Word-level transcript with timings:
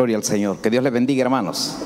Gloria 0.00 0.16
al 0.16 0.24
Señor. 0.24 0.56
Que 0.62 0.70
Dios 0.70 0.82
les 0.82 0.94
bendiga, 0.94 1.20
hermanos. 1.20 1.76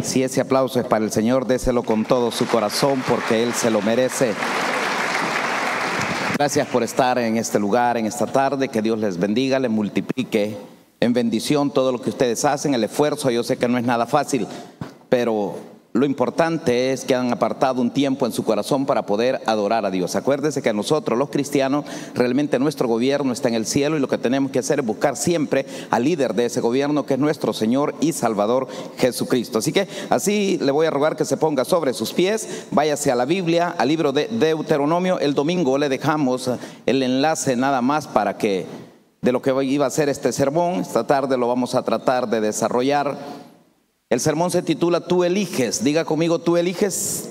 Si 0.00 0.22
ese 0.22 0.40
aplauso 0.40 0.78
es 0.78 0.86
para 0.86 1.04
el 1.04 1.10
Señor, 1.10 1.48
déselo 1.48 1.82
con 1.82 2.04
todo 2.04 2.30
su 2.30 2.46
corazón 2.46 3.02
porque 3.08 3.42
Él 3.42 3.52
se 3.54 3.72
lo 3.72 3.82
merece. 3.82 4.34
Gracias 6.38 6.68
por 6.68 6.84
estar 6.84 7.18
en 7.18 7.36
este 7.36 7.58
lugar, 7.58 7.96
en 7.96 8.06
esta 8.06 8.28
tarde. 8.28 8.68
Que 8.68 8.82
Dios 8.82 9.00
les 9.00 9.18
bendiga, 9.18 9.58
les 9.58 9.72
multiplique 9.72 10.56
en 11.00 11.12
bendición 11.12 11.72
todo 11.72 11.90
lo 11.90 12.00
que 12.00 12.10
ustedes 12.10 12.44
hacen, 12.44 12.72
el 12.72 12.84
esfuerzo. 12.84 13.32
Yo 13.32 13.42
sé 13.42 13.56
que 13.56 13.66
no 13.66 13.78
es 13.78 13.84
nada 13.84 14.06
fácil, 14.06 14.46
pero 15.08 15.56
lo 15.96 16.04
importante 16.04 16.92
es 16.92 17.04
que 17.04 17.14
han 17.14 17.32
apartado 17.32 17.80
un 17.80 17.90
tiempo 17.90 18.26
en 18.26 18.32
su 18.32 18.44
corazón 18.44 18.84
para 18.84 19.06
poder 19.06 19.40
adorar 19.46 19.86
a 19.86 19.90
Dios. 19.90 20.14
Acuérdese 20.14 20.60
que 20.60 20.72
nosotros 20.72 21.18
los 21.18 21.30
cristianos, 21.30 21.84
realmente 22.14 22.58
nuestro 22.58 22.86
gobierno 22.86 23.32
está 23.32 23.48
en 23.48 23.54
el 23.54 23.66
cielo 23.66 23.96
y 23.96 24.00
lo 24.00 24.08
que 24.08 24.18
tenemos 24.18 24.50
que 24.50 24.58
hacer 24.58 24.80
es 24.80 24.86
buscar 24.86 25.16
siempre 25.16 25.64
al 25.90 26.04
líder 26.04 26.34
de 26.34 26.46
ese 26.46 26.60
gobierno 26.60 27.06
que 27.06 27.14
es 27.14 27.20
nuestro 27.20 27.52
Señor 27.52 27.94
y 28.00 28.12
Salvador 28.12 28.68
Jesucristo. 28.98 29.58
Así 29.58 29.72
que 29.72 29.88
así 30.10 30.58
le 30.60 30.70
voy 30.70 30.86
a 30.86 30.90
rogar 30.90 31.16
que 31.16 31.24
se 31.24 31.38
ponga 31.38 31.64
sobre 31.64 31.94
sus 31.94 32.12
pies, 32.12 32.66
váyase 32.70 33.10
a 33.10 33.14
la 33.14 33.24
Biblia, 33.24 33.74
al 33.78 33.88
libro 33.88 34.12
de 34.12 34.28
Deuteronomio. 34.28 35.18
El 35.18 35.34
domingo 35.34 35.78
le 35.78 35.88
dejamos 35.88 36.50
el 36.84 37.02
enlace 37.02 37.56
nada 37.56 37.80
más 37.80 38.06
para 38.06 38.36
que 38.36 38.66
de 39.22 39.32
lo 39.32 39.42
que 39.42 39.64
iba 39.64 39.86
a 39.86 39.90
ser 39.90 40.08
este 40.08 40.30
sermón, 40.30 40.74
esta 40.80 41.06
tarde 41.06 41.36
lo 41.36 41.48
vamos 41.48 41.74
a 41.74 41.82
tratar 41.82 42.28
de 42.28 42.40
desarrollar 42.40 43.16
el 44.08 44.20
sermón 44.20 44.50
se 44.50 44.62
titula 44.62 45.00
Tú 45.00 45.24
eliges. 45.24 45.82
Diga 45.82 46.04
conmigo, 46.04 46.38
tú 46.38 46.56
eliges. 46.56 47.30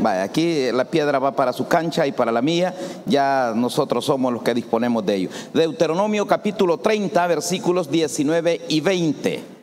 Vaya, 0.00 0.22
aquí 0.22 0.70
la 0.72 0.84
piedra 0.86 1.18
va 1.18 1.32
para 1.32 1.52
su 1.52 1.68
cancha 1.68 2.06
y 2.06 2.12
para 2.12 2.32
la 2.32 2.42
mía. 2.42 2.74
Ya 3.06 3.52
nosotros 3.54 4.04
somos 4.04 4.32
los 4.32 4.42
que 4.42 4.54
disponemos 4.54 5.04
de 5.04 5.14
ello. 5.14 5.30
Deuteronomio 5.52 6.26
capítulo 6.26 6.78
30, 6.78 7.26
versículos 7.26 7.90
19 7.90 8.62
y 8.68 8.80
20. 8.80 9.56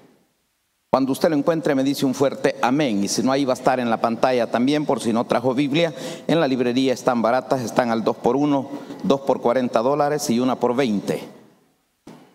Cuando 0.92 1.12
usted 1.12 1.30
lo 1.30 1.36
encuentre 1.36 1.74
me 1.74 1.84
dice 1.84 2.06
un 2.06 2.14
fuerte 2.14 2.56
amén. 2.62 3.04
Y 3.04 3.08
si 3.08 3.24
no, 3.24 3.32
ahí 3.32 3.46
va 3.46 3.54
a 3.54 3.56
estar 3.56 3.80
en 3.80 3.90
la 3.90 4.00
pantalla 4.00 4.52
también, 4.52 4.86
por 4.86 5.02
si 5.02 5.12
no 5.12 5.26
trajo 5.26 5.56
Biblia. 5.56 5.92
En 6.28 6.40
la 6.40 6.48
librería 6.48 6.94
están 6.94 7.24
baratas, 7.24 7.62
están 7.62 7.90
al 7.90 8.04
2 8.04 8.16
por 8.18 8.36
1, 8.36 8.70
2 9.02 9.22
por 9.22 9.42
40 9.42 9.80
dólares 9.80 10.30
y 10.30 10.40
una 10.40 10.60
por 10.60 10.76
20. 10.76 11.20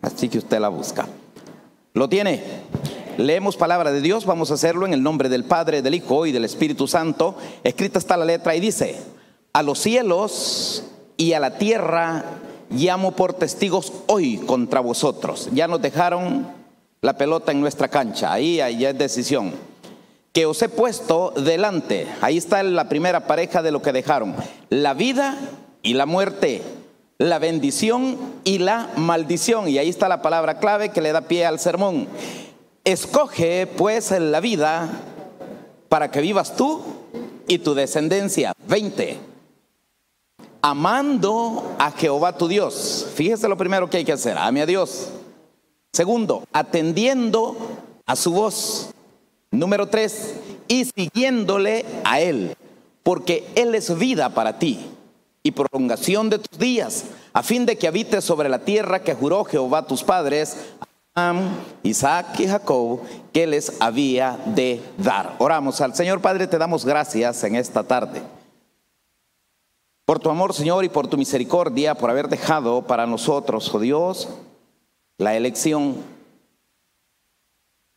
Así 0.03 0.29
que 0.29 0.39
usted 0.39 0.59
la 0.59 0.71
busca. 0.71 1.07
¿Lo 1.95 2.09
tiene? 2.09 2.43
Leemos 3.19 3.57
palabra 3.57 3.91
de 3.91 4.01
Dios, 4.01 4.27
vamos 4.27 4.53
a 4.53 4.55
hacerlo 4.55 4.87
en 4.87 4.95
el 4.95 5.03
nombre 5.03 5.29
del 5.29 5.43
Padre, 5.43 5.83
del 5.83 5.97
Hijo 5.97 6.25
y 6.25 6.31
del 6.31 6.45
Espíritu 6.45 6.87
Santo. 6.87 7.35
Escrita 7.65 7.99
está 7.99 8.17
la 8.17 8.25
letra 8.25 8.55
y 8.55 8.61
dice, 8.61 8.97
a 9.53 9.65
los 9.65 9.81
cielos 9.81 10.85
y 11.17 11.33
a 11.33 11.41
la 11.41 11.59
tierra 11.59 12.25
llamo 12.71 13.17
por 13.17 13.33
testigos 13.35 13.93
hoy 14.07 14.37
contra 14.37 14.79
vosotros. 14.79 15.49
Ya 15.53 15.67
nos 15.67 15.83
dejaron 15.83 16.47
la 17.01 17.19
pelota 17.19 17.51
en 17.51 17.61
nuestra 17.61 17.89
cancha, 17.89 18.33
ahí, 18.33 18.61
ahí 18.61 18.85
es 18.85 18.97
decisión. 18.97 19.53
Que 20.33 20.47
os 20.47 20.63
he 20.63 20.69
puesto 20.69 21.33
delante, 21.33 22.07
ahí 22.21 22.37
está 22.37 22.63
la 22.63 22.89
primera 22.89 23.27
pareja 23.27 23.63
de 23.63 23.73
lo 23.73 23.83
que 23.83 23.91
dejaron, 23.91 24.37
la 24.71 24.95
vida 24.95 25.37
y 25.83 25.95
la 25.95 26.07
muerte, 26.07 26.63
la 27.19 27.41
bendición 27.41 28.17
y 28.45 28.59
la 28.59 28.91
maldición. 28.95 29.69
Y 29.69 29.79
ahí 29.79 29.89
está 29.89 30.09
la 30.09 30.23
palabra 30.23 30.61
clave 30.61 30.91
que 30.91 31.01
le 31.01 31.11
da 31.11 31.23
pie 31.23 31.47
al 31.47 31.59
sermón. 31.59 32.07
Escoge 32.89 33.67
pues 33.67 34.13
la 34.13 34.41
vida 34.41 34.89
para 35.91 36.11
que 36.11 36.23
vivas 36.23 36.57
tú 36.57 36.81
y 37.47 37.59
tu 37.59 37.75
descendencia. 37.75 38.55
20. 38.67 39.19
Amando 40.63 41.77
a 41.79 41.91
Jehová 41.91 42.39
tu 42.39 42.49
Dios. 42.49 43.07
Fíjese 43.15 43.47
lo 43.47 43.59
primero 43.59 43.91
que 43.91 43.99
hay 43.99 44.07
que 44.07 44.13
hacer. 44.15 44.39
Ame 44.39 44.63
a 44.63 44.67
Dios. 44.67 45.11
Segundo, 45.93 46.45
atendiendo 46.51 47.59
a 48.07 48.17
su 48.17 48.33
voz. 48.33 48.89
Número 49.51 49.89
tres, 49.89 50.37
y 50.67 50.87
siguiéndole 50.87 51.85
a 52.05 52.23
Él. 52.23 52.57
Porque 53.03 53.47
Él 53.55 53.75
es 53.75 53.99
vida 53.99 54.31
para 54.31 54.59
ti 54.59 54.81
y 55.43 55.51
prolongación 55.51 56.31
de 56.31 56.39
tus 56.39 56.59
días, 56.59 57.05
a 57.33 57.43
fin 57.43 57.65
de 57.65 57.77
que 57.77 57.87
habites 57.87 58.25
sobre 58.25 58.49
la 58.49 58.61
tierra 58.61 59.03
que 59.03 59.15
juró 59.15 59.45
Jehová 59.45 59.87
tus 59.87 60.05
padres 60.05 60.57
Isaac 61.83 62.39
y 62.41 62.47
Jacob 62.47 63.01
que 63.33 63.47
les 63.47 63.81
había 63.81 64.39
de 64.47 64.83
dar. 64.99 65.37
Oramos 65.39 65.81
al 65.81 65.95
Señor 65.95 66.21
Padre, 66.21 66.47
te 66.47 66.59
damos 66.59 66.85
gracias 66.85 67.43
en 67.45 67.57
esta 67.57 67.83
tarde. 67.83 68.23
Por 70.05 70.19
tu 70.19 70.31
amor, 70.31 70.55
Señor, 70.55 70.85
y 70.85 70.89
por 70.89 71.07
tu 71.09 71.19
misericordia, 71.19 71.95
por 71.95 72.11
haber 72.11 72.29
dejado 72.29 72.83
para 72.83 73.07
nosotros, 73.07 73.75
oh 73.75 73.79
Dios, 73.79 74.29
la 75.19 75.37
elección 75.37 75.97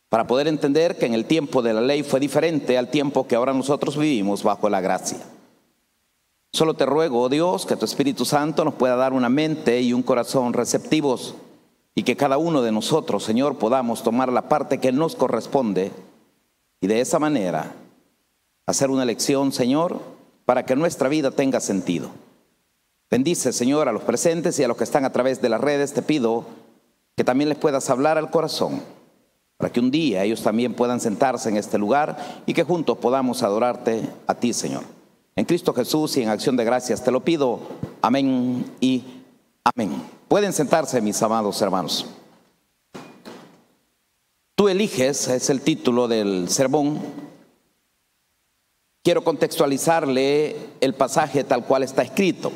para 0.09 0.27
poder 0.27 0.49
entender 0.49 0.97
que 0.97 1.05
en 1.05 1.13
el 1.13 1.23
tiempo 1.23 1.61
de 1.61 1.73
la 1.73 1.79
ley 1.79 2.03
fue 2.03 2.19
diferente 2.19 2.77
al 2.77 2.89
tiempo 2.89 3.27
que 3.27 3.35
ahora 3.35 3.53
nosotros 3.53 3.95
vivimos 3.95 4.43
bajo 4.43 4.69
la 4.69 4.81
gracia. 4.81 5.19
Solo 6.51 6.73
te 6.73 6.85
ruego, 6.85 7.21
oh 7.21 7.29
Dios, 7.29 7.65
que 7.65 7.77
tu 7.77 7.85
Espíritu 7.85 8.25
Santo 8.25 8.65
nos 8.65 8.73
pueda 8.73 8.97
dar 8.97 9.13
una 9.13 9.29
mente 9.29 9.79
y 9.79 9.93
un 9.93 10.03
corazón 10.03 10.51
receptivos 10.51 11.35
y 11.95 12.03
que 12.03 12.15
cada 12.15 12.37
uno 12.37 12.61
de 12.61 12.71
nosotros, 12.71 13.23
Señor, 13.23 13.57
podamos 13.57 14.03
tomar 14.03 14.31
la 14.31 14.47
parte 14.47 14.79
que 14.79 14.91
nos 14.91 15.15
corresponde 15.15 15.91
y 16.79 16.87
de 16.87 17.01
esa 17.01 17.19
manera 17.19 17.73
hacer 18.65 18.89
una 18.89 19.03
elección, 19.03 19.51
Señor, 19.51 19.99
para 20.45 20.65
que 20.65 20.75
nuestra 20.75 21.09
vida 21.09 21.31
tenga 21.31 21.59
sentido. 21.59 22.09
Bendice, 23.09 23.51
Señor, 23.51 23.89
a 23.89 23.91
los 23.91 24.03
presentes 24.03 24.57
y 24.57 24.63
a 24.63 24.67
los 24.67 24.77
que 24.77 24.85
están 24.85 25.03
a 25.03 25.11
través 25.11 25.41
de 25.41 25.49
las 25.49 25.59
redes. 25.59 25.93
Te 25.93 26.01
pido 26.01 26.45
que 27.17 27.25
también 27.25 27.49
les 27.49 27.57
puedas 27.57 27.89
hablar 27.89 28.17
al 28.17 28.31
corazón, 28.31 28.81
para 29.57 29.71
que 29.71 29.81
un 29.81 29.91
día 29.91 30.23
ellos 30.23 30.41
también 30.41 30.73
puedan 30.73 31.01
sentarse 31.01 31.49
en 31.49 31.57
este 31.57 31.77
lugar 31.77 32.17
y 32.45 32.53
que 32.53 32.63
juntos 32.63 32.97
podamos 32.97 33.43
adorarte 33.43 34.01
a 34.27 34.35
ti, 34.35 34.53
Señor. 34.53 34.83
En 35.35 35.45
Cristo 35.45 35.73
Jesús 35.73 36.17
y 36.17 36.23
en 36.23 36.29
acción 36.29 36.55
de 36.55 36.63
gracias 36.63 37.03
te 37.03 37.11
lo 37.11 37.19
pido. 37.19 37.59
Amén 38.01 38.65
y 38.79 39.03
amén. 39.63 40.03
Pueden 40.27 40.53
sentarse, 40.53 41.01
mis 41.01 41.21
amados 41.21 41.61
hermanos. 41.61 42.05
Tú 44.55 44.69
eliges, 44.69 45.27
es 45.27 45.49
el 45.49 45.61
título 45.61 46.07
del 46.07 46.49
sermón. 46.49 46.99
Quiero 49.03 49.23
contextualizarle 49.23 50.55
el 50.79 50.93
pasaje 50.93 51.43
tal 51.43 51.65
cual 51.65 51.83
está 51.83 52.03
escrito. 52.03 52.51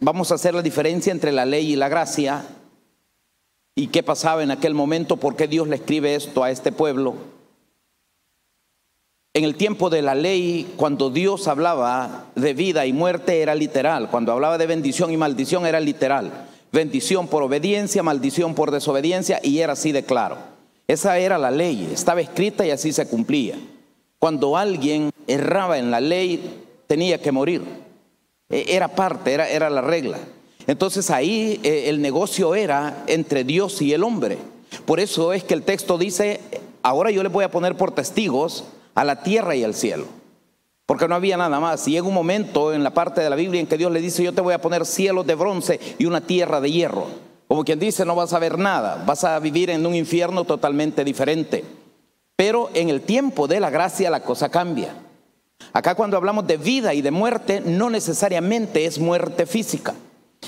Vamos 0.00 0.30
a 0.30 0.36
hacer 0.36 0.54
la 0.54 0.62
diferencia 0.62 1.12
entre 1.12 1.32
la 1.32 1.44
ley 1.44 1.72
y 1.72 1.76
la 1.76 1.88
gracia 1.88 2.44
y 3.74 3.88
qué 3.88 4.02
pasaba 4.02 4.42
en 4.42 4.50
aquel 4.50 4.74
momento, 4.74 5.16
por 5.16 5.36
qué 5.36 5.48
Dios 5.48 5.68
le 5.68 5.76
escribe 5.76 6.14
esto 6.14 6.44
a 6.44 6.50
este 6.50 6.72
pueblo 6.72 7.29
en 9.32 9.44
el 9.44 9.54
tiempo 9.54 9.90
de 9.90 10.02
la 10.02 10.16
ley, 10.16 10.72
cuando 10.76 11.08
Dios 11.08 11.46
hablaba 11.46 12.26
de 12.34 12.52
vida 12.52 12.84
y 12.86 12.92
muerte, 12.92 13.42
era 13.42 13.54
literal. 13.54 14.10
Cuando 14.10 14.32
hablaba 14.32 14.58
de 14.58 14.66
bendición 14.66 15.12
y 15.12 15.16
maldición, 15.16 15.66
era 15.66 15.78
literal. 15.78 16.48
Bendición 16.72 17.28
por 17.28 17.44
obediencia, 17.44 18.02
maldición 18.02 18.54
por 18.56 18.72
desobediencia, 18.72 19.38
y 19.42 19.58
era 19.60 19.74
así 19.74 19.92
de 19.92 20.02
claro. 20.02 20.36
Esa 20.88 21.18
era 21.18 21.38
la 21.38 21.52
ley, 21.52 21.88
estaba 21.92 22.20
escrita 22.20 22.66
y 22.66 22.72
así 22.72 22.92
se 22.92 23.06
cumplía. 23.06 23.54
Cuando 24.18 24.56
alguien 24.56 25.10
erraba 25.28 25.78
en 25.78 25.92
la 25.92 26.00
ley, 26.00 26.64
tenía 26.88 27.22
que 27.22 27.30
morir. 27.30 27.62
E, 28.48 28.64
era 28.74 28.88
parte, 28.88 29.32
era, 29.32 29.48
era 29.48 29.70
la 29.70 29.80
regla. 29.80 30.18
Entonces 30.66 31.08
ahí 31.08 31.60
eh, 31.62 31.84
el 31.86 32.02
negocio 32.02 32.56
era 32.56 33.04
entre 33.06 33.44
Dios 33.44 33.80
y 33.80 33.92
el 33.92 34.02
hombre. 34.02 34.38
Por 34.84 34.98
eso 34.98 35.32
es 35.32 35.44
que 35.44 35.54
el 35.54 35.62
texto 35.62 35.98
dice, 35.98 36.40
ahora 36.82 37.12
yo 37.12 37.22
le 37.22 37.28
voy 37.28 37.44
a 37.44 37.50
poner 37.52 37.76
por 37.76 37.92
testigos 37.92 38.64
a 38.94 39.04
la 39.04 39.22
tierra 39.22 39.54
y 39.54 39.64
al 39.64 39.74
cielo. 39.74 40.06
Porque 40.86 41.06
no 41.06 41.14
había 41.14 41.36
nada 41.36 41.60
más. 41.60 41.86
Y 41.86 41.92
llega 41.92 42.08
un 42.08 42.14
momento 42.14 42.72
en 42.72 42.82
la 42.82 42.92
parte 42.92 43.20
de 43.20 43.30
la 43.30 43.36
Biblia 43.36 43.60
en 43.60 43.66
que 43.66 43.78
Dios 43.78 43.92
le 43.92 44.00
dice, 44.00 44.24
yo 44.24 44.32
te 44.32 44.40
voy 44.40 44.54
a 44.54 44.60
poner 44.60 44.84
cielos 44.84 45.26
de 45.26 45.34
bronce 45.34 45.78
y 45.98 46.06
una 46.06 46.20
tierra 46.20 46.60
de 46.60 46.72
hierro. 46.72 47.06
Como 47.46 47.64
quien 47.64 47.78
dice, 47.78 48.04
no 48.04 48.14
vas 48.14 48.32
a 48.32 48.38
ver 48.38 48.58
nada, 48.58 49.02
vas 49.06 49.24
a 49.24 49.38
vivir 49.38 49.70
en 49.70 49.84
un 49.86 49.94
infierno 49.94 50.44
totalmente 50.44 51.04
diferente. 51.04 51.64
Pero 52.36 52.70
en 52.74 52.88
el 52.88 53.02
tiempo 53.02 53.46
de 53.46 53.60
la 53.60 53.70
gracia 53.70 54.10
la 54.10 54.22
cosa 54.22 54.48
cambia. 54.48 54.94
Acá 55.72 55.94
cuando 55.94 56.16
hablamos 56.16 56.46
de 56.46 56.56
vida 56.56 56.94
y 56.94 57.02
de 57.02 57.10
muerte, 57.10 57.60
no 57.60 57.90
necesariamente 57.90 58.84
es 58.84 58.98
muerte 58.98 59.46
física. 59.46 59.94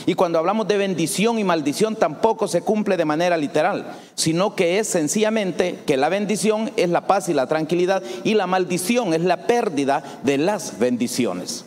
Y 0.06 0.15
cuando 0.15 0.39
hablamos 0.39 0.67
de 0.67 0.79
bendición 0.79 1.39
y 1.39 1.44
maldición 1.44 1.97
tampoco 1.97 2.49
se 2.49 2.62
cumple 2.62 2.97
de 2.97 3.05
manera 3.05 3.37
literal, 3.37 3.93
sino 4.15 4.56
que 4.56 4.79
es 4.79 4.89
sencillamente 4.89 5.81
que 5.87 5.97
la 5.97 6.09
bendición 6.09 6.73
es 6.77 6.89
la 6.89 7.06
paz 7.06 7.29
y 7.29 7.35
la 7.35 7.47
tranquilidad 7.47 8.03
y 8.25 8.35
la 8.35 8.47
maldición 8.47 9.15
es 9.15 9.21
la 9.21 9.47
pérdida 9.47 10.03
de 10.25 10.39
las 10.39 10.79
bendiciones. 10.79 11.67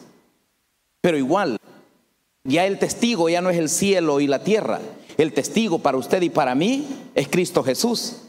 Pero 1.01 1.17
igual, 1.17 1.57
ya 2.43 2.65
el 2.65 2.79
testigo 2.79 3.29
ya 3.29 3.41
no 3.41 3.49
es 3.49 3.57
el 3.57 3.69
cielo 3.69 4.19
y 4.19 4.27
la 4.27 4.39
tierra, 4.39 4.79
el 5.17 5.33
testigo 5.33 5.79
para 5.79 5.97
usted 5.97 6.21
y 6.21 6.29
para 6.29 6.55
mí 6.55 6.87
es 7.13 7.27
Cristo 7.27 7.63
Jesús. 7.63 8.23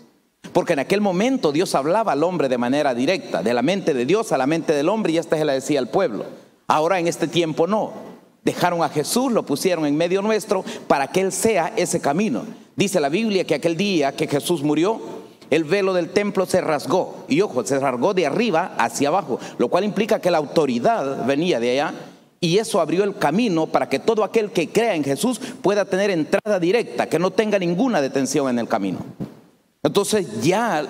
Porque 0.52 0.74
en 0.74 0.78
aquel 0.78 1.00
momento 1.00 1.52
Dios 1.52 1.74
hablaba 1.74 2.12
al 2.12 2.22
hombre 2.22 2.48
de 2.48 2.58
manera 2.58 2.94
directa, 2.94 3.42
de 3.42 3.52
la 3.52 3.62
mente 3.62 3.92
de 3.92 4.06
Dios 4.06 4.30
a 4.30 4.38
la 4.38 4.46
mente 4.46 4.72
del 4.72 4.88
hombre 4.88 5.12
y 5.12 5.18
hasta 5.18 5.36
se 5.36 5.44
la 5.44 5.54
decía 5.54 5.80
al 5.80 5.88
pueblo. 5.88 6.26
Ahora 6.68 6.98
en 6.98 7.08
este 7.08 7.26
tiempo 7.26 7.66
no. 7.66 8.05
Dejaron 8.46 8.84
a 8.84 8.88
Jesús, 8.88 9.32
lo 9.32 9.42
pusieron 9.42 9.86
en 9.86 9.96
medio 9.96 10.22
nuestro 10.22 10.64
para 10.86 11.08
que 11.08 11.20
Él 11.20 11.32
sea 11.32 11.72
ese 11.74 11.98
camino. 11.98 12.44
Dice 12.76 13.00
la 13.00 13.08
Biblia 13.08 13.42
que 13.42 13.56
aquel 13.56 13.76
día 13.76 14.14
que 14.14 14.28
Jesús 14.28 14.62
murió, 14.62 15.00
el 15.50 15.64
velo 15.64 15.92
del 15.92 16.10
templo 16.10 16.46
se 16.46 16.60
rasgó. 16.60 17.24
Y 17.26 17.40
ojo, 17.40 17.66
se 17.66 17.80
rasgó 17.80 18.14
de 18.14 18.24
arriba 18.24 18.76
hacia 18.78 19.08
abajo, 19.08 19.40
lo 19.58 19.66
cual 19.66 19.82
implica 19.82 20.20
que 20.20 20.30
la 20.30 20.38
autoridad 20.38 21.26
venía 21.26 21.58
de 21.58 21.72
allá 21.72 21.94
y 22.38 22.58
eso 22.58 22.80
abrió 22.80 23.02
el 23.02 23.16
camino 23.16 23.66
para 23.66 23.88
que 23.88 23.98
todo 23.98 24.22
aquel 24.22 24.52
que 24.52 24.68
crea 24.68 24.94
en 24.94 25.02
Jesús 25.02 25.40
pueda 25.60 25.84
tener 25.84 26.10
entrada 26.10 26.60
directa, 26.60 27.08
que 27.08 27.18
no 27.18 27.32
tenga 27.32 27.58
ninguna 27.58 28.00
detención 28.00 28.48
en 28.48 28.60
el 28.60 28.68
camino. 28.68 29.00
Entonces 29.82 30.40
ya 30.40 30.86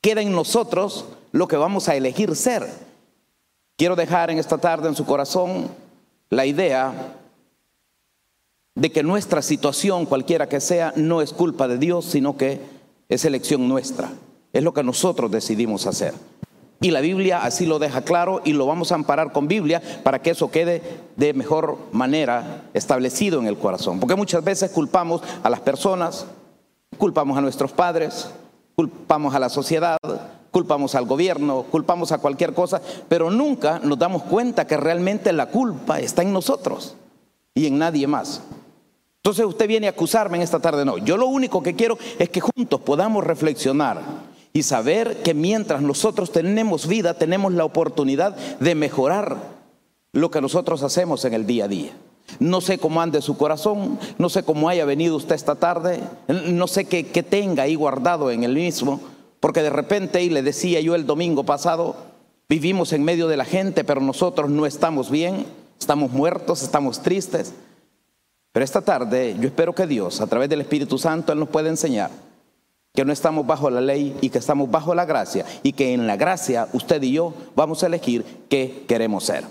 queda 0.00 0.20
en 0.20 0.30
nosotros 0.30 1.06
lo 1.32 1.48
que 1.48 1.56
vamos 1.56 1.88
a 1.88 1.96
elegir 1.96 2.36
ser. 2.36 2.70
Quiero 3.76 3.96
dejar 3.96 4.30
en 4.30 4.38
esta 4.38 4.58
tarde 4.58 4.86
en 4.86 4.94
su 4.94 5.04
corazón 5.04 5.81
la 6.32 6.46
idea 6.46 6.94
de 8.74 8.90
que 8.90 9.02
nuestra 9.02 9.42
situación, 9.42 10.06
cualquiera 10.06 10.48
que 10.48 10.62
sea, 10.62 10.94
no 10.96 11.20
es 11.20 11.34
culpa 11.34 11.68
de 11.68 11.76
Dios, 11.76 12.06
sino 12.06 12.38
que 12.38 12.58
es 13.10 13.26
elección 13.26 13.68
nuestra. 13.68 14.10
Es 14.54 14.62
lo 14.62 14.72
que 14.72 14.82
nosotros 14.82 15.30
decidimos 15.30 15.86
hacer. 15.86 16.14
Y 16.80 16.90
la 16.90 17.02
Biblia 17.02 17.44
así 17.44 17.66
lo 17.66 17.78
deja 17.78 18.00
claro 18.00 18.40
y 18.46 18.54
lo 18.54 18.64
vamos 18.64 18.92
a 18.92 18.94
amparar 18.94 19.32
con 19.32 19.46
Biblia 19.46 19.82
para 20.02 20.22
que 20.22 20.30
eso 20.30 20.50
quede 20.50 20.80
de 21.16 21.34
mejor 21.34 21.76
manera 21.92 22.62
establecido 22.72 23.38
en 23.38 23.46
el 23.46 23.58
corazón. 23.58 24.00
Porque 24.00 24.16
muchas 24.16 24.42
veces 24.42 24.70
culpamos 24.70 25.20
a 25.42 25.50
las 25.50 25.60
personas, 25.60 26.24
culpamos 26.96 27.36
a 27.36 27.42
nuestros 27.42 27.72
padres, 27.72 28.30
culpamos 28.74 29.34
a 29.34 29.38
la 29.38 29.50
sociedad, 29.50 29.98
culpamos 30.52 30.94
al 30.94 31.06
gobierno, 31.06 31.64
culpamos 31.64 32.12
a 32.12 32.18
cualquier 32.18 32.54
cosa, 32.54 32.80
pero 33.08 33.30
nunca 33.30 33.80
nos 33.80 33.98
damos 33.98 34.22
cuenta 34.22 34.66
que 34.66 34.76
realmente 34.76 35.32
la 35.32 35.46
culpa 35.46 35.98
está 35.98 36.22
en 36.22 36.32
nosotros 36.32 36.94
y 37.54 37.66
en 37.66 37.78
nadie 37.78 38.06
más. 38.06 38.42
Entonces 39.16 39.46
usted 39.46 39.66
viene 39.66 39.86
a 39.86 39.90
acusarme 39.90 40.36
en 40.36 40.42
esta 40.42 40.60
tarde, 40.60 40.84
no. 40.84 40.98
Yo 40.98 41.16
lo 41.16 41.26
único 41.26 41.62
que 41.62 41.74
quiero 41.74 41.98
es 42.18 42.28
que 42.28 42.40
juntos 42.40 42.80
podamos 42.82 43.24
reflexionar 43.24 44.02
y 44.52 44.62
saber 44.62 45.22
que 45.22 45.32
mientras 45.32 45.80
nosotros 45.80 46.30
tenemos 46.30 46.86
vida, 46.86 47.14
tenemos 47.14 47.52
la 47.54 47.64
oportunidad 47.64 48.36
de 48.60 48.74
mejorar 48.74 49.36
lo 50.12 50.30
que 50.30 50.42
nosotros 50.42 50.82
hacemos 50.82 51.24
en 51.24 51.32
el 51.32 51.46
día 51.46 51.64
a 51.64 51.68
día. 51.68 51.92
No 52.40 52.60
sé 52.60 52.78
cómo 52.78 53.00
ande 53.00 53.22
su 53.22 53.36
corazón, 53.36 53.98
no 54.18 54.28
sé 54.28 54.42
cómo 54.42 54.68
haya 54.68 54.84
venido 54.84 55.16
usted 55.16 55.34
esta 55.34 55.54
tarde, 55.54 56.00
no 56.28 56.66
sé 56.66 56.84
qué, 56.84 57.06
qué 57.06 57.22
tenga 57.22 57.62
ahí 57.62 57.74
guardado 57.74 58.30
en 58.30 58.44
el 58.44 58.54
mismo, 58.54 59.00
porque 59.42 59.64
de 59.64 59.70
repente, 59.70 60.22
y 60.22 60.30
le 60.30 60.40
decía 60.40 60.80
yo 60.80 60.94
el 60.94 61.04
domingo 61.04 61.42
pasado, 61.42 61.96
vivimos 62.48 62.92
en 62.92 63.02
medio 63.02 63.26
de 63.26 63.36
la 63.36 63.44
gente, 63.44 63.82
pero 63.82 64.00
nosotros 64.00 64.48
no 64.48 64.66
estamos 64.66 65.10
bien, 65.10 65.46
estamos 65.80 66.12
muertos, 66.12 66.62
estamos 66.62 67.02
tristes. 67.02 67.52
Pero 68.52 68.62
esta 68.62 68.82
tarde 68.82 69.34
yo 69.40 69.48
espero 69.48 69.74
que 69.74 69.88
Dios, 69.88 70.20
a 70.20 70.28
través 70.28 70.48
del 70.48 70.60
Espíritu 70.60 70.96
Santo, 70.96 71.32
Él 71.32 71.40
nos 71.40 71.48
pueda 71.48 71.68
enseñar 71.68 72.12
que 72.94 73.04
no 73.04 73.12
estamos 73.12 73.44
bajo 73.44 73.68
la 73.68 73.80
ley 73.80 74.16
y 74.20 74.30
que 74.30 74.38
estamos 74.38 74.70
bajo 74.70 74.94
la 74.94 75.06
gracia 75.06 75.44
y 75.64 75.72
que 75.72 75.92
en 75.92 76.06
la 76.06 76.16
gracia 76.16 76.68
usted 76.72 77.02
y 77.02 77.10
yo 77.10 77.34
vamos 77.56 77.82
a 77.82 77.86
elegir 77.86 78.24
qué 78.48 78.84
queremos 78.86 79.24
ser. 79.24 79.42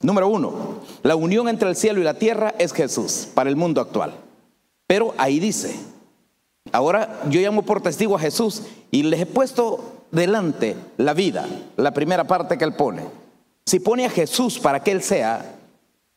Número 0.00 0.26
uno, 0.26 0.80
la 1.02 1.16
unión 1.16 1.50
entre 1.50 1.68
el 1.68 1.76
cielo 1.76 2.00
y 2.00 2.04
la 2.04 2.14
tierra 2.14 2.54
es 2.58 2.72
Jesús 2.72 3.28
para 3.34 3.50
el 3.50 3.56
mundo 3.56 3.82
actual. 3.82 4.14
Pero 4.86 5.12
ahí 5.18 5.38
dice, 5.38 5.76
ahora 6.70 7.22
yo 7.28 7.40
llamo 7.40 7.62
por 7.62 7.82
testigo 7.82 8.16
a 8.16 8.20
Jesús 8.20 8.62
y 8.90 9.02
les 9.02 9.20
he 9.20 9.26
puesto 9.26 10.04
delante 10.10 10.76
la 10.98 11.14
vida, 11.14 11.46
la 11.76 11.92
primera 11.92 12.24
parte 12.24 12.58
que 12.58 12.64
él 12.64 12.74
pone. 12.74 13.02
Si 13.66 13.80
pone 13.80 14.04
a 14.04 14.10
Jesús 14.10 14.58
para 14.58 14.82
que 14.82 14.92
él 14.92 15.02
sea 15.02 15.56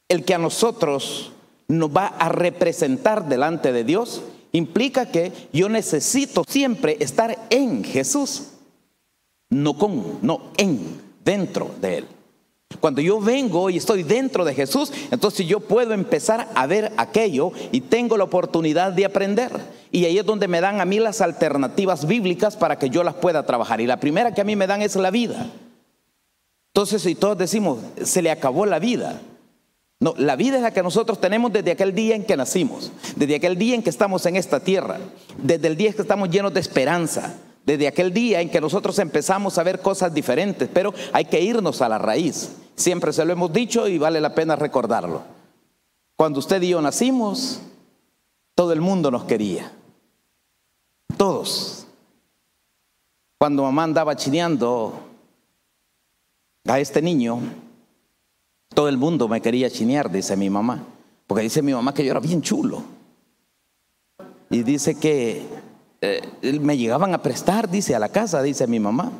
el 0.09 0.23
que 0.23 0.33
a 0.33 0.39
nosotros 0.39 1.31
nos 1.67 1.89
va 1.89 2.07
a 2.07 2.29
representar 2.29 3.27
delante 3.27 3.71
de 3.71 3.83
Dios, 3.83 4.21
implica 4.51 5.07
que 5.07 5.31
yo 5.51 5.69
necesito 5.69 6.43
siempre 6.47 6.97
estar 6.99 7.47
en 7.49 7.83
Jesús, 7.83 8.51
no 9.49 9.77
con, 9.77 10.19
no 10.21 10.51
en, 10.57 11.01
dentro 11.23 11.71
de 11.81 11.99
Él. 11.99 12.07
Cuando 12.79 13.01
yo 13.01 13.19
vengo 13.19 13.69
y 13.69 13.77
estoy 13.77 14.03
dentro 14.03 14.43
de 14.45 14.53
Jesús, 14.53 14.91
entonces 15.11 15.47
yo 15.47 15.59
puedo 15.59 15.93
empezar 15.93 16.49
a 16.55 16.67
ver 16.67 16.91
aquello 16.97 17.51
y 17.71 17.81
tengo 17.81 18.17
la 18.17 18.25
oportunidad 18.25 18.91
de 18.91 19.05
aprender. 19.05 19.51
Y 19.91 20.05
ahí 20.05 20.17
es 20.17 20.25
donde 20.25 20.47
me 20.47 20.61
dan 20.61 20.81
a 20.81 20.85
mí 20.85 20.99
las 20.99 21.21
alternativas 21.21 22.05
bíblicas 22.05 22.57
para 22.57 22.77
que 22.77 22.89
yo 22.89 23.03
las 23.03 23.15
pueda 23.15 23.45
trabajar. 23.45 23.81
Y 23.81 23.87
la 23.87 23.99
primera 23.99 24.33
que 24.33 24.41
a 24.41 24.43
mí 24.45 24.55
me 24.55 24.67
dan 24.67 24.81
es 24.81 24.95
la 24.95 25.11
vida. 25.11 25.47
Entonces, 26.73 27.01
si 27.01 27.15
todos 27.15 27.37
decimos, 27.37 27.79
se 28.03 28.21
le 28.21 28.31
acabó 28.31 28.65
la 28.65 28.79
vida, 28.79 29.21
no, 29.99 30.13
la 30.17 30.35
vida 30.35 30.57
es 30.57 30.61
la 30.61 30.73
que 30.73 30.83
nosotros 30.83 31.21
tenemos 31.21 31.53
desde 31.53 31.71
aquel 31.71 31.95
día 31.95 32.15
en 32.15 32.25
que 32.25 32.35
nacimos, 32.35 32.91
desde 33.15 33.35
aquel 33.35 33.57
día 33.57 33.75
en 33.75 33.81
que 33.81 33.89
estamos 33.89 34.25
en 34.25 34.35
esta 34.35 34.59
tierra, 34.59 34.99
desde 35.41 35.67
el 35.67 35.77
día 35.77 35.89
en 35.89 35.95
que 35.95 36.01
estamos 36.01 36.29
llenos 36.29 36.53
de 36.53 36.59
esperanza, 36.59 37.33
desde 37.65 37.87
aquel 37.87 38.13
día 38.13 38.41
en 38.41 38.49
que 38.49 38.61
nosotros 38.61 38.97
empezamos 38.99 39.57
a 39.57 39.63
ver 39.63 39.81
cosas 39.81 40.13
diferentes, 40.13 40.69
pero 40.71 40.93
hay 41.11 41.25
que 41.25 41.41
irnos 41.41 41.81
a 41.81 41.89
la 41.89 41.97
raíz. 41.97 42.51
Siempre 42.75 43.11
se 43.11 43.25
lo 43.25 43.33
hemos 43.33 43.51
dicho 43.51 43.87
y 43.87 43.97
vale 43.97 44.21
la 44.21 44.35
pena 44.35 44.55
recordarlo. 44.55 45.23
Cuando 46.15 46.39
usted 46.39 46.61
y 46.61 46.69
yo 46.69 46.81
nacimos, 46.81 47.59
todo 48.53 48.71
el 48.71 48.81
mundo 48.81 49.09
nos 49.09 49.23
quería. 49.23 49.71
Todos. 51.17 51.87
Cuando 53.37 53.63
mamá 53.63 53.83
andaba 53.83 54.15
chineando 54.15 54.93
a 56.67 56.79
este 56.79 57.01
niño, 57.01 57.39
todo 58.73 58.89
el 58.89 58.97
mundo 58.97 59.27
me 59.27 59.41
quería 59.41 59.69
chinear, 59.69 60.11
dice 60.11 60.37
mi 60.37 60.49
mamá. 60.49 60.83
Porque 61.25 61.43
dice 61.43 61.61
mi 61.61 61.73
mamá 61.73 61.93
que 61.93 62.05
yo 62.05 62.11
era 62.11 62.19
bien 62.19 62.41
chulo. 62.41 62.83
Y 64.51 64.61
dice 64.61 64.95
que 64.95 65.64
eh, 66.41 66.59
me 66.59 66.77
llegaban 66.77 67.13
a 67.13 67.21
prestar, 67.21 67.69
dice, 67.69 67.95
a 67.95 67.99
la 67.99 68.09
casa, 68.09 68.41
dice 68.41 68.67
mi 68.67 68.79
mamá. 68.79 69.11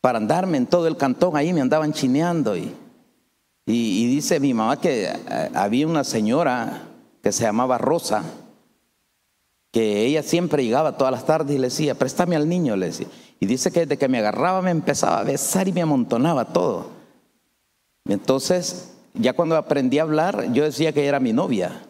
Para 0.00 0.18
andarme 0.18 0.56
en 0.56 0.66
todo 0.66 0.86
el 0.86 0.96
cantón, 0.96 1.36
ahí 1.36 1.52
me 1.52 1.60
andaban 1.60 1.92
chineando. 1.92 2.56
Y, 2.56 2.74
y, 3.66 4.06
dice 4.06 4.40
mi 4.40 4.54
mamá 4.54 4.80
que 4.80 5.04
eh, 5.04 5.50
había 5.54 5.86
una 5.86 6.04
señora 6.04 6.82
que 7.22 7.32
se 7.32 7.44
llamaba 7.44 7.78
Rosa, 7.78 8.22
que 9.72 10.06
ella 10.06 10.22
siempre 10.22 10.64
llegaba 10.64 10.96
todas 10.96 11.12
las 11.12 11.26
tardes 11.26 11.56
y 11.56 11.58
le 11.58 11.68
decía, 11.68 11.94
préstame 11.94 12.36
al 12.36 12.48
niño, 12.48 12.76
le 12.76 12.86
decía. 12.86 13.06
Y 13.38 13.46
dice 13.46 13.70
que 13.70 13.80
desde 13.80 13.98
que 13.98 14.08
me 14.08 14.18
agarraba 14.18 14.62
me 14.62 14.70
empezaba 14.70 15.18
a 15.20 15.24
besar 15.24 15.68
y 15.68 15.72
me 15.72 15.82
amontonaba 15.82 16.46
todo. 16.46 16.90
Entonces, 18.08 18.92
ya 19.14 19.34
cuando 19.34 19.56
aprendí 19.56 19.98
a 19.98 20.02
hablar, 20.02 20.52
yo 20.52 20.64
decía 20.64 20.92
que 20.92 21.06
era 21.06 21.20
mi 21.20 21.32
novia. 21.32 21.82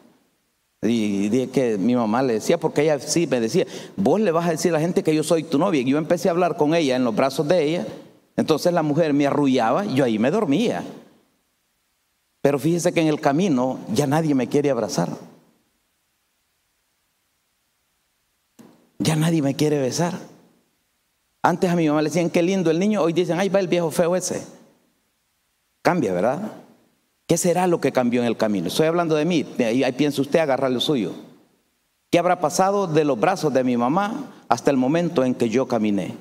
Y 0.82 1.28
dije 1.28 1.48
que 1.48 1.78
mi 1.78 1.96
mamá 1.96 2.22
le 2.22 2.34
decía, 2.34 2.58
porque 2.58 2.82
ella 2.82 2.98
sí 2.98 3.26
me 3.26 3.40
decía, 3.40 3.66
vos 3.96 4.20
le 4.20 4.30
vas 4.30 4.46
a 4.46 4.50
decir 4.50 4.70
a 4.72 4.74
la 4.74 4.80
gente 4.80 5.02
que 5.02 5.14
yo 5.14 5.22
soy 5.22 5.42
tu 5.42 5.58
novia. 5.58 5.80
Y 5.80 5.90
yo 5.90 5.98
empecé 5.98 6.28
a 6.28 6.32
hablar 6.32 6.56
con 6.56 6.74
ella 6.74 6.96
en 6.96 7.04
los 7.04 7.14
brazos 7.14 7.48
de 7.48 7.62
ella. 7.64 7.86
Entonces 8.36 8.72
la 8.72 8.82
mujer 8.82 9.12
me 9.14 9.26
arrullaba 9.26 9.86
y 9.86 9.94
yo 9.94 10.04
ahí 10.04 10.18
me 10.18 10.30
dormía. 10.30 10.84
Pero 12.42 12.58
fíjese 12.58 12.92
que 12.92 13.00
en 13.00 13.08
el 13.08 13.20
camino 13.20 13.80
ya 13.92 14.06
nadie 14.06 14.34
me 14.34 14.48
quiere 14.48 14.70
abrazar. 14.70 15.08
Ya 18.98 19.16
nadie 19.16 19.42
me 19.42 19.54
quiere 19.54 19.78
besar. 19.80 20.18
Antes 21.42 21.70
a 21.70 21.76
mi 21.76 21.88
mamá 21.88 22.02
le 22.02 22.10
decían, 22.10 22.30
qué 22.30 22.42
lindo 22.42 22.70
el 22.70 22.78
niño. 22.78 23.02
Hoy 23.02 23.12
dicen, 23.12 23.38
ahí 23.38 23.48
va 23.48 23.60
el 23.60 23.68
viejo 23.68 23.90
feo 23.90 24.14
ese. 24.14 24.44
Cambia, 25.82 26.12
¿verdad? 26.12 26.65
¿Qué 27.26 27.36
será 27.36 27.66
lo 27.66 27.80
que 27.80 27.92
cambió 27.92 28.20
en 28.20 28.26
el 28.28 28.36
camino? 28.36 28.68
Estoy 28.68 28.86
hablando 28.86 29.16
de 29.16 29.24
mí, 29.24 29.44
ahí, 29.58 29.82
ahí 29.82 29.92
piensa 29.92 30.22
usted 30.22 30.38
agarrar 30.38 30.70
lo 30.70 30.80
suyo. 30.80 31.12
¿Qué 32.10 32.20
habrá 32.20 32.40
pasado 32.40 32.86
de 32.86 33.04
los 33.04 33.18
brazos 33.18 33.52
de 33.52 33.64
mi 33.64 33.76
mamá 33.76 34.32
hasta 34.48 34.70
el 34.70 34.76
momento 34.76 35.24
en 35.24 35.34
que 35.34 35.48
yo 35.48 35.66
caminé? 35.66 36.14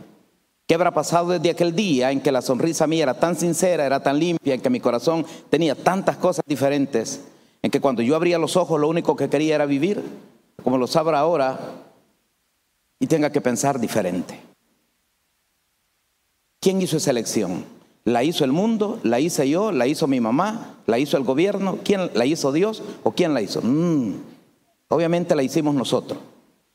¿Qué 0.67 0.73
habrá 0.73 0.91
pasado 0.91 1.29
desde 1.29 1.51
aquel 1.51 1.75
día 1.75 2.11
en 2.11 2.21
que 2.21 2.31
la 2.31 2.41
sonrisa 2.41 2.87
mía 2.87 3.03
era 3.03 3.19
tan 3.19 3.35
sincera, 3.35 3.85
era 3.85 4.01
tan 4.01 4.17
limpia, 4.17 4.55
en 4.55 4.61
que 4.61 4.69
mi 4.71 4.79
corazón 4.79 5.23
tenía 5.51 5.75
tantas 5.75 6.17
cosas 6.17 6.43
diferentes, 6.47 7.21
en 7.61 7.69
que 7.69 7.79
cuando 7.79 8.01
yo 8.01 8.15
abría 8.15 8.39
los 8.39 8.57
ojos 8.57 8.79
lo 8.79 8.89
único 8.89 9.15
que 9.15 9.29
quería 9.29 9.53
era 9.53 9.67
vivir, 9.67 10.03
como 10.63 10.79
lo 10.79 10.87
sabrá 10.87 11.19
ahora, 11.19 11.59
y 12.99 13.05
tenga 13.05 13.31
que 13.31 13.41
pensar 13.41 13.79
diferente? 13.79 14.39
¿Quién 16.59 16.81
hizo 16.81 16.97
esa 16.97 17.11
elección? 17.11 17.74
¿La 18.05 18.23
hizo 18.23 18.45
el 18.45 18.51
mundo? 18.51 18.99
¿La 19.01 19.19
hice 19.19 19.49
yo? 19.49 19.71
¿La 19.71 19.87
hizo 19.87 20.05
mi 20.05 20.21
mamá? 20.21 20.75
¿La 20.85 20.99
hizo 20.99 21.17
el 21.17 21.23
gobierno? 21.23 21.79
¿Quién 21.83 22.11
la 22.13 22.27
hizo 22.27 22.51
Dios? 22.51 22.83
¿O 23.01 23.11
quién 23.11 23.33
la 23.33 23.41
hizo? 23.41 23.61
Mm, 23.63 24.13
obviamente 24.89 25.35
la 25.35 25.41
hicimos 25.41 25.73
nosotros. 25.73 26.19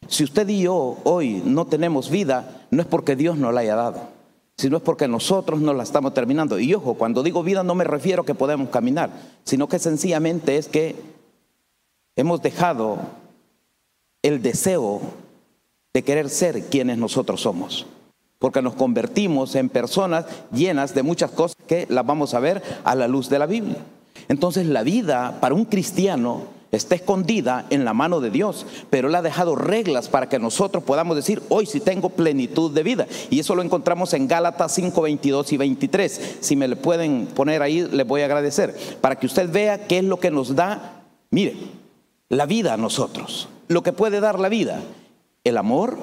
Si 0.08 0.24
usted 0.24 0.48
y 0.48 0.62
yo 0.62 0.98
hoy 1.04 1.40
no 1.44 1.66
tenemos 1.66 2.10
vida, 2.10 2.66
no 2.72 2.82
es 2.82 2.88
porque 2.88 3.14
Dios 3.14 3.38
nos 3.38 3.54
la 3.54 3.60
haya 3.60 3.76
dado, 3.76 4.00
sino 4.56 4.78
es 4.78 4.82
porque 4.82 5.06
nosotros 5.06 5.60
no 5.60 5.72
la 5.72 5.84
estamos 5.84 6.14
terminando. 6.14 6.58
Y 6.58 6.74
ojo, 6.74 6.94
cuando 6.94 7.22
digo 7.22 7.44
vida 7.44 7.62
no 7.62 7.76
me 7.76 7.84
refiero 7.84 8.22
a 8.22 8.26
que 8.26 8.34
podemos 8.34 8.68
caminar, 8.70 9.10
sino 9.44 9.68
que 9.68 9.78
sencillamente 9.78 10.56
es 10.56 10.66
que 10.66 10.96
hemos 12.16 12.42
dejado 12.42 12.98
el 14.22 14.42
deseo 14.42 15.00
de 15.94 16.02
querer 16.02 16.28
ser 16.28 16.64
quienes 16.64 16.98
nosotros 16.98 17.40
somos 17.40 17.86
porque 18.40 18.62
nos 18.62 18.74
convertimos 18.74 19.54
en 19.54 19.68
personas 19.68 20.24
llenas 20.50 20.94
de 20.94 21.04
muchas 21.04 21.30
cosas 21.30 21.56
que 21.68 21.86
las 21.88 22.04
vamos 22.04 22.34
a 22.34 22.40
ver 22.40 22.62
a 22.82 22.96
la 22.96 23.06
luz 23.06 23.28
de 23.28 23.38
la 23.38 23.46
Biblia. 23.46 23.76
Entonces 24.28 24.66
la 24.66 24.82
vida 24.82 25.38
para 25.40 25.54
un 25.54 25.66
cristiano 25.66 26.44
está 26.72 26.94
escondida 26.94 27.66
en 27.68 27.84
la 27.84 27.92
mano 27.92 28.20
de 28.20 28.30
Dios, 28.30 28.64
pero 28.88 29.08
Él 29.08 29.14
ha 29.14 29.22
dejado 29.22 29.56
reglas 29.56 30.08
para 30.08 30.28
que 30.28 30.38
nosotros 30.38 30.84
podamos 30.84 31.16
decir, 31.16 31.42
hoy 31.50 31.66
sí 31.66 31.80
tengo 31.80 32.08
plenitud 32.08 32.70
de 32.70 32.82
vida. 32.82 33.06
Y 33.28 33.40
eso 33.40 33.54
lo 33.54 33.62
encontramos 33.62 34.14
en 34.14 34.26
Gálatas 34.26 34.72
5, 34.72 35.02
22 35.02 35.52
y 35.52 35.56
23. 35.58 36.38
Si 36.40 36.56
me 36.56 36.68
le 36.68 36.76
pueden 36.76 37.26
poner 37.26 37.60
ahí, 37.60 37.86
les 37.92 38.06
voy 38.06 38.22
a 38.22 38.26
agradecer, 38.26 38.74
para 39.02 39.16
que 39.16 39.26
usted 39.26 39.50
vea 39.50 39.86
qué 39.86 39.98
es 39.98 40.04
lo 40.04 40.18
que 40.18 40.30
nos 40.30 40.54
da, 40.54 41.02
mire, 41.30 41.56
la 42.30 42.46
vida 42.46 42.72
a 42.72 42.78
nosotros, 42.78 43.48
lo 43.68 43.82
que 43.82 43.92
puede 43.92 44.20
dar 44.20 44.38
la 44.38 44.48
vida, 44.48 44.80
el 45.44 45.58
amor, 45.58 45.98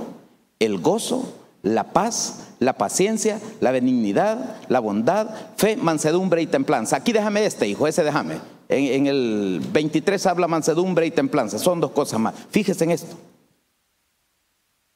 el 0.59 0.77
gozo, 0.79 1.33
la 1.67 1.91
paz, 1.91 2.47
la 2.59 2.73
paciencia, 2.73 3.39
la 3.61 3.71
benignidad, 3.71 4.57
la 4.69 4.79
bondad, 4.79 5.29
fe, 5.55 5.75
mansedumbre 5.77 6.41
y 6.41 6.47
templanza. 6.47 6.97
Aquí 6.97 7.11
déjame 7.11 7.45
este, 7.45 7.67
hijo, 7.67 7.87
ese 7.87 8.03
déjame. 8.03 8.39
En, 8.69 9.07
el 9.07 9.61
23 9.71 10.25
habla 10.25 10.47
mansedumbre 10.47 11.05
y 11.05 11.11
templanza. 11.11 11.57
Son 11.57 11.79
dos 11.79 11.91
cosas 11.91 12.19
más. 12.19 12.35
Fíjese 12.49 12.83
en 12.83 12.91
esto. 12.91 13.15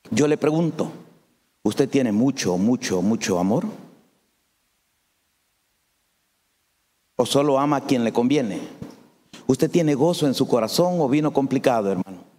Yo 0.10 0.28
le 0.28 0.38
pregunto, 0.38 0.92
¿usted 1.63 1.88
tiene 1.88 2.12
mucho, 2.12 2.58
mucho, 2.58 3.01
mucho 3.01 3.40
amor? 3.40 3.66
¿O 7.16 7.25
solo 7.25 7.60
ama 7.60 7.78
a 7.78 7.82
quien 7.82 8.04
le 8.04 8.12
conviene? 8.12 8.60
¿Usted 9.48 9.70
tiene 9.70 9.96
gozo 9.96 10.28
en 10.28 10.34
su 10.34 10.48
corazón 10.48 11.00
o 11.00 11.08
vino 11.08 11.32
complicado, 11.32 11.92
hermano? 11.92 12.31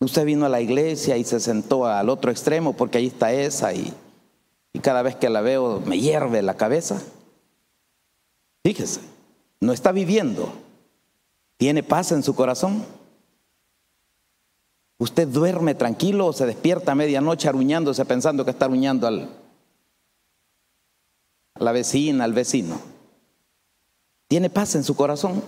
Usted 0.00 0.24
vino 0.24 0.46
a 0.46 0.48
la 0.48 0.62
iglesia 0.62 1.18
y 1.18 1.24
se 1.24 1.40
sentó 1.40 1.84
al 1.84 2.08
otro 2.08 2.30
extremo 2.30 2.72
porque 2.72 2.98
ahí 2.98 3.06
está 3.08 3.32
esa 3.32 3.74
y, 3.74 3.92
y 4.72 4.78
cada 4.78 5.02
vez 5.02 5.14
que 5.14 5.28
la 5.28 5.42
veo 5.42 5.80
me 5.84 5.98
hierve 5.98 6.40
la 6.40 6.56
cabeza. 6.56 7.02
Fíjese, 8.64 9.00
no 9.60 9.72
está 9.72 9.92
viviendo. 9.92 10.50
¿Tiene 11.58 11.82
paz 11.82 12.12
en 12.12 12.22
su 12.22 12.34
corazón? 12.34 12.82
¿Usted 14.96 15.28
duerme 15.28 15.74
tranquilo 15.74 16.26
o 16.26 16.32
se 16.32 16.46
despierta 16.46 16.92
a 16.92 16.94
medianoche 16.94 17.48
aruñándose 17.48 18.04
pensando 18.06 18.46
que 18.46 18.52
está 18.52 18.64
aruñando 18.64 19.06
al, 19.06 19.28
a 21.54 21.62
la 21.62 21.72
vecina, 21.72 22.24
al 22.24 22.32
vecino? 22.32 22.80
¿Tiene 24.28 24.48
paz 24.48 24.74
en 24.76 24.84
su 24.84 24.96
corazón? 24.96 25.42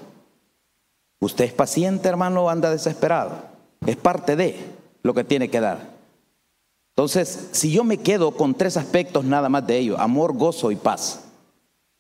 ¿Usted 1.21 1.47
es 1.47 1.53
paciente, 1.55 2.09
hermano, 2.09 2.45
o 2.45 2.51
anda 2.51 2.71
desesperado? 2.71 3.52
Es 3.87 3.97
parte 3.97 4.37
de 4.37 4.57
lo 5.03 5.15
que 5.15 5.25
tiene 5.25 5.49
que 5.49 5.61
dar. 5.61 5.91
Entonces, 6.95 7.49
si 7.53 7.73
yo 7.73 7.85
me 7.85 7.99
quedo 7.99 8.33
con 8.33 8.55
tres 8.55 8.77
aspectos 8.77 9.25
nada 9.25 9.49
más 9.49 9.67
de 9.67 9.79
ello, 9.79 9.99
amor, 9.99 10.37
gozo 10.37 10.71
y 10.71 10.77
paz, 10.77 11.25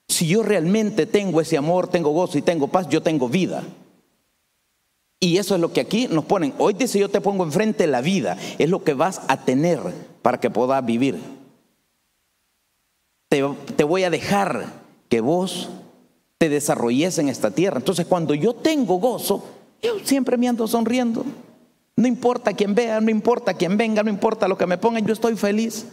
si 0.09 0.27
yo 0.27 0.43
realmente 0.43 1.07
tengo 1.07 1.41
ese 1.41 1.57
amor, 1.57 1.89
tengo 1.89 2.11
gozo 2.11 2.37
y 2.37 2.43
tengo 2.43 2.69
paz, 2.69 2.89
yo 2.89 3.03
tengo 3.03 3.29
vida. 3.29 3.62
Y 5.19 5.39
eso 5.39 5.55
es 5.55 5.61
lo 5.61 5.73
que 5.73 5.81
aquí 5.81 6.09
nos 6.09 6.25
ponen. 6.25 6.53
Hoy 6.59 6.75
dice 6.75 6.99
yo 6.99 7.09
te 7.09 7.21
pongo 7.21 7.45
enfrente 7.45 7.87
la 7.87 8.01
vida. 8.01 8.37
Es 8.59 8.69
lo 8.69 8.83
que 8.83 8.93
vas 8.93 9.23
a 9.29 9.45
tener 9.45 9.81
para 10.21 10.41
que 10.41 10.51
puedas 10.51 10.85
vivir. 10.85 11.19
Te, 13.29 13.43
te, 13.77 13.85
voy 13.85 14.03
a 14.03 14.11
dejar 14.11 14.67
que 15.09 15.21
vos 15.21 15.71
te 16.39 16.49
desarrolles 16.49 17.19
en 17.19 17.29
esta 17.29 17.53
tierra. 17.53 17.79
Entonces 17.79 18.05
cuando 18.05 18.35
yo 18.35 18.53
tengo 18.53 18.97
gozo, 18.97 19.45
yo 19.81 20.01
siempre 20.03 20.37
me 20.37 20.49
ando 20.49 20.67
sonriendo. 20.67 21.25
No 21.96 22.08
importa 22.08 22.52
quién 22.52 22.75
vea, 22.75 23.00
no 23.00 23.11
importa 23.11 23.54
quién 23.54 23.76
venga, 23.76 24.02
no 24.02 24.11
importa 24.11 24.49
lo 24.49 24.56
que 24.56 24.66
me 24.66 24.78
pongan, 24.78 25.06
yo 25.06 25.12
estoy 25.12 25.37
feliz. 25.37 25.87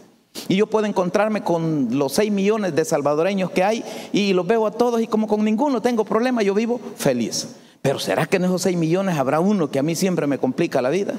Y 0.48 0.56
yo 0.56 0.68
puedo 0.68 0.86
encontrarme 0.86 1.44
con 1.44 1.90
los 1.98 2.14
6 2.14 2.32
millones 2.32 2.76
de 2.76 2.86
salvadoreños 2.86 3.52
que 3.52 3.64
hay 3.64 3.84
y 4.14 4.34
los 4.34 4.46
veo 4.46 4.68
a 4.68 4.72
todos 4.72 5.02
y 5.02 5.08
como 5.08 5.28
con 5.28 5.44
ninguno 5.44 5.82
tengo 5.82 6.06
problema, 6.06 6.44
yo 6.44 6.54
vivo 6.54 6.80
feliz. 6.96 7.56
Pero 7.82 8.00
¿será 8.00 8.26
que 8.26 8.38
en 8.38 8.46
esos 8.46 8.62
6 8.62 8.78
millones 8.78 9.18
habrá 9.18 9.40
uno 9.40 9.72
que 9.72 9.80
a 9.80 9.84
mí 9.84 9.96
siempre 9.96 10.28
me 10.28 10.38
complica 10.38 10.82
la 10.82 10.90
vida? 10.90 11.16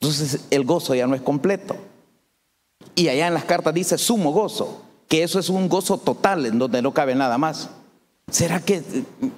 Entonces 0.00 0.46
el 0.50 0.64
gozo 0.64 0.94
ya 0.94 1.06
no 1.06 1.14
es 1.14 1.22
completo. 1.22 1.76
Y 2.94 3.08
allá 3.08 3.26
en 3.26 3.34
las 3.34 3.44
cartas 3.44 3.74
dice 3.74 3.98
sumo 3.98 4.32
gozo, 4.32 4.82
que 5.08 5.22
eso 5.22 5.38
es 5.38 5.48
un 5.48 5.68
gozo 5.68 5.98
total 5.98 6.46
en 6.46 6.58
donde 6.58 6.82
no 6.82 6.92
cabe 6.92 7.14
nada 7.14 7.38
más. 7.38 7.70
¿Será 8.30 8.60
que 8.60 8.82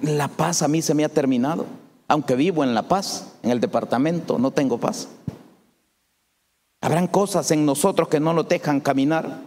la 0.01 0.27
paz 0.27 0.61
a 0.61 0.67
mí 0.67 0.81
se 0.81 0.93
me 0.93 1.05
ha 1.05 1.09
terminado? 1.09 1.65
Aunque 2.09 2.35
vivo 2.35 2.63
en 2.63 2.73
la 2.73 2.83
paz, 2.83 3.33
en 3.43 3.51
el 3.51 3.61
departamento, 3.61 4.39
no 4.39 4.49
tengo 4.51 4.79
paz. 4.79 5.07
Habrán 6.81 7.07
cosas 7.07 7.51
en 7.51 7.65
nosotros 7.65 8.09
que 8.09 8.19
no 8.19 8.33
nos 8.33 8.49
dejan 8.49 8.81
caminar. 8.81 9.41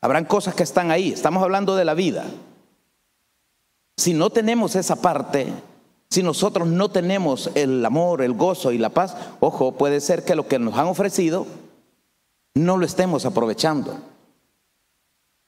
Habrán 0.00 0.24
cosas 0.24 0.54
que 0.54 0.64
están 0.64 0.90
ahí. 0.90 1.12
Estamos 1.12 1.42
hablando 1.42 1.76
de 1.76 1.84
la 1.84 1.94
vida. 1.94 2.24
Si 3.96 4.14
no 4.14 4.30
tenemos 4.30 4.74
esa 4.74 4.96
parte, 4.96 5.46
si 6.08 6.24
nosotros 6.24 6.66
no 6.66 6.90
tenemos 6.90 7.50
el 7.54 7.86
amor, 7.86 8.22
el 8.22 8.32
gozo 8.32 8.72
y 8.72 8.78
la 8.78 8.88
paz, 8.88 9.16
ojo, 9.38 9.72
puede 9.72 10.00
ser 10.00 10.24
que 10.24 10.34
lo 10.34 10.48
que 10.48 10.58
nos 10.58 10.76
han 10.76 10.86
ofrecido 10.86 11.46
no 12.54 12.78
lo 12.78 12.84
estemos 12.84 13.24
aprovechando. 13.26 13.96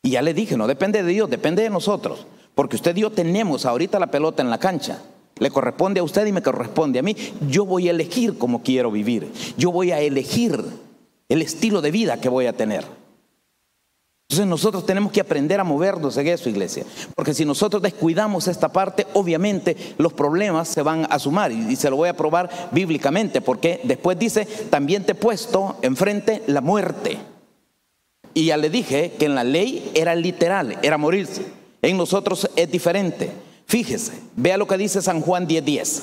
Y 0.04 0.10
ya 0.10 0.22
le 0.22 0.34
dije, 0.34 0.56
no 0.56 0.68
depende 0.68 1.02
de 1.02 1.10
Dios, 1.10 1.28
depende 1.28 1.64
de 1.64 1.70
nosotros. 1.70 2.26
Porque 2.54 2.76
usted 2.76 2.96
y 2.96 3.00
yo 3.00 3.10
tenemos 3.10 3.66
ahorita 3.66 3.98
la 3.98 4.12
pelota 4.12 4.40
en 4.40 4.50
la 4.50 4.58
cancha. 4.58 5.00
Le 5.42 5.50
corresponde 5.50 5.98
a 5.98 6.04
usted 6.04 6.24
y 6.24 6.32
me 6.32 6.40
corresponde 6.40 7.00
a 7.00 7.02
mí. 7.02 7.16
Yo 7.48 7.66
voy 7.66 7.88
a 7.88 7.90
elegir 7.90 8.38
cómo 8.38 8.62
quiero 8.62 8.92
vivir. 8.92 9.32
Yo 9.56 9.72
voy 9.72 9.90
a 9.90 10.00
elegir 10.00 10.64
el 11.28 11.42
estilo 11.42 11.80
de 11.80 11.90
vida 11.90 12.20
que 12.20 12.28
voy 12.28 12.46
a 12.46 12.52
tener. 12.52 12.84
Entonces 14.28 14.46
nosotros 14.46 14.86
tenemos 14.86 15.10
que 15.10 15.20
aprender 15.20 15.58
a 15.58 15.64
movernos 15.64 16.16
en 16.16 16.28
eso, 16.28 16.48
iglesia. 16.48 16.84
Porque 17.16 17.34
si 17.34 17.44
nosotros 17.44 17.82
descuidamos 17.82 18.46
esta 18.46 18.70
parte, 18.70 19.08
obviamente 19.14 19.76
los 19.98 20.12
problemas 20.12 20.68
se 20.68 20.82
van 20.82 21.08
a 21.10 21.18
sumar. 21.18 21.50
Y 21.50 21.74
se 21.74 21.90
lo 21.90 21.96
voy 21.96 22.08
a 22.08 22.16
probar 22.16 22.48
bíblicamente. 22.70 23.40
Porque 23.40 23.80
después 23.82 24.16
dice, 24.16 24.46
también 24.70 25.02
te 25.02 25.10
he 25.10 25.16
puesto 25.16 25.76
enfrente 25.82 26.44
la 26.46 26.60
muerte. 26.60 27.18
Y 28.32 28.44
ya 28.46 28.56
le 28.56 28.70
dije 28.70 29.14
que 29.18 29.24
en 29.24 29.34
la 29.34 29.42
ley 29.42 29.90
era 29.94 30.14
literal, 30.14 30.78
era 30.82 30.98
morirse. 30.98 31.44
En 31.82 31.96
nosotros 31.96 32.48
es 32.54 32.70
diferente. 32.70 33.32
Fíjese, 33.66 34.12
vea 34.36 34.56
lo 34.56 34.66
que 34.66 34.76
dice 34.76 35.02
San 35.02 35.20
Juan 35.20 35.46
10:10. 35.46 36.02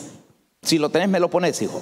Si 0.61 0.77
lo 0.77 0.89
tenés, 0.89 1.09
me 1.09 1.19
lo 1.19 1.29
pones, 1.29 1.61
hijo. 1.61 1.81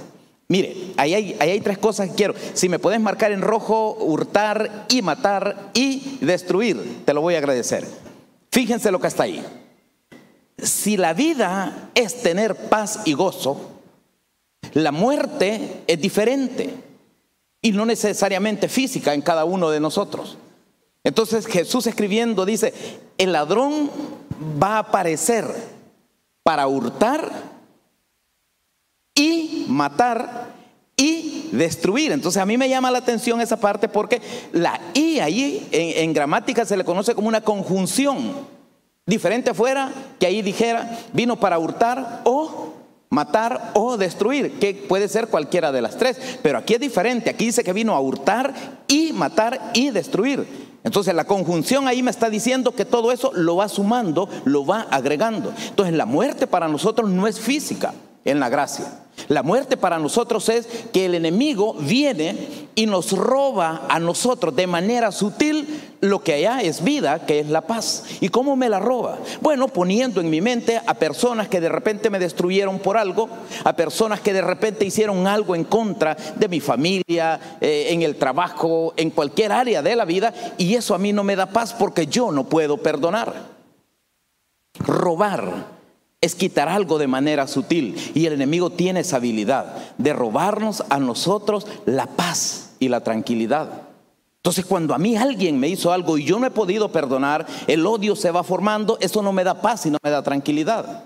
Mire, 0.50 0.94
ahí 0.96 1.14
hay, 1.14 1.36
hay, 1.40 1.60
tres 1.60 1.78
cosas 1.78 2.10
que 2.10 2.16
quiero. 2.16 2.34
Si 2.54 2.70
me 2.70 2.80
puedes 2.80 3.02
marcar 3.02 3.32
en 3.32 3.42
rojo, 3.42 3.98
hurtar 4.00 4.86
y 4.88 5.02
matar 5.02 5.72
y 5.74 6.18
destruir, 6.22 7.04
te 7.06 7.14
lo 7.14 7.22
voy 7.22 7.36
a 7.36 7.40
agradecer. 7.40 7.86
Fíjense 8.52 8.92
lo 8.92 9.00
que 9.00 9.08
está 9.08 9.24
ahí. 9.24 9.44
Si 10.58 10.96
la 10.96 11.14
vida 11.14 11.90
es 11.96 12.22
tener 12.22 12.56
paz 12.56 13.02
y 13.06 13.14
gozo, 13.14 13.78
la 14.74 14.92
muerte 14.92 15.84
es 15.86 16.02
diferente 16.02 16.74
y 17.62 17.72
no 17.74 17.86
necesariamente 17.86 18.70
física 18.70 19.14
en 19.14 19.22
cada 19.22 19.44
uno 19.44 19.70
de 19.70 19.80
nosotros. 19.80 20.38
Entonces 21.08 21.48
Jesús 21.48 21.88
escribiendo 21.88 22.46
dice, 22.46 22.74
el 23.18 23.32
ladrón 23.32 23.90
va 24.62 24.76
a 24.76 24.80
aparecer 24.80 25.46
para 26.44 26.68
hurtar 26.68 27.32
y 29.16 29.68
matar 29.70 30.50
y 30.98 31.48
destruir. 31.54 32.12
Entonces 32.12 32.42
a 32.42 32.46
mí 32.46 32.58
me 32.58 32.68
llama 32.68 32.92
la 32.92 32.98
atención 32.98 33.40
esa 33.40 33.56
parte 33.56 33.88
porque 33.88 34.22
la 34.52 34.82
I 34.94 35.20
ahí 35.20 35.66
en, 35.72 36.12
gramática 36.12 36.66
se 36.66 36.76
le 36.76 36.84
conoce 36.84 37.16
como 37.16 37.30
una 37.30 37.40
conjunción. 37.40 38.34
Diferente 39.06 39.54
fuera 39.54 39.94
que 40.20 40.26
ahí 40.26 40.42
dijera 40.42 41.00
vino 41.14 41.40
para 41.40 41.58
hurtar 41.58 42.20
o 42.26 42.74
matar 43.10 43.72
o 43.76 43.96
destruir, 43.96 44.60
que 44.60 44.74
puede 44.74 45.08
ser 45.08 45.28
cualquiera 45.28 45.72
de 45.72 45.82
las 45.82 45.98
tres, 45.98 46.20
pero 46.42 46.58
aquí 46.58 46.74
es 46.74 46.82
diferente, 46.82 47.30
aquí 47.30 47.46
dice 47.46 47.64
que 47.64 47.72
vino 47.72 47.96
a 47.96 48.02
hurtar 48.02 48.54
y 48.90 49.14
matar 49.14 49.72
y 49.74 49.92
destruir. 49.92 50.68
Entonces 50.88 51.14
la 51.14 51.26
conjunción 51.26 51.86
ahí 51.86 52.02
me 52.02 52.12
está 52.12 52.30
diciendo 52.30 52.72
que 52.72 52.86
todo 52.86 53.12
eso 53.12 53.32
lo 53.34 53.58
va 53.58 53.68
sumando, 53.68 54.30
lo 54.46 54.66
va 54.66 54.88
agregando. 54.90 55.54
Entonces 55.68 55.94
la 55.94 56.06
muerte 56.06 56.48
para 56.48 56.70
nosotros 56.70 57.10
no 57.10 57.28
es 57.28 57.42
física 57.42 57.94
en 58.28 58.40
la 58.40 58.50
gracia. 58.50 58.86
La 59.30 59.42
muerte 59.42 59.78
para 59.78 59.98
nosotros 59.98 60.48
es 60.48 60.68
que 60.94 61.06
el 61.06 61.16
enemigo 61.16 61.74
viene 61.74 62.68
y 62.76 62.86
nos 62.86 63.12
roba 63.12 63.88
a 63.90 64.00
nosotros 64.00 64.56
de 64.56 64.68
manera 64.68 65.12
sutil 65.12 65.82
lo 66.02 66.24
que 66.24 66.36
allá 66.36 66.62
es 66.62 66.84
vida, 66.84 67.26
que 67.26 67.40
es 67.40 67.50
la 67.50 67.62
paz. 67.62 68.06
¿Y 68.22 68.30
cómo 68.30 68.56
me 68.56 68.70
la 68.70 68.80
roba? 68.80 69.18
Bueno, 69.42 69.68
poniendo 69.70 70.22
en 70.22 70.30
mi 70.30 70.40
mente 70.40 70.80
a 70.86 70.94
personas 70.94 71.48
que 71.48 71.60
de 71.60 71.70
repente 71.70 72.10
me 72.10 72.20
destruyeron 72.20 72.80
por 72.80 72.96
algo, 72.96 73.28
a 73.64 73.74
personas 73.74 74.20
que 74.20 74.34
de 74.34 74.42
repente 74.42 74.86
hicieron 74.86 75.26
algo 75.26 75.56
en 75.56 75.64
contra 75.64 76.16
de 76.36 76.48
mi 76.48 76.60
familia, 76.60 77.58
eh, 77.60 77.88
en 77.90 78.04
el 78.04 78.18
trabajo, 78.18 78.94
en 78.98 79.10
cualquier 79.10 79.52
área 79.52 79.82
de 79.82 79.96
la 79.96 80.06
vida, 80.06 80.34
y 80.58 80.76
eso 80.76 80.94
a 80.94 81.00
mí 81.00 81.12
no 81.12 81.24
me 81.24 81.36
da 81.36 81.48
paz 81.48 81.74
porque 81.74 82.06
yo 82.06 82.32
no 82.32 82.44
puedo 82.44 82.78
perdonar. 82.78 83.34
Robar 84.80 85.77
es 86.28 86.36
quitar 86.36 86.70
algo 86.70 87.00
de 87.00 87.08
manera 87.08 87.48
sutil. 87.48 87.96
Y 88.14 88.26
el 88.26 88.34
enemigo 88.34 88.70
tiene 88.70 89.00
esa 89.00 89.16
habilidad 89.16 89.76
de 89.98 90.14
robarnos 90.14 90.84
a 90.90 91.00
nosotros 91.00 91.66
la 91.86 92.06
paz 92.06 92.76
y 92.80 92.90
la 92.90 93.02
tranquilidad. 93.02 93.82
Entonces 94.38 94.66
cuando 94.66 94.94
a 94.94 94.98
mí 94.98 95.18
alguien 95.18 95.60
me 95.60 95.68
hizo 95.68 95.92
algo 95.92 96.18
y 96.18 96.24
yo 96.24 96.40
no 96.40 96.48
he 96.48 96.52
podido 96.52 96.92
perdonar, 96.92 97.46
el 97.68 97.86
odio 97.86 98.16
se 98.16 98.32
va 98.32 98.44
formando, 98.44 98.98
eso 99.02 99.22
no 99.22 99.34
me 99.34 99.44
da 99.44 99.62
paz 99.62 99.86
y 99.86 99.90
no 99.90 99.98
me 100.02 100.12
da 100.12 100.24
tranquilidad. 100.24 101.04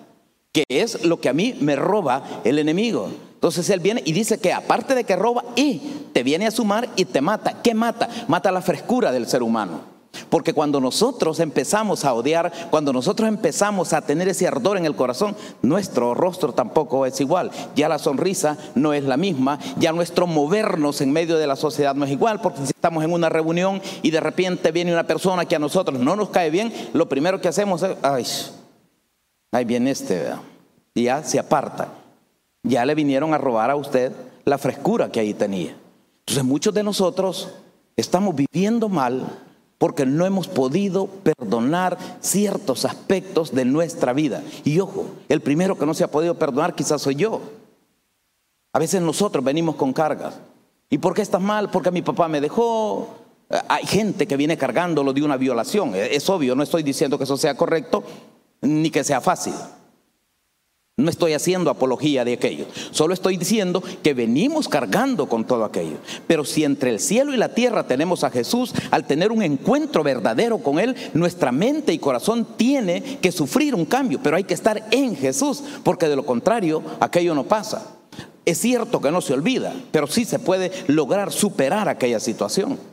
que 0.54 0.66
es 0.68 1.06
lo 1.06 1.22
que 1.22 1.30
a 1.30 1.34
mí 1.34 1.56
me 1.62 1.78
roba 1.78 2.42
el 2.44 2.60
enemigo. 2.60 3.10
Entonces 3.36 3.70
él 3.70 3.80
viene 3.80 4.04
y 4.06 4.12
dice 4.12 4.38
que 4.38 4.52
aparte 4.52 4.94
de 4.96 5.06
que 5.06 5.16
roba 5.16 5.46
y 5.56 5.82
te 6.14 6.24
viene 6.24 6.46
a 6.46 6.52
sumar 6.52 6.90
y 6.98 7.06
te 7.06 7.22
mata. 7.22 7.62
¿Qué 7.64 7.74
mata? 7.74 8.10
Mata 8.28 8.52
la 8.52 8.62
frescura 8.62 9.12
del 9.14 9.28
ser 9.28 9.44
humano. 9.44 9.91
Porque 10.30 10.54
cuando 10.54 10.80
nosotros 10.80 11.40
empezamos 11.40 12.06
a 12.06 12.14
odiar, 12.14 12.52
cuando 12.70 12.94
nosotros 12.94 13.28
empezamos 13.28 13.94
a 13.94 14.02
tener 14.02 14.28
ese 14.28 14.48
ardor 14.48 14.78
en 14.78 14.86
el 14.86 14.96
corazón, 14.96 15.36
nuestro 15.62 16.14
rostro 16.14 16.54
tampoco 16.54 17.06
es 17.06 17.20
igual. 17.22 17.52
Ya 17.76 17.90
la 17.90 18.00
sonrisa 18.00 18.58
no 18.76 18.94
es 18.94 19.04
la 19.04 19.18
misma, 19.18 19.60
ya 19.78 19.92
nuestro 19.92 20.28
movernos 20.28 21.02
en 21.02 21.12
medio 21.12 21.38
de 21.38 21.48
la 21.48 21.56
sociedad 21.56 21.96
no 21.96 22.06
es 22.06 22.12
igual, 22.12 22.42
porque 22.42 22.60
si 22.60 22.72
estamos 22.72 23.04
en 23.04 23.14
una 23.14 23.30
reunión 23.30 23.82
y 24.02 24.12
de 24.12 24.20
repente 24.20 24.72
viene 24.72 24.94
una 24.94 25.08
persona 25.08 25.46
que 25.46 25.56
a 25.56 25.60
nosotros 25.60 26.00
no 26.00 26.16
nos 26.16 26.30
cae 26.30 26.50
bien, 26.50 26.74
lo 26.94 27.08
primero 27.08 27.42
que 27.42 27.48
hacemos 27.48 27.84
es, 27.84 27.96
ay, 28.02 28.26
ahí 29.52 29.66
viene 29.66 29.92
este, 29.92 30.32
ya 30.96 31.24
se 31.24 31.40
aparta 31.40 32.02
ya 32.64 32.86
le 32.86 32.96
vinieron 32.96 33.34
a 33.34 33.38
robar 33.38 33.72
a 33.72 33.76
usted 33.76 34.12
la 34.46 34.58
frescura 34.58 35.12
que 35.12 35.20
ahí 35.20 35.34
tenía. 35.34 35.76
Entonces 36.20 36.44
muchos 36.44 36.74
de 36.74 36.84
nosotros 36.84 37.50
estamos 37.96 38.36
viviendo 38.36 38.90
mal 38.90 39.26
porque 39.82 40.06
no 40.06 40.28
hemos 40.28 40.48
podido 40.48 41.08
perdonar 41.08 41.98
ciertos 42.20 42.86
aspectos 42.86 43.52
de 43.52 43.66
nuestra 43.66 44.14
vida. 44.14 44.44
Y 44.64 44.80
ojo, 44.80 45.08
el 45.28 45.42
primero 45.42 45.76
que 45.76 45.88
no 45.88 45.96
se 45.96 46.04
ha 46.04 46.12
podido 46.12 46.36
perdonar 46.36 46.76
quizás 46.76 47.02
soy 47.02 47.16
yo. 47.16 47.42
A 48.74 48.78
veces 48.78 49.02
nosotros 49.02 49.44
venimos 49.44 49.78
con 49.78 49.92
cargas. 49.92 50.36
¿Y 50.88 51.00
por 51.00 51.16
qué 51.16 51.24
estás 51.24 51.42
mal? 51.42 51.72
Porque 51.72 51.90
mi 51.90 52.04
papá 52.04 52.28
me 52.28 52.40
dejó. 52.40 53.10
Hay 53.70 53.88
gente 53.88 54.28
que 54.28 54.38
viene 54.38 54.56
cargándolo 54.56 55.14
de 55.14 55.24
una 55.24 55.36
violación. 55.36 55.94
Es 55.96 56.30
obvio, 56.30 56.54
no 56.54 56.62
estoy 56.62 56.84
diciendo 56.84 57.18
que 57.18 57.24
eso 57.24 57.36
sea 57.36 57.58
correcto 57.58 58.04
ni 58.62 58.92
que 58.92 59.04
sea 59.04 59.20
fácil. 59.20 59.56
No 61.02 61.10
estoy 61.10 61.34
haciendo 61.34 61.70
apología 61.70 62.24
de 62.24 62.34
aquello. 62.34 62.66
Solo 62.92 63.14
estoy 63.14 63.38
diciendo 63.38 63.84
que 64.04 64.14
venimos 64.14 64.68
cargando 64.68 65.28
con 65.28 65.46
todo 65.46 65.66
aquello. 65.66 65.98
Pero 66.28 66.46
si 66.46 66.64
entre 66.64 66.92
el 66.92 67.00
cielo 67.00 67.34
y 67.34 67.38
la 67.38 67.54
tierra 67.54 67.88
tenemos 67.88 68.24
a 68.24 68.30
Jesús, 68.30 68.74
al 68.92 69.06
tener 69.06 69.32
un 69.32 69.42
encuentro 69.42 70.04
verdadero 70.04 70.60
con 70.60 70.80
Él, 70.80 70.96
nuestra 71.14 71.52
mente 71.52 71.94
y 71.94 72.00
corazón 72.00 72.48
tiene 72.58 73.18
que 73.22 73.32
sufrir 73.32 73.76
un 73.76 73.86
cambio. 73.86 74.20
Pero 74.22 74.38
hay 74.38 74.44
que 74.44 74.54
estar 74.54 74.88
en 74.92 75.16
Jesús, 75.16 75.64
porque 75.84 76.08
de 76.08 76.16
lo 76.16 76.26
contrario, 76.26 76.84
aquello 77.00 77.34
no 77.36 77.44
pasa. 77.44 77.98
Es 78.46 78.58
cierto 78.58 79.02
que 79.02 79.12
no 79.12 79.22
se 79.22 79.34
olvida, 79.34 79.74
pero 79.92 80.08
sí 80.08 80.26
se 80.26 80.40
puede 80.40 80.72
lograr 80.88 81.32
superar 81.32 81.88
aquella 81.88 82.20
situación. 82.20 82.91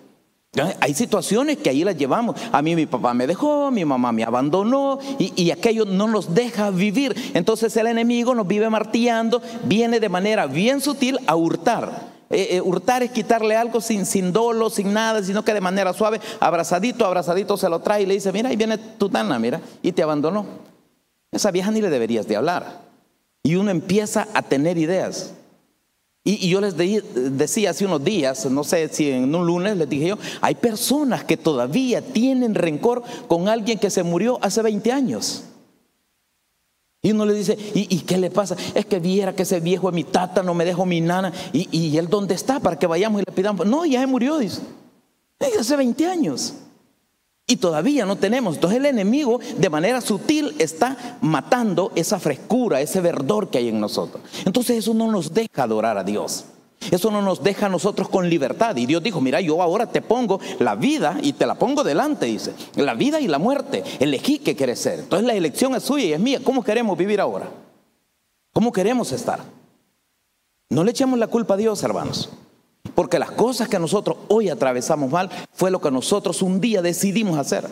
Hay 0.81 0.95
situaciones 0.95 1.59
que 1.59 1.71
ahí 1.71 1.85
las 1.85 1.97
llevamos. 1.97 2.37
A 2.53 2.63
mí 2.63 2.75
mi 2.75 2.87
papá 2.87 3.15
me 3.15 3.27
dejó, 3.27 3.71
mi 3.71 3.85
mamá 3.85 4.13
me 4.13 4.25
abandonó 4.25 4.99
y, 5.19 5.51
aquello 5.51 5.85
no 5.85 6.09
nos 6.09 6.35
deja 6.35 6.71
vivir. 6.71 7.15
Entonces 7.35 7.77
el 7.77 7.87
enemigo 7.87 8.35
nos 8.35 8.47
vive 8.47 8.69
martillando, 8.71 9.43
viene 9.65 10.01
de 10.01 10.09
manera 10.09 10.47
bien 10.47 10.81
sutil 10.81 11.19
a 11.27 11.37
hurtar. 11.37 12.19
Eh, 12.31 12.57
eh, 12.57 12.61
hurtar 12.61 13.03
es 13.03 13.11
quitarle 13.11 13.57
algo 13.57 13.81
sin, 13.81 14.05
sin 14.05 14.33
dolo, 14.33 14.69
sin 14.69 14.93
nada, 14.93 15.23
sino 15.23 15.43
que 15.45 15.55
de 15.55 15.63
manera 15.63 15.95
suave, 15.95 16.21
abrazadito, 16.41 17.07
abrazadito 17.07 17.57
se 17.57 17.71
lo 17.71 17.81
trae 17.81 18.03
y 18.03 18.07
le 18.07 18.15
dice, 18.15 18.33
mira, 18.33 18.51
ahí 18.51 18.57
viene 18.57 18.77
tu 18.77 19.09
tana, 19.09 19.39
mira, 19.39 19.61
y 19.83 19.93
te 19.93 20.03
abandonó. 20.03 20.45
Esa 21.33 21.51
vieja 21.51 21.71
ni 21.71 21.81
le 21.81 21.89
deberías 21.89 22.27
de 22.29 22.37
hablar. 22.37 22.83
Y 23.43 23.55
uno 23.55 23.71
empieza 23.71 24.29
a 24.35 24.43
tener 24.43 24.77
ideas. 24.77 25.35
Y, 26.29 26.51
yo 26.51 26.61
les 26.61 26.77
decía 26.77 27.71
hace 27.71 27.87
unos 27.87 28.05
días, 28.05 28.45
no 28.51 28.63
sé 28.63 28.87
si 28.91 29.11
en 29.11 29.35
un 29.35 29.47
lunes 29.47 29.79
les 29.79 29.89
dije 29.89 30.09
yo, 30.09 30.19
hay 30.43 30.57
personas 30.57 31.25
que 31.25 31.39
todavía 31.39 32.03
tienen 32.03 32.55
rencor 32.55 33.03
con 33.29 33.49
alguien 33.49 33.79
que 33.79 33.89
se 33.89 34.03
murió 34.03 34.39
hace 34.43 34.61
20 34.61 34.93
años. 34.93 35.45
Y 37.01 37.13
uno 37.13 37.25
le 37.25 37.33
dice, 37.33 37.57
¿y, 37.75 38.01
qué 38.01 38.19
le 38.19 38.31
pasa? 38.31 38.57
Es 38.75 38.85
que 38.85 39.01
viera 39.01 39.35
que 39.35 39.45
ese 39.45 39.61
viejo 39.61 39.89
es 39.89 39.95
mi 39.95 40.05
tata, 40.05 40.43
no 40.43 40.53
me 40.53 40.67
dejó 40.67 40.85
mi 40.85 41.01
nana. 41.01 41.33
¿Y, 41.55 41.67
y 41.75 41.97
él 41.97 42.09
dónde 42.09 42.35
está? 42.35 42.61
Para 42.61 42.79
que 42.79 42.87
vayamos 42.87 43.23
y 43.23 43.25
le 43.27 43.33
pidamos. 43.33 43.67
No, 43.67 43.87
ya 43.87 44.01
se 44.01 44.07
murió, 44.07 44.37
dice. 44.37 44.61
Hace 45.59 45.77
20 45.77 46.05
años. 46.05 46.53
Y 47.51 47.57
todavía 47.57 48.05
no 48.05 48.17
tenemos. 48.17 48.57
Entonces 48.57 48.79
el 48.79 48.85
enemigo 48.85 49.41
de 49.57 49.71
manera 49.71 50.03
sutil 50.03 50.55
está 50.59 51.17
matando 51.23 51.93
esa 51.95 52.21
frescura, 52.21 52.83
ese 52.83 53.01
verdor 53.01 53.49
que 53.49 53.57
hay 53.57 53.69
en 53.69 53.81
nosotros. 53.81 54.23
Entonces 54.45 54.77
eso 54.77 54.93
no 54.93 55.11
nos 55.11 55.33
deja 55.33 55.63
adorar 55.63 55.97
a 55.97 56.05
Dios. 56.05 56.45
Eso 56.91 57.11
no 57.11 57.23
nos 57.23 57.43
deja 57.43 57.67
a 57.67 57.71
nosotros 57.71 58.11
con 58.11 58.29
libertad. 58.29 58.77
Y 58.77 58.85
Dios 58.85 59.03
dijo, 59.03 59.23
mira, 59.23 59.41
yo 59.41 59.63
ahora 59.63 59.87
te 59.87 60.03
pongo 60.03 60.41
la 60.59 60.75
vida 60.75 61.19
y 61.23 61.33
te 61.33 61.47
la 61.47 61.55
pongo 61.55 61.83
delante, 61.85 62.27
dice. 62.27 62.53
La 62.77 62.93
vida 62.93 63.19
y 63.19 63.27
la 63.27 63.39
muerte. 63.39 63.83
Elegí 63.99 64.39
que 64.39 64.55
quieres 64.55 64.79
ser. 64.79 65.01
Entonces 65.01 65.27
la 65.27 65.35
elección 65.35 65.75
es 65.75 65.83
suya 65.83 66.05
y 66.05 66.13
es 66.13 66.21
mía. 66.21 66.41
¿Cómo 66.45 66.63
queremos 66.63 66.99
vivir 66.99 67.19
ahora? 67.19 67.49
¿Cómo 68.53 68.73
queremos 68.73 69.11
estar? 69.13 69.41
No 70.69 70.85
le 70.85 70.91
echemos 70.91 71.19
la 71.19 71.29
culpa 71.29 71.55
a 71.55 71.57
Dios, 71.57 71.83
hermanos. 71.83 72.29
Porque 72.95 73.19
las 73.19 73.31
cosas 73.31 73.69
que 73.69 73.79
nosotros 73.79 74.17
hoy 74.29 74.49
atravesamos 74.49 75.11
mal 75.11 75.31
fue 75.53 75.71
lo 75.71 75.81
que 75.81 75.91
nosotros 75.91 76.43
un 76.43 76.61
día 76.61 76.83
decidimos 76.83 77.39
hacer. 77.39 77.69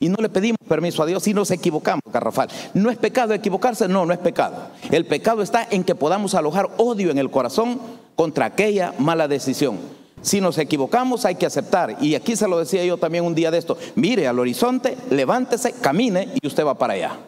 Y 0.00 0.08
no 0.08 0.16
le 0.20 0.28
pedimos 0.28 0.58
permiso 0.68 1.02
a 1.02 1.06
Dios 1.06 1.26
y 1.26 1.34
nos 1.34 1.50
equivocamos, 1.50 2.02
Garrafal. 2.12 2.48
¿No 2.72 2.88
es 2.88 2.96
pecado 2.96 3.34
equivocarse? 3.34 3.88
No, 3.88 4.06
no 4.06 4.12
es 4.12 4.20
pecado. 4.20 4.68
El 4.92 5.06
pecado 5.06 5.42
está 5.42 5.66
en 5.70 5.82
que 5.82 5.96
podamos 5.96 6.36
alojar 6.36 6.70
odio 6.76 7.10
en 7.10 7.18
el 7.18 7.30
corazón 7.30 7.80
contra 8.14 8.46
aquella 8.46 8.94
mala 8.98 9.26
decisión. 9.26 9.78
Si 10.22 10.40
nos 10.40 10.58
equivocamos 10.58 11.24
hay 11.24 11.34
que 11.34 11.46
aceptar. 11.46 11.96
Y 12.00 12.14
aquí 12.14 12.36
se 12.36 12.46
lo 12.46 12.58
decía 12.58 12.84
yo 12.84 12.96
también 12.96 13.24
un 13.24 13.34
día 13.34 13.50
de 13.50 13.58
esto. 13.58 13.76
Mire 13.96 14.28
al 14.28 14.38
horizonte, 14.38 14.96
levántese, 15.10 15.72
camine 15.72 16.28
y 16.40 16.46
usted 16.46 16.64
va 16.64 16.78
para 16.78 16.94
allá. 16.94 17.18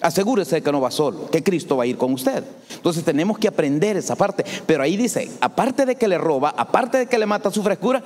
Asegúrese 0.00 0.62
que 0.62 0.72
no 0.72 0.80
va 0.80 0.90
solo, 0.90 1.30
que 1.30 1.42
Cristo 1.42 1.76
va 1.76 1.84
a 1.84 1.86
ir 1.86 1.96
con 1.96 2.12
usted. 2.12 2.44
Entonces 2.74 3.04
tenemos 3.04 3.38
que 3.38 3.48
aprender 3.48 3.96
esa 3.96 4.16
parte. 4.16 4.44
Pero 4.66 4.82
ahí 4.82 4.96
dice, 4.96 5.30
aparte 5.40 5.86
de 5.86 5.96
que 5.96 6.08
le 6.08 6.18
roba, 6.18 6.54
aparte 6.56 6.98
de 6.98 7.06
que 7.06 7.18
le 7.18 7.26
mata 7.26 7.50
su 7.50 7.62
frescura, 7.62 8.02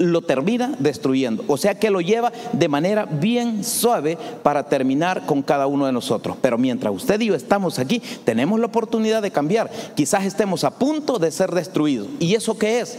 lo 0.00 0.22
termina 0.22 0.74
destruyendo. 0.78 1.44
O 1.46 1.58
sea 1.58 1.78
que 1.78 1.90
lo 1.90 2.00
lleva 2.00 2.32
de 2.52 2.68
manera 2.68 3.04
bien 3.04 3.62
suave 3.64 4.16
para 4.42 4.64
terminar 4.64 5.26
con 5.26 5.42
cada 5.42 5.66
uno 5.66 5.84
de 5.86 5.92
nosotros. 5.92 6.36
Pero 6.40 6.56
mientras 6.56 6.94
usted 6.94 7.20
y 7.20 7.26
yo 7.26 7.34
estamos 7.34 7.78
aquí, 7.78 8.02
tenemos 8.24 8.58
la 8.58 8.66
oportunidad 8.66 9.20
de 9.20 9.30
cambiar. 9.30 9.70
Quizás 9.94 10.24
estemos 10.24 10.64
a 10.64 10.78
punto 10.78 11.18
de 11.18 11.30
ser 11.30 11.50
destruidos. 11.50 12.08
¿Y 12.18 12.34
eso 12.34 12.56
qué 12.56 12.80
es? 12.80 12.98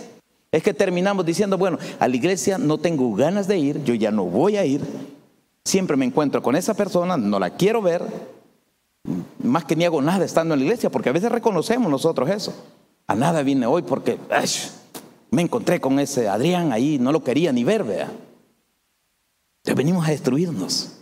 Es 0.52 0.62
que 0.62 0.74
terminamos 0.74 1.26
diciendo, 1.26 1.58
bueno, 1.58 1.80
a 1.98 2.08
la 2.08 2.16
iglesia 2.16 2.58
no 2.58 2.78
tengo 2.78 3.16
ganas 3.16 3.48
de 3.48 3.58
ir, 3.58 3.84
yo 3.84 3.94
ya 3.96 4.12
no 4.12 4.26
voy 4.26 4.58
a 4.58 4.66
ir, 4.66 4.82
Siempre 5.64 5.96
me 5.98 6.06
encuentro 6.06 6.42
con 6.42 6.56
esa 6.56 6.74
persona, 6.74 7.18
no 7.18 7.40
la 7.40 7.52
quiero 7.52 7.82
ver, 7.82 8.04
más 9.44 9.66
que 9.66 9.76
ni 9.76 9.86
hago 9.86 10.02
nada 10.02 10.26
estando 10.26 10.54
en 10.54 10.60
la 10.60 10.66
iglesia, 10.66 10.90
porque 10.90 11.10
a 11.10 11.14
veces 11.14 11.32
reconocemos 11.32 11.90
nosotros 11.90 12.30
eso. 12.30 12.54
A 13.08 13.16
nada 13.16 13.44
vine 13.44 13.66
hoy 13.66 13.82
porque 13.82 14.18
me 15.32 15.42
encontré 15.42 15.80
con 15.80 16.00
ese 16.00 16.28
Adrián 16.28 16.72
ahí, 16.72 16.98
no 17.00 17.12
lo 17.12 17.24
quería 17.24 17.52
ni 17.52 17.64
ver, 17.64 17.84
vea. 17.84 18.12
Entonces 19.64 19.76
venimos 19.76 20.08
a 20.08 20.12
destruirnos. 20.12 20.94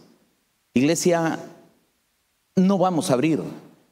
Iglesia, 0.74 1.39
no 2.56 2.78
vamos 2.78 3.10
a 3.10 3.13
abrir 3.13 3.41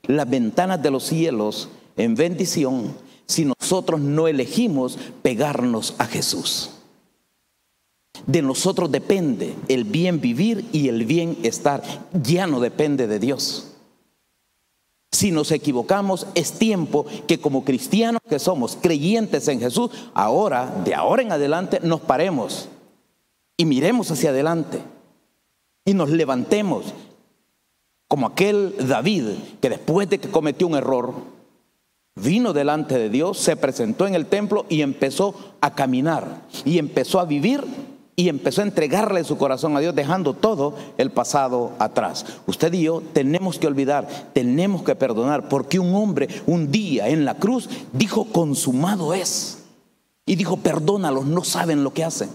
las 0.04 0.30
ventanas 0.30 0.82
de 0.82 0.92
los 0.92 1.04
cielos 1.04 1.70
en 1.96 2.16
bendición 2.16 2.94
si 3.26 3.46
nosotros 3.46 4.00
no 4.00 4.28
elegimos 4.28 4.98
pegarnos 5.22 5.96
a 5.98 6.06
Jesús. 6.06 6.77
De 8.26 8.42
nosotros 8.42 8.92
depende 8.92 9.56
el 9.68 9.84
bien 9.84 10.20
vivir 10.20 10.66
y 10.72 10.90
el 10.90 11.06
bien 11.06 11.38
estar. 11.44 11.84
Ya 12.14 12.48
no 12.48 12.60
depende 12.60 13.08
de 13.08 13.20
Dios. 13.20 13.68
Si 15.12 15.32
nos 15.32 15.52
equivocamos, 15.52 16.28
es 16.36 16.54
tiempo 16.54 17.06
que 17.28 17.40
como 17.40 17.64
cristianos 17.64 18.22
que 18.30 18.40
somos, 18.40 18.78
creyentes 18.82 19.48
en 19.48 19.60
Jesús, 19.60 19.90
ahora, 20.14 20.82
de 20.84 20.94
ahora 20.94 21.22
en 21.22 21.32
adelante, 21.32 21.80
nos 21.82 22.02
paremos 22.02 22.68
y 23.56 23.66
miremos 23.66 24.12
hacia 24.12 24.30
adelante 24.30 24.80
y 25.86 25.94
nos 25.94 26.10
levantemos 26.10 26.94
como 28.08 28.28
aquel 28.28 28.76
David 28.88 29.26
que 29.62 29.70
después 29.70 30.10
de 30.10 30.20
que 30.20 30.30
cometió 30.30 30.68
un 30.68 30.76
error, 30.76 31.14
vino 32.16 32.54
delante 32.54 32.98
de 32.98 33.10
Dios, 33.10 33.38
se 33.38 33.56
presentó 33.56 34.08
en 34.08 34.16
el 34.16 34.26
templo 34.26 34.66
y 34.70 34.82
empezó 34.82 35.36
a 35.62 35.74
caminar 35.74 36.42
y 36.66 36.78
empezó 36.78 37.20
a 37.20 37.26
vivir 37.26 37.64
y 38.20 38.30
empezó 38.30 38.62
a 38.62 38.66
entregarle 38.66 39.24
su 39.24 39.38
corazón 39.38 39.78
a 39.78 39.80
Dios, 39.80 39.94
dejando 39.94 40.34
todo 40.34 40.74
el 40.98 41.12
pasado 41.12 41.74
atrás. 41.78 42.26
Usted 42.48 42.74
y 42.74 42.82
yo 42.82 43.04
tenemos 43.14 43.60
que 43.60 43.68
olvidar, 43.68 44.08
tenemos 44.34 44.82
que 44.82 44.96
perdonar, 44.96 45.48
porque 45.48 45.78
un 45.78 45.94
hombre 45.94 46.28
un 46.48 46.72
día 46.72 47.10
en 47.10 47.26
la 47.26 47.36
cruz 47.36 47.70
dijo, 47.94 48.26
consumado 48.26 49.14
es. 49.14 49.60
Y 50.26 50.36
dijo, 50.36 50.58
perdónalos, 50.58 51.28
no 51.28 51.44
saben 51.44 51.84
lo 51.84 51.94
que 51.94 52.04
hacen. 52.04 52.32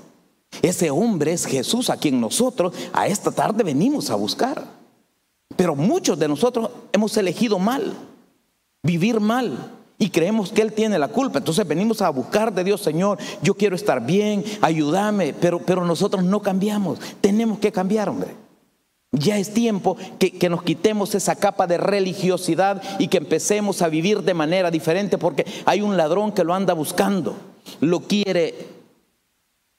Ese 0.62 0.92
hombre 0.92 1.32
es 1.32 1.46
Jesús 1.46 1.90
a 1.90 1.96
quien 1.96 2.20
nosotros 2.20 2.72
a 2.92 3.08
esta 3.08 3.32
tarde 3.32 3.64
venimos 3.64 4.08
a 4.10 4.14
buscar. 4.14 4.64
Pero 5.56 5.74
muchos 5.74 6.16
de 6.16 6.28
nosotros 6.28 6.70
hemos 6.92 7.16
elegido 7.16 7.58
mal, 7.58 7.92
vivir 8.84 9.18
mal, 9.18 9.81
y 10.02 10.10
creemos 10.10 10.50
que 10.50 10.62
Él 10.62 10.72
tiene 10.72 10.98
la 10.98 11.06
culpa. 11.06 11.38
Entonces 11.38 11.64
venimos 11.64 12.02
a 12.02 12.10
buscar 12.10 12.52
de 12.52 12.64
Dios, 12.64 12.80
Señor, 12.80 13.18
yo 13.40 13.54
quiero 13.54 13.76
estar 13.76 14.04
bien, 14.04 14.42
ayúdame, 14.60 15.32
pero, 15.32 15.60
pero 15.60 15.84
nosotros 15.84 16.24
no 16.24 16.42
cambiamos. 16.42 16.98
Tenemos 17.20 17.60
que 17.60 17.70
cambiar, 17.70 18.08
hombre. 18.08 18.34
Ya 19.12 19.38
es 19.38 19.54
tiempo 19.54 19.96
que, 20.18 20.32
que, 20.32 20.48
nos 20.48 20.64
quitemos 20.64 21.14
esa 21.14 21.36
capa 21.36 21.68
de 21.68 21.78
religiosidad 21.78 22.82
y 22.98 23.06
que 23.06 23.18
empecemos 23.18 23.80
a 23.80 23.88
vivir 23.88 24.24
de 24.24 24.34
manera 24.34 24.72
diferente 24.72 25.18
porque 25.18 25.46
hay 25.66 25.82
un 25.82 25.96
ladrón 25.96 26.32
que 26.32 26.42
lo 26.42 26.52
anda 26.52 26.74
buscando, 26.74 27.36
lo 27.78 28.00
quiere 28.00 28.56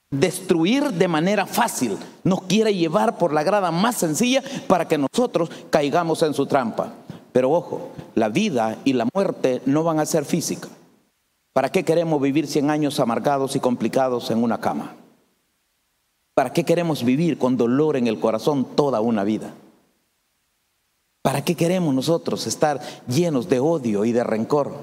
destruir 0.10 0.94
de 0.94 1.08
manera 1.10 1.46
fácil, 1.46 1.98
nos 2.24 2.44
quiere 2.44 2.74
llevar 2.74 3.18
por 3.18 3.34
la 3.34 3.44
grada 3.44 3.72
más 3.72 3.98
sencilla 3.98 4.42
para 4.68 4.88
que 4.88 4.98
nosotros 4.98 5.50
caigamos 5.70 6.22
en 6.22 6.34
su 6.34 6.46
trampa. 6.46 6.94
Pero 7.34 7.52
ojo, 7.52 7.90
la 8.16 8.30
vida 8.30 8.78
y 8.86 8.94
la 8.94 9.08
muerte 9.14 9.62
no 9.66 9.84
van 9.84 10.00
a 10.00 10.06
ser 10.06 10.24
físicas. 10.24 10.72
¿Para 11.52 11.70
qué 11.70 11.84
queremos 11.84 12.22
vivir 12.22 12.48
100 12.48 12.70
años 12.70 13.00
amargados 13.00 13.56
y 13.56 13.60
complicados 13.60 14.32
en 14.32 14.42
una 14.42 14.60
cama? 14.60 14.96
¿Para 16.34 16.54
qué 16.54 16.64
queremos 16.64 17.04
vivir 17.04 17.38
con 17.38 17.58
dolor 17.58 17.98
en 17.98 18.08
el 18.08 18.20
corazón 18.20 18.66
toda 18.76 19.02
una 19.02 19.24
vida? 19.24 19.54
¿Para 21.22 21.44
qué 21.44 21.56
queremos 21.56 21.94
nosotros 21.94 22.48
estar 22.48 22.82
llenos 23.08 23.50
de 23.50 23.60
odio 23.60 24.06
y 24.06 24.12
de 24.12 24.24
rencor? 24.24 24.74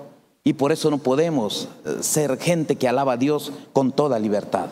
Y 0.43 0.55
por 0.55 0.73
eso 0.73 0.91
no 0.91 0.99
podemos 0.99 1.69
eh, 1.85 1.99
ser 2.03 2.39
gente 2.39 2.77
que 2.77 2.89
alaba 2.89 3.13
a 3.13 3.17
Dios 3.17 3.53
con 3.73 3.93
toda 3.93 4.19
libertad. 4.19 4.71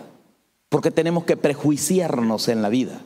Porque 0.68 0.90
tenemos 0.90 1.24
que 1.24 1.36
prejuiciarnos 1.36 2.48
en 2.48 2.62
la 2.62 2.68
vida. 2.68 3.00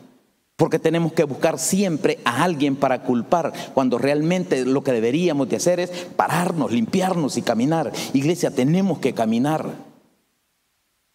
Porque 0.56 0.78
tenemos 0.78 1.12
que 1.12 1.24
buscar 1.24 1.58
siempre 1.58 2.18
a 2.24 2.42
alguien 2.42 2.76
para 2.76 3.02
culpar, 3.02 3.52
cuando 3.74 3.98
realmente 3.98 4.64
lo 4.64 4.84
que 4.84 4.92
deberíamos 4.92 5.48
de 5.48 5.56
hacer 5.56 5.80
es 5.80 5.90
pararnos, 5.90 6.72
limpiarnos 6.72 7.36
y 7.36 7.42
caminar. 7.42 7.92
Iglesia, 8.12 8.50
tenemos 8.50 8.98
que 8.98 9.12
caminar. 9.12 9.70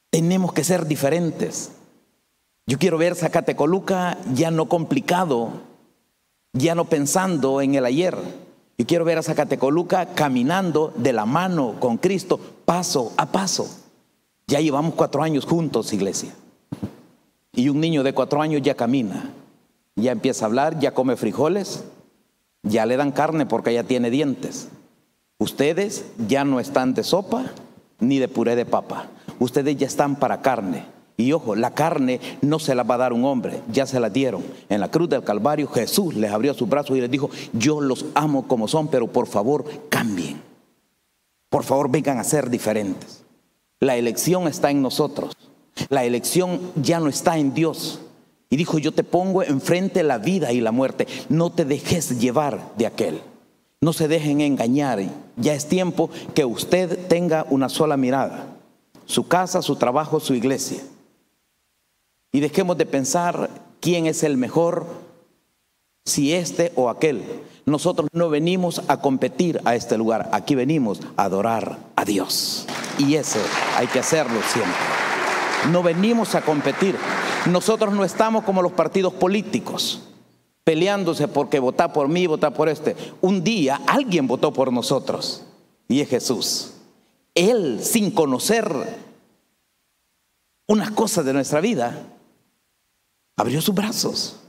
Tenemos 0.09 0.53
que 0.53 0.63
ser 0.63 0.87
diferentes. 0.87 1.71
Yo 2.65 2.77
quiero 2.77 2.97
ver 2.97 3.15
Zacatecoluca 3.15 4.17
ya 4.33 4.51
no 4.51 4.67
complicado, 4.67 5.51
ya 6.53 6.75
no 6.75 6.85
pensando 6.85 7.61
en 7.61 7.75
el 7.75 7.85
ayer. 7.85 8.17
Yo 8.77 8.85
quiero 8.85 9.05
ver 9.05 9.17
a 9.17 9.23
Zacatecoluca 9.23 10.13
caminando 10.13 10.93
de 10.97 11.13
la 11.13 11.25
mano 11.25 11.75
con 11.79 11.97
Cristo, 11.97 12.39
paso 12.65 13.13
a 13.17 13.31
paso. 13.31 13.69
Ya 14.47 14.59
llevamos 14.59 14.95
cuatro 14.95 15.23
años 15.23 15.45
juntos, 15.45 15.93
iglesia. 15.93 16.33
Y 17.57 17.69
un 17.69 17.79
niño 17.79 18.03
de 18.03 18.13
cuatro 18.13 18.39
años 18.39 18.61
ya 18.61 18.75
camina, 18.75 19.31
ya 19.95 20.11
empieza 20.11 20.45
a 20.45 20.47
hablar, 20.47 20.79
ya 20.79 20.93
come 20.93 21.15
frijoles, 21.15 21.85
ya 22.61 22.85
le 22.85 22.97
dan 22.97 23.11
carne 23.11 23.47
porque 23.47 23.73
ya 23.73 23.83
tiene 23.83 24.11
dientes. 24.11 24.69
Ustedes 25.39 26.05
ya 26.27 26.45
no 26.45 26.59
están 26.59 26.93
de 26.93 27.03
sopa 27.03 27.45
ni 27.99 28.19
de 28.19 28.27
puré 28.27 28.55
de 28.55 28.67
papa. 28.67 29.07
Ustedes 29.39 29.75
ya 29.75 29.87
están 29.87 30.17
para 30.17 30.43
carne. 30.43 30.85
Y 31.17 31.31
ojo, 31.31 31.55
la 31.55 31.71
carne 31.71 32.19
no 32.43 32.59
se 32.59 32.75
la 32.75 32.83
va 32.83 32.93
a 32.93 32.99
dar 32.99 33.11
un 33.11 33.25
hombre, 33.25 33.63
ya 33.71 33.87
se 33.87 33.99
la 33.99 34.11
dieron. 34.11 34.43
En 34.69 34.79
la 34.79 34.91
cruz 34.91 35.09
del 35.09 35.23
Calvario 35.23 35.67
Jesús 35.67 36.13
les 36.13 36.31
abrió 36.31 36.53
sus 36.53 36.69
brazos 36.69 36.95
y 36.95 37.01
les 37.01 37.09
dijo, 37.09 37.31
yo 37.53 37.81
los 37.81 38.05
amo 38.13 38.47
como 38.47 38.67
son, 38.67 38.87
pero 38.87 39.07
por 39.07 39.25
favor 39.25 39.65
cambien. 39.89 40.39
Por 41.49 41.63
favor 41.63 41.89
vengan 41.89 42.19
a 42.19 42.23
ser 42.23 42.51
diferentes. 42.51 43.23
La 43.79 43.95
elección 43.95 44.47
está 44.47 44.69
en 44.69 44.83
nosotros. 44.83 45.35
La 45.89 46.03
elección 46.03 46.59
ya 46.75 46.99
no 46.99 47.09
está 47.09 47.37
en 47.37 47.53
Dios. 47.53 47.99
Y 48.49 48.55
dijo, 48.55 48.79
yo 48.79 48.91
te 48.93 49.03
pongo 49.03 49.43
enfrente 49.43 50.03
la 50.03 50.17
vida 50.17 50.53
y 50.53 50.61
la 50.61 50.71
muerte. 50.71 51.07
No 51.29 51.51
te 51.51 51.65
dejes 51.65 52.19
llevar 52.19 52.73
de 52.77 52.87
aquel. 52.87 53.21
No 53.81 53.93
se 53.93 54.07
dejen 54.07 54.41
engañar. 54.41 55.01
Ya 55.35 55.53
es 55.53 55.67
tiempo 55.67 56.09
que 56.33 56.45
usted 56.45 57.07
tenga 57.07 57.45
una 57.49 57.69
sola 57.69 57.97
mirada. 57.97 58.47
Su 59.05 59.27
casa, 59.27 59.61
su 59.61 59.75
trabajo, 59.75 60.19
su 60.19 60.33
iglesia. 60.33 60.81
Y 62.31 62.39
dejemos 62.39 62.77
de 62.77 62.85
pensar 62.85 63.49
quién 63.79 64.05
es 64.05 64.23
el 64.23 64.37
mejor, 64.37 64.87
si 66.05 66.33
este 66.33 66.71
o 66.75 66.89
aquel. 66.89 67.23
Nosotros 67.65 68.09
no 68.13 68.29
venimos 68.29 68.81
a 68.87 69.01
competir 69.01 69.61
a 69.65 69.75
este 69.75 69.97
lugar. 69.97 70.29
Aquí 70.31 70.55
venimos 70.55 71.01
a 71.17 71.25
adorar 71.25 71.79
a 71.95 72.05
Dios. 72.05 72.65
Y 72.97 73.15
eso 73.15 73.39
hay 73.75 73.87
que 73.87 73.99
hacerlo 73.99 74.39
siempre. 74.53 74.96
No 75.71 75.83
venimos 75.83 76.35
a 76.35 76.41
competir. 76.41 76.95
Nosotros 77.49 77.93
no 77.93 78.03
estamos 78.03 78.43
como 78.43 78.61
los 78.61 78.71
partidos 78.71 79.13
políticos, 79.13 80.01
peleándose 80.63 81.27
porque 81.27 81.59
vota 81.59 81.91
por 81.91 82.07
mí, 82.07 82.27
vota 82.27 82.51
por 82.51 82.69
este. 82.69 82.95
Un 83.21 83.43
día 83.43 83.81
alguien 83.87 84.27
votó 84.27 84.53
por 84.53 84.71
nosotros 84.71 85.43
y 85.87 86.01
es 86.01 86.09
Jesús. 86.09 86.73
Él, 87.35 87.79
sin 87.83 88.11
conocer 88.11 88.71
unas 90.67 90.91
cosas 90.91 91.25
de 91.25 91.33
nuestra 91.33 91.61
vida, 91.61 92.01
abrió 93.35 93.61
sus 93.61 93.75
brazos. 93.75 94.39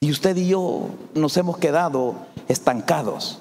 Y 0.00 0.10
usted 0.10 0.36
y 0.36 0.48
yo 0.48 0.90
nos 1.14 1.36
hemos 1.36 1.58
quedado 1.58 2.14
estancados. 2.48 3.40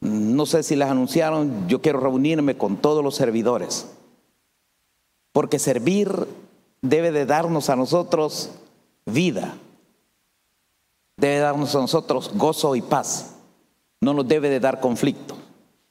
No 0.00 0.46
sé 0.46 0.62
si 0.62 0.76
les 0.76 0.88
anunciaron, 0.88 1.68
yo 1.68 1.82
quiero 1.82 2.00
reunirme 2.00 2.56
con 2.56 2.76
todos 2.78 3.04
los 3.04 3.16
servidores 3.16 3.86
porque 5.32 5.58
servir 5.58 6.26
debe 6.82 7.12
de 7.12 7.26
darnos 7.26 7.70
a 7.70 7.76
nosotros 7.76 8.50
vida. 9.06 9.54
Debe 11.16 11.38
darnos 11.38 11.74
a 11.74 11.80
nosotros 11.80 12.30
gozo 12.34 12.74
y 12.76 12.82
paz. 12.82 13.34
No 14.00 14.14
nos 14.14 14.26
debe 14.26 14.48
de 14.48 14.60
dar 14.60 14.80
conflicto. 14.80 15.36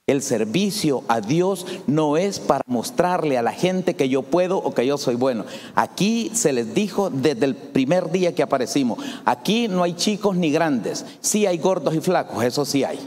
El 0.08 0.23
servicio 0.23 1.04
a 1.08 1.21
Dios 1.21 1.67
no 1.86 2.17
es 2.17 2.39
para 2.39 2.63
mostrarle 2.65 3.38
a 3.38 3.43
la 3.43 3.52
gente 3.52 3.95
que 3.95 4.10
yo 4.10 4.23
puedo 4.23 4.58
o 4.58 4.73
que 4.73 4.88
yo 4.88 4.97
soy 4.97 5.13
bueno. 5.13 5.45
Aquí 5.75 6.32
se 6.34 6.52
les 6.52 6.73
dijo 6.73 7.12
desde 7.12 7.45
el 7.45 7.56
primer 7.56 8.10
día 8.10 8.34
que 8.34 8.41
aparecimos, 8.41 8.97
aquí 9.23 9.67
no 9.67 9.84
hay 9.84 9.93
chicos 9.93 10.36
ni 10.36 10.49
grandes, 10.49 11.06
sí 11.21 11.45
hay 11.45 11.60
gordos 11.60 11.93
y 11.93 12.02
flacos, 12.02 12.43
eso 12.43 12.65
sí 12.65 12.84
hay. 12.84 12.97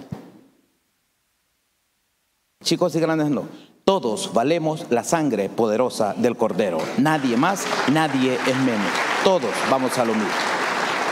Chicos 2.62 2.94
y 2.94 3.00
grandes 3.00 3.30
no. 3.30 3.48
Todos 3.84 4.32
valemos 4.32 4.86
la 4.90 5.02
sangre 5.02 5.48
poderosa 5.48 6.14
del 6.16 6.36
Cordero. 6.36 6.78
Nadie 6.98 7.36
más, 7.36 7.66
nadie 7.90 8.34
es 8.46 8.56
menos. 8.58 8.86
Todos 9.24 9.50
vamos 9.68 9.98
a 9.98 10.04
lo 10.04 10.14
mismo. 10.14 10.30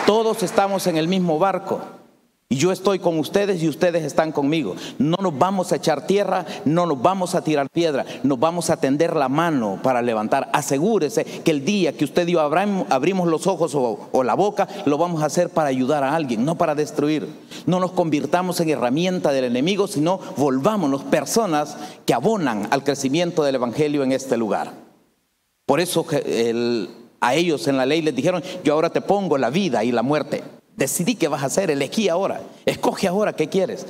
Todos 0.07 0.45
estamos 0.45 0.87
en 0.87 0.97
el 0.97 1.09
mismo 1.09 1.41
barco. 1.41 2.00
Y 2.53 2.57
yo 2.57 2.73
estoy 2.73 2.99
con 2.99 3.17
ustedes 3.17 3.63
y 3.63 3.69
ustedes 3.69 4.03
están 4.03 4.33
conmigo. 4.33 4.75
No 4.99 5.17
nos 5.23 5.39
vamos 5.39 5.71
a 5.71 5.77
echar 5.77 6.09
tierra, 6.09 6.45
no 6.65 6.85
nos 6.85 7.01
vamos 7.01 7.37
a 7.37 7.45
tirar 7.45 7.71
piedra, 7.71 8.05
nos 8.25 8.41
vamos 8.41 8.71
a 8.71 8.77
tender 8.77 9.15
la 9.15 9.29
mano 9.29 9.79
para 9.85 10.03
levantar. 10.03 10.51
Asegúrese 10.53 11.25
que 11.25 11.53
el 11.53 11.65
día 11.65 11.93
que 11.93 12.05
usted 12.05 12.27
y 12.27 12.33
yo 12.33 12.41
abrimos 12.41 13.29
los 13.29 13.47
ojos 13.47 13.77
o, 13.77 14.09
o 14.11 14.25
la 14.25 14.35
boca, 14.35 14.67
lo 14.85 14.99
vamos 14.99 15.23
a 15.23 15.27
hacer 15.27 15.51
para 15.51 15.69
ayudar 15.69 16.03
a 16.03 16.17
alguien, 16.17 16.45
no 16.45 16.57
para 16.57 16.75
destruir. 16.75 17.29
No 17.67 17.79
nos 17.79 17.93
convirtamos 17.93 18.59
en 18.59 18.71
herramienta 18.71 19.31
del 19.31 19.45
enemigo, 19.45 19.87
sino 19.87 20.19
volvámonos 20.37 21.05
personas 21.05 21.77
que 22.05 22.15
abonan 22.15 22.67
al 22.73 22.83
crecimiento 22.83 23.45
del 23.45 23.55
Evangelio 23.55 24.03
en 24.03 24.11
este 24.11 24.37
lugar. 24.37 24.73
Por 25.67 25.79
eso 25.79 26.05
a 27.21 27.35
ellos 27.37 27.69
en 27.69 27.77
la 27.77 27.87
ley 27.87 28.03
les 28.03 28.17
dijeron, 28.17 28.43
yo 28.65 28.75
ahora 28.75 28.91
te 28.91 29.03
pongo 29.03 29.39
la 29.39 29.51
vida 29.51 29.85
y 29.85 29.93
la 29.93 30.03
muerte. 30.03 30.43
Decidí 30.81 31.15
qué 31.15 31.29
vas 31.29 31.43
a 31.43 31.47
hacer, 31.47 31.71
elegí 31.71 32.09
ahora, 32.09 32.41
escoge 32.65 33.07
ahora 33.07 33.35
qué 33.35 33.51
quieres. 33.51 33.87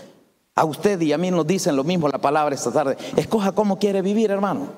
A 0.57 0.65
usted 0.65 1.01
y 1.01 1.13
a 1.13 1.19
mí 1.19 1.31
nos 1.31 1.47
dicen 1.47 1.77
lo 1.77 1.85
mismo 1.85 2.09
la 2.09 2.19
palabra 2.19 2.53
esta 2.53 2.73
tarde. 2.73 2.97
Escoja 3.17 3.53
cómo 3.53 3.79
quiere 3.79 4.03
vivir, 4.03 4.33
hermano. 4.33 4.71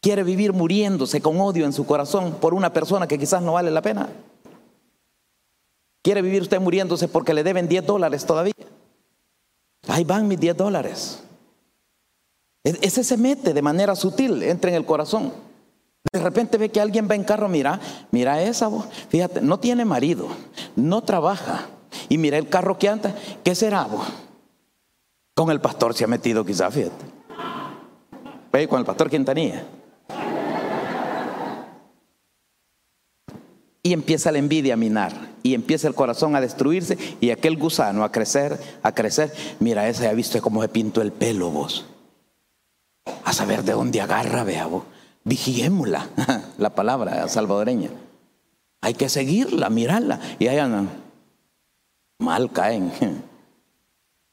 Quiere 0.00 0.24
vivir 0.24 0.52
muriéndose 0.52 1.20
con 1.20 1.40
odio 1.40 1.64
en 1.64 1.72
su 1.72 1.86
corazón 1.86 2.38
por 2.40 2.54
una 2.54 2.72
persona 2.72 3.06
que 3.06 3.20
quizás 3.20 3.40
no 3.40 3.52
vale 3.52 3.70
la 3.70 3.82
pena. 3.82 4.08
Quiere 6.02 6.22
vivir 6.22 6.42
usted 6.42 6.60
muriéndose 6.60 7.06
porque 7.06 7.34
le 7.34 7.44
deben 7.44 7.68
10 7.68 7.86
dólares 7.86 8.26
todavía. 8.26 8.54
Ahí 9.86 10.02
van 10.02 10.26
mis 10.26 10.40
10 10.40 10.56
dólares. 10.56 11.22
E-, 12.64 12.78
ese 12.82 13.04
se 13.04 13.16
mete 13.16 13.54
de 13.54 13.62
manera 13.62 13.94
sutil, 13.94 14.42
entra 14.42 14.70
en 14.70 14.76
el 14.76 14.84
corazón. 14.84 15.32
De 16.12 16.18
repente 16.18 16.58
ve 16.58 16.70
que 16.70 16.80
alguien 16.80 17.08
va 17.08 17.14
en 17.14 17.22
carro, 17.22 17.48
mira, 17.48 17.78
mira 18.10 18.42
esa 18.42 18.66
voz. 18.66 18.86
Fíjate, 19.08 19.40
no 19.40 19.60
tiene 19.60 19.84
marido, 19.84 20.26
no 20.74 21.02
trabaja. 21.02 21.68
Y 22.08 22.18
mira 22.18 22.36
el 22.36 22.48
carro 22.48 22.78
que 22.78 22.88
anda, 22.88 23.14
¿qué 23.44 23.54
será 23.54 23.84
vos? 23.84 24.06
Con 25.34 25.50
el 25.50 25.60
pastor 25.60 25.94
se 25.94 26.04
ha 26.04 26.08
metido 26.08 26.44
quizás, 26.44 26.74
fíjate. 26.74 27.04
Ve 28.52 28.66
con 28.66 28.80
el 28.80 28.84
pastor 28.84 29.08
Quintanilla. 29.08 29.64
Y 33.82 33.92
empieza 33.92 34.32
la 34.32 34.38
envidia 34.38 34.74
a 34.74 34.76
minar, 34.76 35.12
y 35.42 35.54
empieza 35.54 35.88
el 35.88 35.94
corazón 35.94 36.34
a 36.34 36.40
destruirse, 36.40 36.98
y 37.20 37.30
aquel 37.30 37.56
gusano 37.56 38.04
a 38.04 38.12
crecer, 38.12 38.58
a 38.82 38.92
crecer. 38.92 39.32
Mira, 39.60 39.88
esa 39.88 40.04
ya 40.04 40.12
visto 40.12 40.42
cómo 40.42 40.60
se 40.60 40.68
pintó 40.68 41.02
el 41.02 41.12
pelo 41.12 41.50
vos. 41.50 41.86
A 43.24 43.32
saber 43.32 43.62
de 43.62 43.72
dónde 43.72 44.00
agarra, 44.00 44.42
vea 44.42 44.66
vos 44.66 44.82
vigiémosla, 45.30 46.08
la 46.58 46.70
palabra 46.70 47.28
salvadoreña. 47.28 47.90
Hay 48.82 48.94
que 48.94 49.08
seguirla, 49.08 49.70
mirarla. 49.70 50.18
Y 50.40 50.48
allá 50.48 50.68
mal 52.18 52.50
caen. 52.50 52.92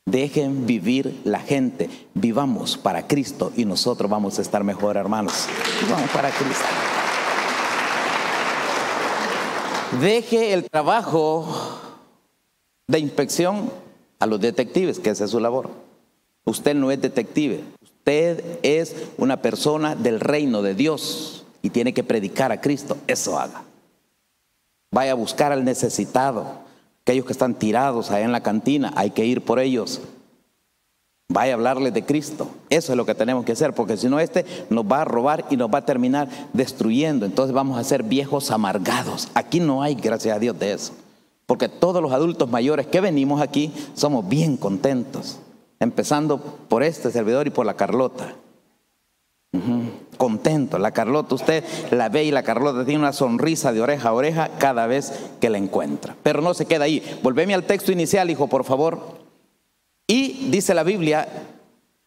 Dejen 0.06 0.66
vivir 0.66 1.22
la 1.24 1.40
gente. 1.40 1.90
Vivamos 2.14 2.78
para 2.78 3.08
Cristo 3.08 3.52
y 3.56 3.66
nosotros 3.66 4.10
vamos 4.10 4.40
a 4.40 4.42
estar 4.42 4.64
mejor, 4.64 4.98
hermanos. 4.98 5.48
Vivamos 5.84 6.10
para 6.10 6.32
Cristo. 6.32 6.66
Deje 10.02 10.54
el 10.54 10.70
trabajo 10.70 11.46
de 12.88 13.00
inspección 13.00 13.70
a 14.20 14.26
los 14.26 14.40
detectives, 14.40 15.00
que 15.00 15.12
esa 15.12 15.26
es 15.26 15.32
su 15.32 15.40
labor. 15.40 15.70
Usted 16.46 16.74
no 16.74 16.90
es 16.90 17.02
detective, 17.02 17.64
usted 18.08 18.60
es 18.64 18.96
una 19.18 19.42
persona 19.42 19.94
del 19.94 20.22
reino 20.22 20.62
de 20.62 20.74
Dios 20.74 21.44
y 21.62 21.72
tiene 21.72 21.94
que 21.94 22.06
predicar 22.06 22.54
a 22.54 22.62
Cristo. 22.62 22.96
Eso 23.06 23.38
haga. 23.38 23.64
Vaya 24.92 25.12
a 25.12 25.16
buscar 25.16 25.52
al 25.52 25.66
necesitado, 25.66 26.46
aquellos 27.02 27.26
que 27.26 27.34
están 27.34 27.56
tirados 27.56 28.10
ahí 28.10 28.24
en 28.24 28.32
la 28.32 28.42
cantina, 28.44 28.94
hay 28.96 29.10
que 29.10 29.26
ir 29.26 29.42
por 29.42 29.60
ellos. 29.60 30.00
Vaya 31.28 31.52
a 31.52 31.56
hablarles 31.56 31.94
de 31.94 32.06
Cristo. 32.06 32.50
Eso 32.70 32.94
es 32.94 32.98
lo 32.98 33.06
que 33.06 33.14
tenemos 33.14 33.44
que 33.44 33.52
hacer, 33.52 33.74
porque 33.74 33.98
si 33.98 34.08
no, 34.08 34.22
este 34.22 34.46
nos 34.70 34.86
va 34.86 35.02
a 35.02 35.06
robar 35.06 35.44
y 35.50 35.58
nos 35.58 35.70
va 35.70 35.80
a 35.80 35.86
terminar 35.86 36.30
destruyendo. 36.54 37.26
Entonces 37.26 37.54
vamos 37.54 37.78
a 37.78 37.84
ser 37.84 38.04
viejos 38.04 38.52
amargados. 38.52 39.28
Aquí 39.34 39.60
no 39.60 39.84
hay, 39.84 39.96
gracias 39.96 40.34
a 40.34 40.40
Dios, 40.40 40.58
de 40.58 40.72
eso. 40.72 40.94
Porque 41.46 41.68
todos 41.68 42.02
los 42.02 42.14
adultos 42.14 42.50
mayores 42.50 42.88
que 42.88 43.02
venimos 43.02 43.42
aquí 43.42 43.74
somos 43.96 44.30
bien 44.30 44.56
contentos. 44.56 45.40
Empezando 45.80 46.38
por 46.40 46.84
este 46.84 47.12
servidor 47.12 47.48
y 47.48 47.52
por 47.52 47.66
la 47.66 47.76
Carlota. 47.76 48.36
Contento. 50.18 50.78
La 50.78 50.92
Carlota, 50.92 51.36
usted 51.36 51.64
la 51.92 52.10
ve 52.10 52.24
y 52.24 52.32
la 52.32 52.44
Carlota 52.44 52.86
tiene 52.86 53.00
una 53.00 53.14
sonrisa 53.14 53.72
de 53.72 53.82
oreja 53.82 54.10
a 54.10 54.14
oreja 54.14 54.50
cada 54.58 54.88
vez 54.88 55.14
que 55.40 55.50
la 55.50 55.58
encuentra. 55.58 56.16
Pero 56.24 56.42
no 56.42 56.54
se 56.54 56.66
queda 56.66 56.86
ahí. 56.86 57.04
Volveme 57.24 57.54
al 57.54 57.64
texto 57.64 57.92
inicial, 57.92 58.30
hijo, 58.30 58.48
por 58.48 58.64
favor. 58.64 59.18
Y 60.08 60.50
dice 60.50 60.74
la 60.74 60.84
Biblia, 60.84 61.28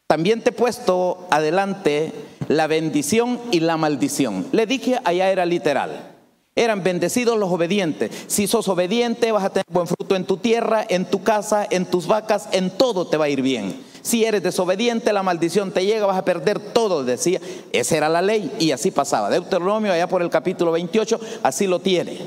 también 0.07 0.43
te 0.43 0.51
he 0.51 0.53
puesto 0.53 1.27
adelante 1.31 2.13
la 2.49 2.67
bendición 2.67 3.39
y 3.53 3.61
la 3.61 3.77
maldición. 3.77 4.47
Le 4.53 4.67
dije, 4.67 4.99
allá 5.05 5.31
era 5.31 5.47
literal. 5.47 6.10
Eran 6.57 6.83
bendecidos 6.83 7.39
los 7.39 7.51
obedientes. 7.51 8.11
Si 8.27 8.47
sos 8.47 8.69
obediente, 8.69 9.31
vas 9.33 9.45
a 9.45 9.51
tener 9.51 9.65
buen 9.71 9.87
fruto 9.87 10.17
en 10.17 10.25
tu 10.25 10.37
tierra, 10.37 10.85
en 10.89 11.05
tu 11.05 11.23
casa, 11.23 11.67
en 11.71 11.87
tus 11.87 12.07
vacas, 12.07 12.49
en 12.53 12.71
todo 12.71 13.07
te 13.07 13.17
va 13.17 13.27
a 13.27 13.29
ir 13.29 13.41
bien. 13.41 13.81
Si 14.03 14.25
eres 14.25 14.43
desobediente, 14.43 15.13
la 15.13 15.23
maldición 15.23 15.73
te 15.73 15.85
llega, 15.85 16.07
vas 16.07 16.19
a 16.19 16.25
perder 16.25 16.59
todo, 16.59 17.05
decía. 17.05 17.41
Esa 17.73 17.97
era 17.97 18.09
la 18.09 18.23
ley 18.23 18.51
y 18.59 18.73
así 18.73 18.91
pasaba. 18.91 19.31
Deuteronomio, 19.31 19.93
allá 19.93 20.09
por 20.09 20.23
el 20.23 20.31
capítulo 20.31 20.73
28, 20.73 21.21
así 21.43 21.67
lo 21.67 21.81
tiene. 21.81 22.19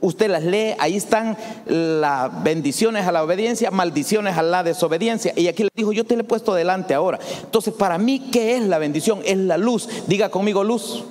Usted 0.00 0.30
las 0.30 0.44
lee, 0.44 0.74
ahí 0.78 0.96
están 0.96 1.36
las 1.66 2.42
bendiciones 2.42 3.06
a 3.06 3.12
la 3.12 3.24
obediencia, 3.24 3.70
maldiciones 3.70 4.36
a 4.36 4.42
la 4.42 4.62
desobediencia. 4.62 5.32
Y 5.36 5.48
aquí 5.48 5.64
le 5.64 5.70
dijo, 5.74 5.92
yo 5.92 6.04
te 6.04 6.16
le 6.16 6.22
he 6.22 6.24
puesto 6.24 6.54
delante 6.54 6.94
ahora. 6.94 7.18
Entonces, 7.42 7.74
para 7.74 7.98
mí, 7.98 8.28
¿qué 8.30 8.56
es 8.56 8.62
la 8.62 8.78
bendición? 8.78 9.20
Es 9.24 9.38
la 9.38 9.56
luz. 9.56 9.88
Diga 10.06 10.28
conmigo 10.28 10.62
luz. 10.62 11.04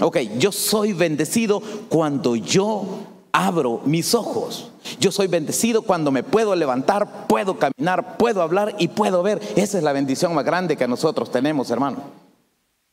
Ok, 0.00 0.18
yo 0.38 0.52
soy 0.52 0.92
bendecido 0.92 1.62
cuando 1.88 2.36
yo 2.36 2.84
abro 3.32 3.82
mis 3.84 4.14
ojos. 4.14 4.70
Yo 4.98 5.12
soy 5.12 5.26
bendecido 5.26 5.82
cuando 5.82 6.10
me 6.10 6.22
puedo 6.22 6.54
levantar, 6.54 7.26
puedo 7.26 7.58
caminar, 7.58 8.16
puedo 8.16 8.40
hablar 8.40 8.74
y 8.78 8.88
puedo 8.88 9.22
ver. 9.22 9.40
Esa 9.56 9.78
es 9.78 9.84
la 9.84 9.92
bendición 9.92 10.34
más 10.34 10.44
grande 10.44 10.76
que 10.76 10.88
nosotros 10.88 11.30
tenemos, 11.30 11.70
hermano. 11.70 11.98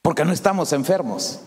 Porque 0.01 0.25
no 0.25 0.33
estamos 0.33 0.73
enfermos. 0.73 1.39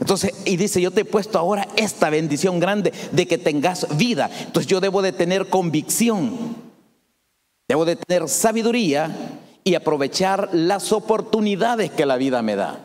Entonces, 0.00 0.32
y 0.46 0.56
dice, 0.56 0.80
yo 0.80 0.90
te 0.90 1.02
he 1.02 1.04
puesto 1.04 1.38
ahora 1.38 1.68
esta 1.76 2.08
bendición 2.08 2.58
grande 2.58 2.92
de 3.12 3.26
que 3.26 3.36
tengas 3.36 3.86
vida. 3.96 4.30
Entonces 4.46 4.66
yo 4.66 4.80
debo 4.80 5.02
de 5.02 5.12
tener 5.12 5.48
convicción, 5.48 6.56
debo 7.68 7.84
de 7.84 7.96
tener 7.96 8.28
sabiduría 8.28 9.14
y 9.64 9.74
aprovechar 9.74 10.48
las 10.52 10.92
oportunidades 10.92 11.90
que 11.90 12.06
la 12.06 12.16
vida 12.16 12.40
me 12.40 12.56
da. 12.56 12.80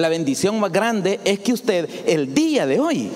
La 0.00 0.08
bendición 0.08 0.58
más 0.58 0.72
grande 0.72 1.20
es 1.26 1.40
que 1.40 1.52
usted 1.52 1.86
el 2.06 2.32
día 2.32 2.64
de 2.64 2.80
hoy 2.80 3.12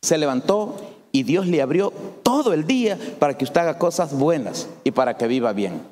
se 0.00 0.16
levantó 0.16 0.80
y 1.12 1.22
Dios 1.22 1.46
le 1.46 1.60
abrió 1.60 1.92
todo 2.22 2.54
el 2.54 2.66
día 2.66 2.98
para 3.18 3.36
que 3.36 3.44
usted 3.44 3.60
haga 3.60 3.76
cosas 3.76 4.16
buenas 4.16 4.70
y 4.82 4.90
para 4.90 5.18
que 5.18 5.26
viva 5.26 5.52
bien. 5.52 5.82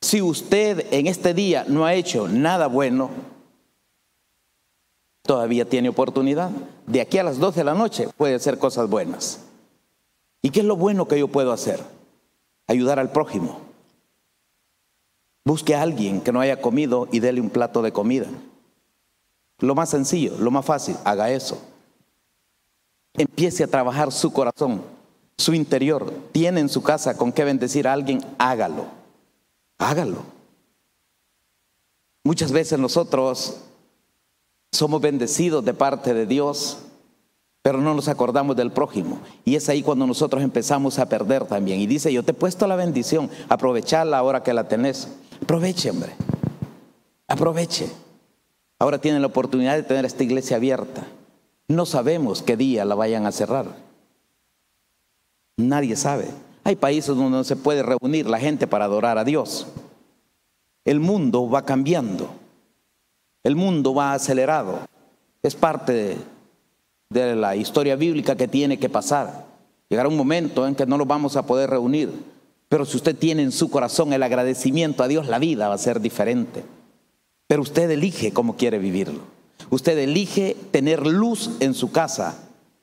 Si 0.00 0.22
usted 0.22 0.86
en 0.90 1.06
este 1.06 1.34
día 1.34 1.66
no 1.68 1.84
ha 1.84 1.92
hecho 1.92 2.28
nada 2.28 2.66
bueno, 2.66 3.10
todavía 5.20 5.68
tiene 5.68 5.90
oportunidad. 5.90 6.50
De 6.86 7.02
aquí 7.02 7.18
a 7.18 7.24
las 7.24 7.38
12 7.38 7.60
de 7.60 7.64
la 7.64 7.74
noche 7.74 8.08
puede 8.16 8.36
hacer 8.36 8.56
cosas 8.56 8.88
buenas. 8.88 9.40
¿Y 10.40 10.48
qué 10.48 10.60
es 10.60 10.66
lo 10.66 10.76
bueno 10.76 11.06
que 11.06 11.18
yo 11.18 11.28
puedo 11.28 11.52
hacer? 11.52 11.78
Ayudar 12.68 12.98
al 12.98 13.12
prójimo. 13.12 13.65
Busque 15.46 15.76
a 15.76 15.82
alguien 15.82 16.20
que 16.20 16.32
no 16.32 16.40
haya 16.40 16.60
comido 16.60 17.06
y 17.12 17.20
déle 17.20 17.40
un 17.40 17.50
plato 17.50 17.80
de 17.80 17.92
comida. 17.92 18.26
Lo 19.60 19.76
más 19.76 19.90
sencillo, 19.90 20.36
lo 20.40 20.50
más 20.50 20.64
fácil, 20.64 20.96
haga 21.04 21.30
eso. 21.30 21.62
Empiece 23.14 23.62
a 23.62 23.68
trabajar 23.68 24.10
su 24.10 24.32
corazón, 24.32 24.82
su 25.38 25.54
interior. 25.54 26.12
Tiene 26.32 26.58
en 26.58 26.68
su 26.68 26.82
casa 26.82 27.16
con 27.16 27.30
qué 27.30 27.44
bendecir 27.44 27.86
a 27.86 27.92
alguien, 27.92 28.20
hágalo. 28.38 28.86
Hágalo. 29.78 30.24
Muchas 32.24 32.50
veces 32.50 32.80
nosotros 32.80 33.58
somos 34.72 35.00
bendecidos 35.00 35.64
de 35.64 35.74
parte 35.74 36.12
de 36.12 36.26
Dios, 36.26 36.78
pero 37.62 37.80
no 37.80 37.94
nos 37.94 38.08
acordamos 38.08 38.56
del 38.56 38.72
prójimo. 38.72 39.20
Y 39.44 39.54
es 39.54 39.68
ahí 39.68 39.84
cuando 39.84 40.08
nosotros 40.08 40.42
empezamos 40.42 40.98
a 40.98 41.08
perder 41.08 41.44
también. 41.44 41.78
Y 41.78 41.86
dice, 41.86 42.12
yo 42.12 42.24
te 42.24 42.32
he 42.32 42.34
puesto 42.34 42.66
la 42.66 42.74
bendición, 42.74 43.30
aprovecharla 43.48 44.18
ahora 44.18 44.42
que 44.42 44.52
la 44.52 44.66
tenés. 44.66 45.08
Aproveche, 45.42 45.90
hombre. 45.90 46.12
Aproveche. 47.28 47.90
Ahora 48.78 48.98
tienen 48.98 49.22
la 49.22 49.28
oportunidad 49.28 49.74
de 49.74 49.82
tener 49.82 50.04
esta 50.04 50.22
iglesia 50.22 50.56
abierta. 50.56 51.06
No 51.68 51.86
sabemos 51.86 52.42
qué 52.42 52.56
día 52.56 52.84
la 52.84 52.94
vayan 52.94 53.26
a 53.26 53.32
cerrar. 53.32 53.66
Nadie 55.56 55.96
sabe. 55.96 56.28
Hay 56.64 56.76
países 56.76 57.16
donde 57.16 57.30
no 57.30 57.44
se 57.44 57.56
puede 57.56 57.82
reunir 57.82 58.28
la 58.28 58.38
gente 58.38 58.66
para 58.66 58.84
adorar 58.84 59.18
a 59.18 59.24
Dios. 59.24 59.66
El 60.84 61.00
mundo 61.00 61.48
va 61.48 61.64
cambiando. 61.64 62.28
El 63.42 63.56
mundo 63.56 63.94
va 63.94 64.12
acelerado. 64.12 64.80
Es 65.42 65.54
parte 65.54 66.16
de, 67.08 67.36
la 67.36 67.56
historia 67.56 67.96
bíblica 67.96 68.36
que 68.36 68.48
tiene 68.48 68.78
que 68.78 68.88
pasar. 68.88 69.46
Llegará 69.88 70.08
un 70.08 70.16
momento 70.16 70.66
en 70.66 70.74
que 70.74 70.86
no 70.86 70.98
nos 70.98 71.06
vamos 71.06 71.36
a 71.36 71.46
poder 71.46 71.70
reunir. 71.70 72.10
Pero 72.68 72.84
si 72.84 72.96
usted 72.96 73.16
tiene 73.16 73.42
en 73.42 73.52
su 73.52 73.70
corazón 73.70 74.12
el 74.12 74.22
agradecimiento 74.22 75.02
a 75.02 75.08
Dios, 75.08 75.28
la 75.28 75.38
vida 75.38 75.68
va 75.68 75.74
a 75.74 75.78
ser 75.78 76.00
diferente. 76.00 76.64
Pero 77.46 77.62
usted 77.62 77.90
elige 77.90 78.32
cómo 78.32 78.56
quiere 78.56 78.78
vivirlo. 78.78 79.20
Usted 79.70 79.96
elige 79.98 80.56
tener 80.70 81.06
luz 81.06 81.50
en 81.60 81.74
su 81.74 81.92
casa. 81.92 82.38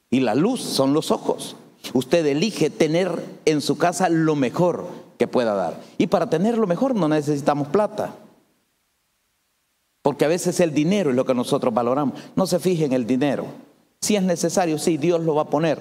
Y 0.10 0.22
la 0.22 0.36
luz 0.36 0.62
son 0.62 0.94
los 0.94 1.12
ojos. 1.12 1.56
Usted 1.94 2.26
elige 2.26 2.70
tener 2.70 3.24
en 3.46 3.62
su 3.62 3.78
casa 3.78 4.08
lo 4.10 4.36
mejor 4.36 4.88
que 5.18 5.28
pueda 5.28 5.54
dar. 5.54 5.82
Y 5.98 6.08
para 6.08 6.30
tener 6.30 6.58
lo 6.58 6.68
mejor 6.68 6.96
no 6.96 7.10
necesitamos 7.10 7.68
plata. 7.68 8.16
Porque 10.02 10.26
a 10.26 10.30
veces 10.30 10.60
el 10.60 10.74
dinero 10.74 11.10
es 11.10 11.16
lo 11.16 11.26
que 11.26 11.34
nosotros 11.34 11.74
valoramos. 11.74 12.20
No 12.36 12.46
se 12.46 12.60
fije 12.60 12.86
en 12.86 12.94
el 12.94 13.06
dinero. 13.06 13.48
Si 14.02 14.16
es 14.16 14.24
necesario, 14.24 14.78
sí, 14.78 14.98
Dios 14.98 15.22
lo 15.22 15.36
va 15.36 15.44
a 15.44 15.50
poner. 15.50 15.80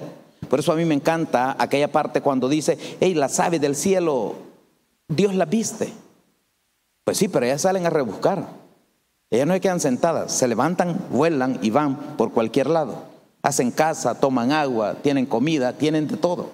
Por 0.53 0.59
eso 0.59 0.71
a 0.71 0.75
mí 0.75 0.85
me 0.85 0.93
encanta 0.93 1.55
aquella 1.57 1.91
parte 1.91 2.21
cuando 2.21 2.47
dice, 2.47 2.77
hey, 2.99 3.15
las 3.15 3.39
aves 3.39 3.59
del 3.59 3.75
cielo, 3.75 4.35
Dios 5.07 5.33
las 5.33 5.49
viste. 5.49 5.91
Pues 7.03 7.17
sí, 7.17 7.27
pero 7.27 7.47
ellas 7.47 7.63
salen 7.63 7.87
a 7.87 7.89
rebuscar. 7.89 8.45
Ellas 9.31 9.47
no 9.47 9.55
se 9.55 9.61
quedan 9.61 9.79
sentadas, 9.79 10.31
se 10.31 10.47
levantan, 10.47 11.07
vuelan 11.09 11.57
y 11.63 11.71
van 11.71 11.97
por 12.17 12.33
cualquier 12.33 12.67
lado. 12.67 13.01
Hacen 13.41 13.71
casa, 13.71 14.19
toman 14.19 14.51
agua, 14.51 14.97
tienen 15.01 15.25
comida, 15.25 15.73
tienen 15.73 16.07
de 16.07 16.17
todo. 16.17 16.51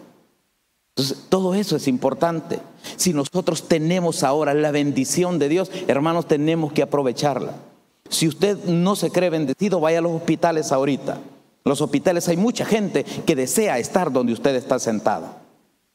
Entonces, 0.96 1.26
todo 1.28 1.54
eso 1.54 1.76
es 1.76 1.86
importante. 1.90 2.62
Si 2.96 3.12
nosotros 3.12 3.68
tenemos 3.68 4.24
ahora 4.24 4.54
la 4.54 4.72
bendición 4.72 5.40
de 5.40 5.50
Dios, 5.50 5.72
hermanos, 5.90 6.26
tenemos 6.26 6.72
que 6.72 6.84
aprovecharla. 6.84 7.52
Si 8.08 8.30
usted 8.30 8.64
no 8.64 8.96
se 8.96 9.12
cree 9.12 9.30
bendecido, 9.30 9.82
vaya 9.82 10.00
a 10.00 10.02
los 10.02 10.14
hospitales 10.14 10.72
ahorita. 10.72 11.18
Los 11.64 11.82
hospitales 11.82 12.28
hay 12.28 12.38
mucha 12.38 12.66
gente 12.66 13.04
que 13.04 13.36
desea 13.36 13.78
estar 13.80 14.12
donde 14.12 14.34
usted 14.34 14.56
está 14.56 14.80
sentado. 14.80 15.28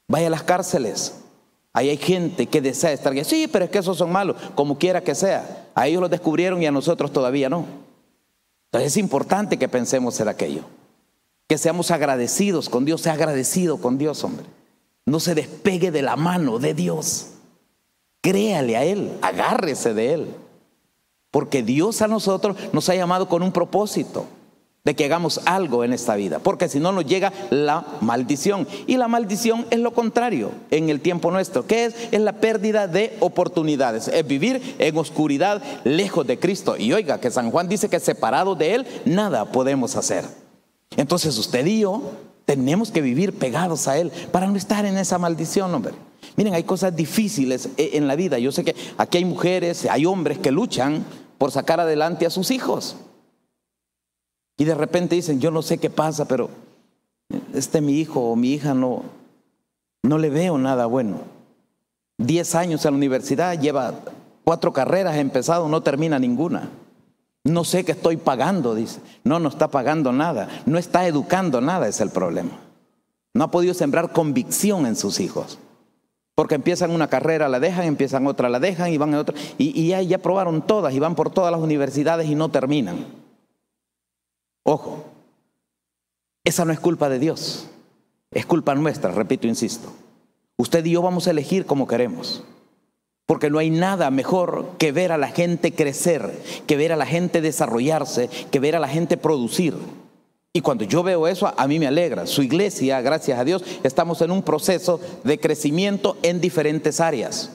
Vaya 0.09 0.27
a 0.27 0.31
las 0.31 0.43
cárceles. 0.43 1.15
Ahí 1.73 1.89
hay 1.89 1.97
gente 1.97 2.47
que 2.47 2.61
desea 2.61 2.93
estar. 2.93 3.13
Sí, 3.25 3.49
pero 3.51 3.65
es 3.65 3.71
que 3.71 3.79
esos 3.79 3.97
son 3.97 4.13
malos, 4.13 4.37
como 4.55 4.79
quiera 4.79 5.03
que 5.03 5.15
sea. 5.15 5.69
A 5.75 5.89
ellos 5.89 6.01
los 6.01 6.11
descubrieron 6.11 6.63
y 6.63 6.67
a 6.67 6.73
nosotros 6.73 7.13
todavía 7.13 7.49
no. 7.49 7.65
Entonces 8.67 8.93
es 8.93 8.97
importante 8.97 9.59
que 9.59 9.69
pensemos 9.69 10.19
en 10.21 10.29
aquello. 10.29 10.63
Que 11.49 11.59
seamos 11.59 11.91
agradecidos 11.91 12.69
con 12.69 12.85
Dios. 12.85 13.01
Sea 13.01 13.15
agradecido 13.15 13.79
con 13.79 13.99
Dios, 13.99 14.23
hombre. 14.23 14.47
No 15.07 15.21
se 15.21 15.35
despegue 15.35 15.91
de 15.91 16.03
la 16.03 16.17
mano 16.17 16.59
de 16.59 16.75
Dios. 16.75 17.31
Créale 18.21 18.77
a 18.77 18.85
Él, 18.85 19.13
agárrese 19.21 19.93
de 19.93 20.15
Él. 20.15 20.35
Porque 21.31 21.63
Dios 21.63 22.01
a 22.01 22.09
nosotros 22.09 22.57
nos 22.73 22.89
ha 22.89 22.95
llamado 22.95 23.29
con 23.29 23.43
un 23.43 23.53
propósito 23.53 24.27
de 24.85 24.95
que 24.95 25.07
hagamos 25.07 25.41
algo 25.47 25.83
en 25.83 25.95
esta 25.95 26.15
vida, 26.15 26.41
porque 26.41 26.69
si 26.69 26.79
no 26.79 26.93
nos 26.93 27.07
llega 27.07 27.33
la 27.49 27.87
maldición. 28.03 28.69
Y 28.87 28.99
la 28.99 29.09
maldición 29.09 29.65
es 29.71 29.79
lo 29.79 29.95
contrario 29.95 30.51
en 30.71 30.91
el 30.91 31.01
tiempo 31.01 31.31
nuestro, 31.31 31.67
que 31.67 31.87
es? 31.87 31.95
Es 32.13 32.21
la 32.21 32.35
pérdida 32.35 32.87
de 32.87 33.17
oportunidades, 33.21 34.09
es 34.09 34.27
vivir 34.27 34.77
en 34.79 34.99
oscuridad 34.99 35.63
lejos 35.85 36.27
de 36.27 36.39
Cristo. 36.39 36.77
Y 36.77 36.93
oiga, 36.93 37.19
que 37.19 37.31
San 37.31 37.51
Juan 37.51 37.67
dice 37.67 37.89
que 37.89 37.99
separados 37.99 38.59
de 38.59 38.75
Él 38.75 38.87
nada 39.07 39.47
podemos 39.47 39.97
hacer. 39.97 40.27
Entonces 40.99 41.39
usted 41.39 41.65
y 41.65 41.81
yo 41.81 42.03
tenemos 42.45 42.91
que 42.91 43.01
vivir 43.01 43.33
pegados 43.33 43.89
a 43.89 43.97
Él 43.97 44.13
para 44.33 44.49
no 44.49 44.57
estar 44.57 44.85
en 44.85 44.99
esa 44.99 45.17
maldición, 45.17 45.75
hombre. 45.75 45.95
Miren, 46.37 46.53
hay 46.53 46.65
cosas 46.65 46.95
difíciles 46.95 47.71
e, 47.79 47.93
en 47.95 48.07
la 48.07 48.17
vida. 48.17 48.39
Yo 48.39 48.53
sé 48.53 48.65
que 48.65 48.77
aquí 48.99 49.17
hay 49.17 49.25
mujeres, 49.25 49.87
hay 49.87 50.05
hombres 50.05 50.37
que 50.37 50.51
luchan 50.51 51.07
por 51.39 51.53
sacar 51.53 51.81
adelante 51.81 52.27
a 52.27 52.31
sus 52.31 52.51
hijos. 52.51 52.97
Y 54.57 54.65
de 54.65 54.75
repente 54.75 55.17
dicen, 55.17 55.41
yo 55.41 55.51
no 55.51 55.63
sé 55.63 55.79
qué 55.79 55.91
pasa, 55.91 56.27
pero 56.27 56.51
este 57.53 57.81
mi 57.81 57.99
hijo 57.99 58.21
o 58.21 58.37
mi 58.37 58.53
hija 58.53 58.75
no, 58.75 59.03
no 60.03 60.19
le 60.19 60.31
veo 60.31 60.59
nada 60.59 60.87
bueno. 60.87 61.19
Diez 62.19 62.55
años 62.55 62.85
en 62.85 62.93
la 62.93 62.99
universidad, 62.99 63.59
lleva 63.59 63.95
cuatro 64.45 64.73
carreras, 64.73 65.17
empezado, 65.17 65.69
no 65.69 65.83
termina 65.83 66.19
ninguna. 66.19 66.69
No 67.43 67.65
sé 67.65 67.85
qué 67.85 67.93
estoy 67.93 68.17
pagando, 68.17 68.75
dice. 68.75 69.01
No, 69.25 69.39
no 69.39 69.49
está 69.49 69.69
pagando 69.69 70.13
nada. 70.13 70.49
No 70.67 70.79
está 70.79 71.07
educando 71.07 71.61
nada, 71.61 71.89
es 71.89 72.01
el 72.01 72.11
problema. 72.11 72.53
No 73.35 73.45
ha 73.45 73.51
podido 73.51 73.75
sembrar 73.75 74.13
convicción 74.13 74.87
en 74.87 74.95
sus 74.95 75.19
hijos. 75.21 75.59
Porque 76.37 76.55
empiezan 76.55 76.91
una 76.91 77.09
carrera, 77.09 77.49
la 77.49 77.61
dejan, 77.61 77.85
empiezan 77.85 78.27
otra, 78.27 78.49
la 78.49 78.61
dejan 78.61 78.93
y 78.93 78.99
van 78.99 79.15
a 79.15 79.21
otra. 79.21 79.35
Y, 79.59 79.79
y 79.79 79.89
ya, 79.89 80.01
ya 80.03 80.19
probaron 80.19 80.63
todas 80.63 80.95
y 80.95 81.01
van 81.01 81.15
por 81.15 81.31
todas 81.31 81.53
las 81.53 81.61
universidades 81.61 82.29
y 82.29 82.35
no 82.35 82.49
terminan. 82.49 83.24
Ojo, 84.65 85.05
esa 86.43 86.65
no 86.65 86.73
es 86.73 86.81
culpa 86.81 87.09
de 87.09 87.19
Dios, 87.19 87.67
es 88.33 88.45
culpa 88.47 88.75
nuestra, 88.75 89.13
repito, 89.13 89.47
insisto. 89.47 89.93
Usted 90.57 90.85
y 90.85 90.93
yo 90.93 91.03
vamos 91.03 91.27
a 91.27 91.31
elegir 91.31 91.67
como 91.67 91.87
queremos. 91.87 92.43
Porque 93.27 93.49
no 93.49 93.59
hay 93.59 93.71
nada 93.71 94.11
mejor 94.11 94.73
que 94.79 94.93
ver 94.93 95.11
a 95.11 95.19
la 95.19 95.29
gente 95.29 95.73
crecer, 95.73 96.39
que 96.67 96.77
ver 96.77 96.93
a 96.93 96.97
la 96.97 97.07
gente 97.07 97.41
desarrollarse, 97.41 98.29
que 98.51 98.61
ver 98.61 98.77
a 98.77 98.81
la 98.81 98.89
gente 98.89 99.17
producir. 99.17 99.75
Y 100.53 100.61
cuando 100.61 100.85
yo 100.85 101.03
veo 101.03 101.27
eso, 101.27 101.53
a 101.57 101.67
mí 101.67 101.79
me 101.79 101.87
alegra. 101.87 102.27
Su 102.27 102.43
iglesia, 102.43 103.01
gracias 103.01 103.39
a 103.39 103.45
Dios, 103.45 103.65
estamos 103.83 104.21
en 104.21 104.31
un 104.31 104.43
proceso 104.43 105.01
de 105.25 105.41
crecimiento 105.41 106.19
en 106.23 106.41
diferentes 106.41 107.01
áreas. 107.01 107.51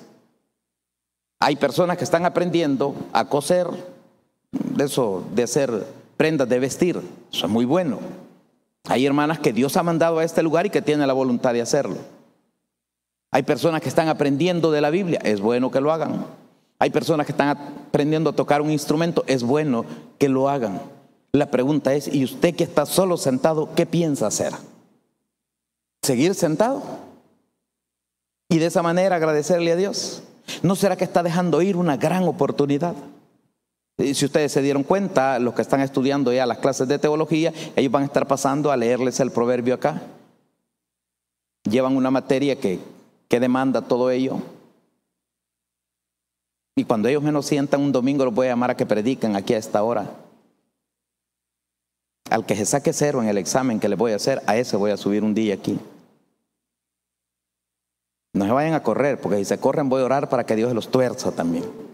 Hay 1.39 1.55
personas 1.55 1.97
que 1.97 2.03
están 2.03 2.25
aprendiendo 2.25 2.95
a 3.13 3.29
coser, 3.29 3.67
de 4.51 4.83
eso, 4.83 5.23
de 5.33 5.43
hacer 5.43 5.85
prendas 6.19 6.49
de 6.49 6.59
vestir. 6.59 7.01
Eso 7.31 7.45
es 7.45 7.49
muy 7.49 7.63
bueno. 7.63 7.97
Hay 8.89 9.05
hermanas 9.05 9.39
que 9.39 9.53
Dios 9.53 9.77
ha 9.77 9.83
mandado 9.83 10.19
a 10.19 10.25
este 10.25 10.43
lugar 10.43 10.65
y 10.65 10.69
que 10.69 10.81
tienen 10.81 11.07
la 11.07 11.13
voluntad 11.13 11.53
de 11.53 11.61
hacerlo. 11.61 11.95
Hay 13.31 13.43
personas 13.43 13.81
que 13.81 13.87
están 13.87 14.09
aprendiendo 14.09 14.69
de 14.69 14.81
la 14.81 14.89
Biblia, 14.89 15.21
es 15.23 15.39
bueno 15.39 15.71
que 15.71 15.79
lo 15.79 15.93
hagan. 15.93 16.25
Hay 16.77 16.89
personas 16.89 17.25
que 17.25 17.31
están 17.31 17.47
aprendiendo 17.47 18.31
a 18.31 18.35
tocar 18.35 18.61
un 18.61 18.69
instrumento, 18.69 19.23
es 19.27 19.43
bueno 19.43 19.85
que 20.17 20.27
lo 20.27 20.49
hagan. 20.49 20.81
La 21.31 21.51
pregunta 21.51 21.93
es, 21.93 22.13
¿y 22.13 22.25
usted 22.25 22.53
que 22.53 22.65
está 22.65 22.85
solo 22.85 23.15
sentado, 23.15 23.69
qué 23.73 23.85
piensa 23.85 24.27
hacer? 24.27 24.51
¿Seguir 26.01 26.35
sentado? 26.35 26.83
Y 28.49 28.57
de 28.57 28.65
esa 28.65 28.83
manera 28.83 29.15
agradecerle 29.15 29.71
a 29.71 29.77
Dios. 29.77 30.21
¿No 30.63 30.75
será 30.75 30.97
que 30.97 31.05
está 31.05 31.23
dejando 31.23 31.61
ir 31.61 31.77
una 31.77 31.95
gran 31.95 32.27
oportunidad? 32.27 32.95
Si 33.99 34.25
ustedes 34.25 34.51
se 34.51 34.61
dieron 34.61 34.83
cuenta, 34.83 35.39
los 35.39 35.53
que 35.53 35.61
están 35.61 35.81
estudiando 35.81 36.33
ya 36.33 36.45
las 36.45 36.57
clases 36.57 36.87
de 36.87 36.99
teología, 36.99 37.53
ellos 37.75 37.91
van 37.91 38.03
a 38.03 38.05
estar 38.05 38.27
pasando 38.27 38.71
a 38.71 38.77
leerles 38.77 39.19
el 39.19 39.31
proverbio 39.31 39.75
acá. 39.75 40.01
Llevan 41.69 41.95
una 41.95 42.09
materia 42.09 42.55
que 42.57 42.79
¿Qué 43.29 43.39
demanda 43.39 43.83
todo 43.83 44.09
ello? 44.09 44.41
Y 46.75 46.83
cuando 46.83 47.07
ellos 47.07 47.21
menos 47.21 47.45
sientan 47.45 47.81
un 47.81 47.91
domingo, 47.91 48.25
los 48.25 48.33
voy 48.33 48.47
a 48.47 48.49
llamar 48.49 48.71
a 48.71 48.77
que 48.77 48.87
prediquen 48.87 49.35
aquí 49.35 49.53
a 49.53 49.59
esta 49.59 49.83
hora. 49.83 50.09
Al 52.31 52.45
que 52.45 52.55
se 52.55 52.65
saque 52.65 52.91
cero 52.91 53.21
en 53.21 53.29
el 53.29 53.37
examen 53.37 53.79
que 53.79 53.87
le 53.87 53.95
voy 53.95 54.13
a 54.13 54.15
hacer, 54.15 54.41
a 54.47 54.57
ese 54.57 54.77
voy 54.77 54.91
a 54.91 54.97
subir 54.97 55.23
un 55.23 55.35
día 55.35 55.53
aquí. 55.53 55.79
No 58.33 58.45
se 58.45 58.51
vayan 58.51 58.73
a 58.73 58.83
correr, 58.83 59.21
porque 59.21 59.37
si 59.37 59.45
se 59.45 59.59
corren 59.59 59.89
voy 59.89 60.01
a 60.01 60.05
orar 60.05 60.29
para 60.29 60.45
que 60.45 60.55
Dios 60.55 60.73
los 60.73 60.89
tuerza 60.89 61.31
también. 61.31 61.88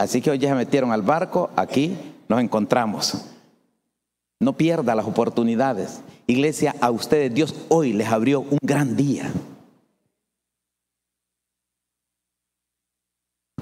Así 0.00 0.22
que 0.22 0.30
hoy 0.30 0.38
ya 0.38 0.48
se 0.48 0.54
metieron 0.54 0.92
al 0.92 1.02
barco, 1.02 1.50
aquí 1.56 1.94
nos 2.26 2.40
encontramos. 2.40 3.22
No 4.40 4.56
pierda 4.56 4.94
las 4.94 5.04
oportunidades. 5.04 6.00
Iglesia, 6.26 6.74
a 6.80 6.90
ustedes 6.90 7.34
Dios 7.34 7.54
hoy 7.68 7.92
les 7.92 8.08
abrió 8.08 8.40
un 8.40 8.58
gran 8.62 8.96
día. 8.96 9.30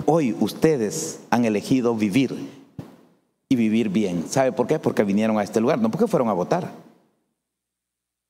Hoy 0.06 0.32
ustedes 0.38 1.18
han 1.30 1.44
elegido 1.44 1.96
vivir 1.96 2.48
y 3.48 3.56
vivir 3.56 3.88
bien. 3.88 4.28
¿Sabe 4.28 4.52
por 4.52 4.68
qué? 4.68 4.78
Porque 4.78 5.02
vinieron 5.02 5.40
a 5.40 5.42
este 5.42 5.60
lugar, 5.60 5.80
no 5.80 5.90
porque 5.90 6.06
fueron 6.06 6.28
a 6.28 6.34
votar. 6.34 6.70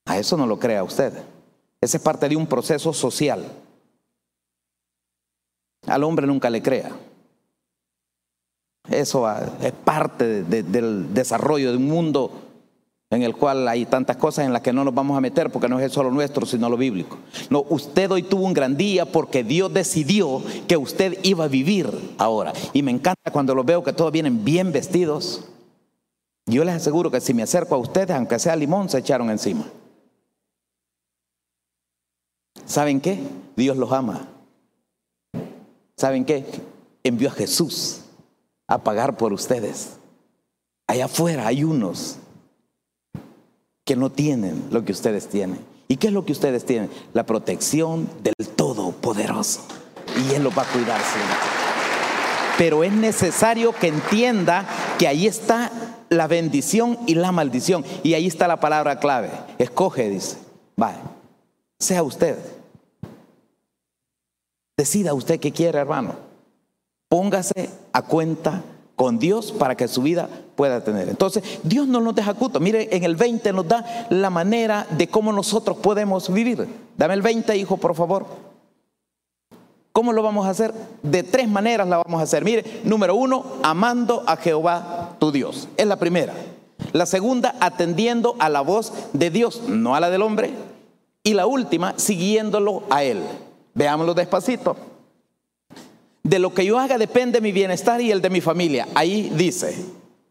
A 0.07 0.19
eso 0.19 0.39
no 0.39 0.47
lo 0.47 0.59
crea 0.59 0.83
usted. 0.83 1.13
Esa 1.79 1.99
es 1.99 2.03
parte 2.03 2.27
de 2.27 2.37
un 2.37 2.47
proceso 2.47 2.95
social. 2.95 3.45
Al 5.87 6.05
hombre 6.05 6.27
nunca 6.27 6.49
le 6.49 6.63
crea. 6.63 6.91
Eso 8.91 9.31
es 9.61 9.73
parte 9.73 10.43
del 10.45 11.13
desarrollo 11.13 11.71
de 11.71 11.77
un 11.77 11.87
mundo 11.87 12.31
en 13.11 13.23
el 13.23 13.35
cual 13.35 13.67
hay 13.69 13.87
tantas 13.87 14.17
cosas 14.17 14.45
en 14.45 14.53
las 14.53 14.63
que 14.63 14.73
no 14.73 14.85
nos 14.85 14.95
vamos 14.95 15.17
a 15.17 15.21
meter 15.21 15.51
porque 15.51 15.69
no 15.69 15.81
es 15.81 15.93
solo 15.93 16.11
nuestro, 16.11 16.45
sino 16.45 16.69
lo 16.69 16.77
bíblico. 16.77 17.17
No, 17.49 17.65
usted 17.69 18.11
hoy 18.11 18.23
tuvo 18.23 18.45
un 18.45 18.53
gran 18.53 18.77
día 18.77 19.07
porque 19.07 19.45
Dios 19.45 19.73
decidió 19.73 20.43
que 20.67 20.77
usted 20.77 21.19
iba 21.23 21.45
a 21.45 21.49
vivir 21.49 21.91
ahora. 22.19 22.53
Y 22.73 22.83
me 22.83 22.91
encanta 22.91 23.31
cuando 23.31 23.55
lo 23.55 23.65
veo 23.65 23.83
que 23.83 23.93
todos 23.93 24.13
vienen 24.13 24.45
bien 24.45 24.73
vestidos. 24.73 25.45
Yo 26.47 26.65
les 26.65 26.77
aseguro 26.77 27.11
que 27.11 27.21
si 27.21 27.35
me 27.35 27.43
acerco 27.43 27.75
a 27.75 27.79
ustedes, 27.79 28.11
aunque 28.11 28.39
sea 28.39 28.57
limón, 28.57 28.89
se 28.89 28.99
echaron 28.99 29.31
encima. 29.31 29.65
¿Saben 32.67 33.01
qué? 33.01 33.19
Dios 33.57 33.77
los 33.77 33.93
ama. 33.93 34.29
¿Saben 35.97 36.25
qué? 36.25 36.45
Envió 37.03 37.29
a 37.29 37.33
Jesús 37.33 38.03
a 38.69 38.79
pagar 38.79 39.17
por 39.17 39.33
ustedes. 39.33 39.97
Allá 40.87 41.07
afuera 41.07 41.47
hay 41.47 41.65
unos 41.65 42.19
que 43.85 43.97
no 43.97 44.11
tienen 44.11 44.69
lo 44.71 44.85
que 44.85 44.93
ustedes 44.93 45.29
tienen. 45.29 45.59
¿Y 45.89 45.97
qué 45.97 46.09
es 46.09 46.13
lo 46.13 46.25
que 46.27 46.33
ustedes 46.33 46.67
tienen? 46.67 46.91
La 47.15 47.25
protección 47.25 48.09
del 48.23 48.49
Todopoderoso. 48.55 49.63
Y 50.17 50.35
Él 50.35 50.45
los 50.45 50.57
va 50.57 50.63
a 50.63 50.67
cuidar 50.67 51.01
siempre. 51.01 51.37
Pero 52.59 52.85
es 52.85 52.93
necesario 52.93 53.73
que 53.73 53.89
entienda 53.89 54.67
que 54.99 55.09
ahí 55.09 55.27
está 55.27 55.71
la 56.11 56.27
bendición 56.27 56.99
y 57.07 57.15
la 57.15 57.33
maldición. 57.33 57.85
Y 58.03 58.15
ahí 58.15 58.27
está 58.27 58.47
la 58.47 58.61
palabra 58.61 58.99
clave. 58.99 59.31
Escoge, 59.59 60.11
dice. 60.11 60.37
Vale. 60.77 60.99
Sea 61.79 62.03
usted. 62.03 62.37
Decida 64.77 65.15
usted 65.15 65.41
qué 65.41 65.53
quiere, 65.53 65.79
hermano. 65.79 66.17
Póngase 67.09 67.71
a 67.99 68.03
cuenta 68.03 68.63
con 68.97 69.19
Dios 69.19 69.53
para 69.53 69.77
que 69.77 69.89
su 69.89 70.03
vida 70.03 70.29
pueda 70.57 70.83
tener. 70.83 71.09
Entonces, 71.09 71.43
Dios 71.63 71.87
no 71.87 72.01
nos 72.01 72.15
deja 72.15 72.35
culto. 72.35 72.61
Mire, 72.61 72.89
en 72.97 73.05
el 73.05 73.17
20 73.17 73.53
nos 73.53 73.69
da 73.69 74.07
la 74.11 74.31
manera 74.31 74.87
de 74.91 75.09
cómo 75.09 75.33
nosotros 75.33 75.77
podemos 75.79 76.33
vivir. 76.33 76.67
Dame 76.97 77.15
el 77.15 77.23
20, 77.23 77.57
hijo, 77.57 77.77
por 77.77 77.95
favor. 77.95 78.27
¿Cómo 79.93 80.13
lo 80.13 80.23
vamos 80.23 80.47
a 80.47 80.51
hacer? 80.51 80.73
De 81.03 81.23
tres 81.23 81.49
maneras 81.49 81.89
la 81.89 81.99
vamos 81.99 82.21
a 82.21 82.25
hacer. 82.25 82.45
Mire, 82.45 82.83
número 82.85 83.15
uno, 83.15 83.45
amando 83.63 84.23
a 84.27 84.37
Jehová 84.37 85.17
tu 85.19 85.33
Dios. 85.33 85.69
Es 85.77 85.87
la 85.87 85.97
primera. 85.97 86.35
La 86.93 87.07
segunda, 87.07 87.57
atendiendo 87.61 88.37
a 88.39 88.49
la 88.49 88.61
voz 88.61 88.93
de 89.13 89.31
Dios, 89.31 89.63
no 89.67 89.95
a 89.97 90.01
la 90.01 90.11
del 90.11 90.23
hombre. 90.23 90.53
Y 91.25 91.35
la 91.35 91.47
última, 91.47 91.95
siguiéndolo 91.97 92.85
a 92.91 93.03
Él. 93.03 93.23
Veámoslo 93.75 94.15
despacito. 94.15 94.77
De 96.29 96.39
lo 96.39 96.53
que 96.53 96.67
yo 96.67 96.79
haga 96.79 96.99
depende 96.99 97.41
mi 97.41 97.53
bienestar 97.53 98.03
y 98.03 98.11
el 98.11 98.21
de 98.21 98.29
mi 98.29 98.43
familia. 98.43 98.87
Ahí 98.95 99.33
dice, 99.35 99.75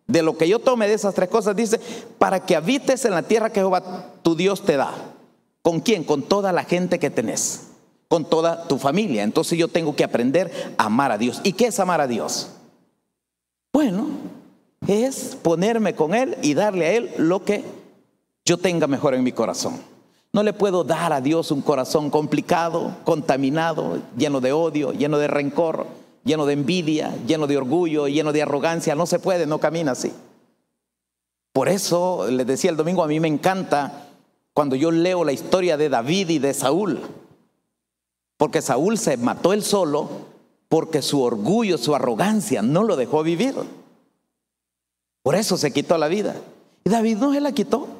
de 0.05 0.21
lo 0.21 0.37
que 0.37 0.47
yo 0.47 0.59
tome 0.59 0.87
de 0.87 0.93
esas 0.93 1.15
tres 1.15 1.27
cosas, 1.27 1.55
dice, 1.55 1.79
para 2.19 2.45
que 2.45 2.55
habites 2.55 3.03
en 3.05 3.15
la 3.15 3.23
tierra 3.23 3.49
que 3.49 3.61
Jehová 3.61 4.11
tu 4.21 4.35
Dios 4.35 4.63
te 4.63 4.77
da. 4.77 4.93
¿Con 5.63 5.79
quién? 5.79 6.03
Con 6.03 6.21
toda 6.21 6.51
la 6.51 6.65
gente 6.65 6.99
que 6.99 7.09
tenés, 7.09 7.69
con 8.09 8.29
toda 8.29 8.67
tu 8.67 8.77
familia. 8.77 9.23
Entonces 9.23 9.57
yo 9.57 9.69
tengo 9.69 9.95
que 9.95 10.03
aprender 10.03 10.75
a 10.77 10.85
amar 10.85 11.11
a 11.11 11.17
Dios. 11.17 11.41
¿Y 11.43 11.53
qué 11.53 11.65
es 11.65 11.79
amar 11.79 11.99
a 11.99 12.05
Dios? 12.05 12.49
Bueno, 13.73 14.07
es 14.87 15.35
ponerme 15.41 15.95
con 15.95 16.13
Él 16.13 16.37
y 16.43 16.53
darle 16.53 16.85
a 16.85 16.91
Él 16.93 17.11
lo 17.17 17.43
que 17.43 17.63
yo 18.45 18.59
tenga 18.59 18.85
mejor 18.85 19.15
en 19.15 19.23
mi 19.23 19.31
corazón. 19.31 19.81
No 20.37 20.43
le 20.43 20.53
puedo 20.53 20.83
dar 20.83 21.13
a 21.13 21.19
Dios 21.19 21.49
un 21.49 21.63
corazón 21.63 22.11
complicado, 22.11 22.95
contaminado, 23.05 23.99
lleno 24.15 24.39
de 24.39 24.51
odio, 24.51 24.93
lleno 24.93 25.17
de 25.17 25.27
rencor, 25.27 25.87
lleno 26.23 26.45
de 26.45 26.53
envidia, 26.53 27.11
lleno 27.25 27.47
de 27.47 27.57
orgullo, 27.57 28.07
lleno 28.07 28.31
de 28.31 28.43
arrogancia. 28.43 28.93
No 28.93 29.07
se 29.07 29.17
puede, 29.17 29.47
no 29.47 29.57
camina 29.57 29.93
así. 29.93 30.13
Por 31.53 31.67
eso 31.67 32.27
les 32.29 32.45
decía 32.45 32.69
el 32.69 32.77
domingo, 32.77 33.03
a 33.03 33.07
mí 33.07 33.19
me 33.19 33.27
encanta 33.27 34.09
cuando 34.53 34.75
yo 34.75 34.91
leo 34.91 35.23
la 35.23 35.31
historia 35.31 35.75
de 35.75 35.89
David 35.89 36.29
y 36.29 36.37
de 36.37 36.53
Saúl. 36.53 37.01
Porque 38.37 38.61
Saúl 38.61 38.99
se 38.99 39.17
mató 39.17 39.53
él 39.53 39.63
solo 39.63 40.07
porque 40.69 41.01
su 41.01 41.23
orgullo, 41.23 41.79
su 41.79 41.95
arrogancia 41.95 42.61
no 42.61 42.83
lo 42.83 42.95
dejó 42.95 43.23
vivir. 43.23 43.55
Por 45.23 45.33
eso 45.33 45.57
se 45.57 45.73
quitó 45.73 45.97
la 45.97 46.07
vida. 46.07 46.35
Y 46.83 46.91
David 46.91 47.17
no 47.17 47.33
se 47.33 47.41
la 47.41 47.53
quitó. 47.53 47.96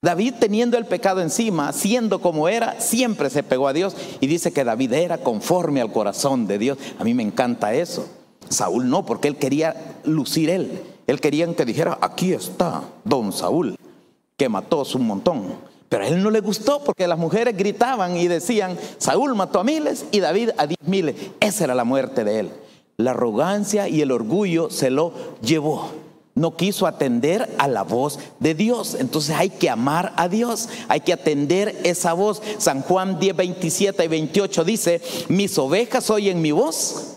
David 0.00 0.34
teniendo 0.38 0.78
el 0.78 0.86
pecado 0.86 1.20
encima, 1.20 1.72
siendo 1.72 2.20
como 2.20 2.48
era, 2.48 2.80
siempre 2.80 3.30
se 3.30 3.42
pegó 3.42 3.66
a 3.66 3.72
Dios 3.72 3.96
y 4.20 4.28
dice 4.28 4.52
que 4.52 4.62
David 4.62 4.92
era 4.92 5.18
conforme 5.18 5.80
al 5.80 5.92
corazón 5.92 6.46
de 6.46 6.58
Dios. 6.58 6.78
A 7.00 7.04
mí 7.04 7.14
me 7.14 7.24
encanta 7.24 7.74
eso. 7.74 8.08
Saúl 8.48 8.88
no, 8.88 9.04
porque 9.04 9.26
él 9.26 9.36
quería 9.36 9.74
lucir 10.04 10.50
él. 10.50 10.82
Él 11.08 11.20
quería 11.20 11.52
que 11.52 11.64
dijera, 11.64 11.98
aquí 12.00 12.32
está 12.32 12.84
don 13.02 13.32
Saúl, 13.32 13.76
que 14.36 14.48
mató 14.48 14.84
un 14.94 15.06
montón. 15.06 15.54
Pero 15.88 16.04
a 16.04 16.06
él 16.06 16.22
no 16.22 16.30
le 16.30 16.40
gustó 16.40 16.84
porque 16.84 17.08
las 17.08 17.18
mujeres 17.18 17.56
gritaban 17.56 18.16
y 18.16 18.28
decían, 18.28 18.78
Saúl 18.98 19.34
mató 19.34 19.58
a 19.58 19.64
miles 19.64 20.04
y 20.12 20.20
David 20.20 20.50
a 20.58 20.66
diez 20.66 20.78
miles. 20.86 21.16
Esa 21.40 21.64
era 21.64 21.74
la 21.74 21.84
muerte 21.84 22.22
de 22.22 22.40
él. 22.40 22.50
La 22.98 23.12
arrogancia 23.12 23.88
y 23.88 24.00
el 24.02 24.12
orgullo 24.12 24.70
se 24.70 24.90
lo 24.90 25.12
llevó. 25.40 25.90
No 26.38 26.54
quiso 26.54 26.86
atender 26.86 27.52
a 27.58 27.66
la 27.66 27.82
voz 27.82 28.20
de 28.38 28.54
Dios. 28.54 28.96
Entonces 28.98 29.34
hay 29.34 29.50
que 29.50 29.68
amar 29.68 30.12
a 30.16 30.28
Dios, 30.28 30.68
hay 30.86 31.00
que 31.00 31.12
atender 31.12 31.80
esa 31.82 32.12
voz. 32.12 32.40
San 32.58 32.82
Juan 32.82 33.18
10, 33.18 33.34
27 33.34 34.04
y 34.04 34.08
28 34.08 34.64
dice, 34.64 35.02
mis 35.28 35.58
ovejas 35.58 36.08
oyen 36.10 36.40
mi 36.40 36.52
voz 36.52 37.16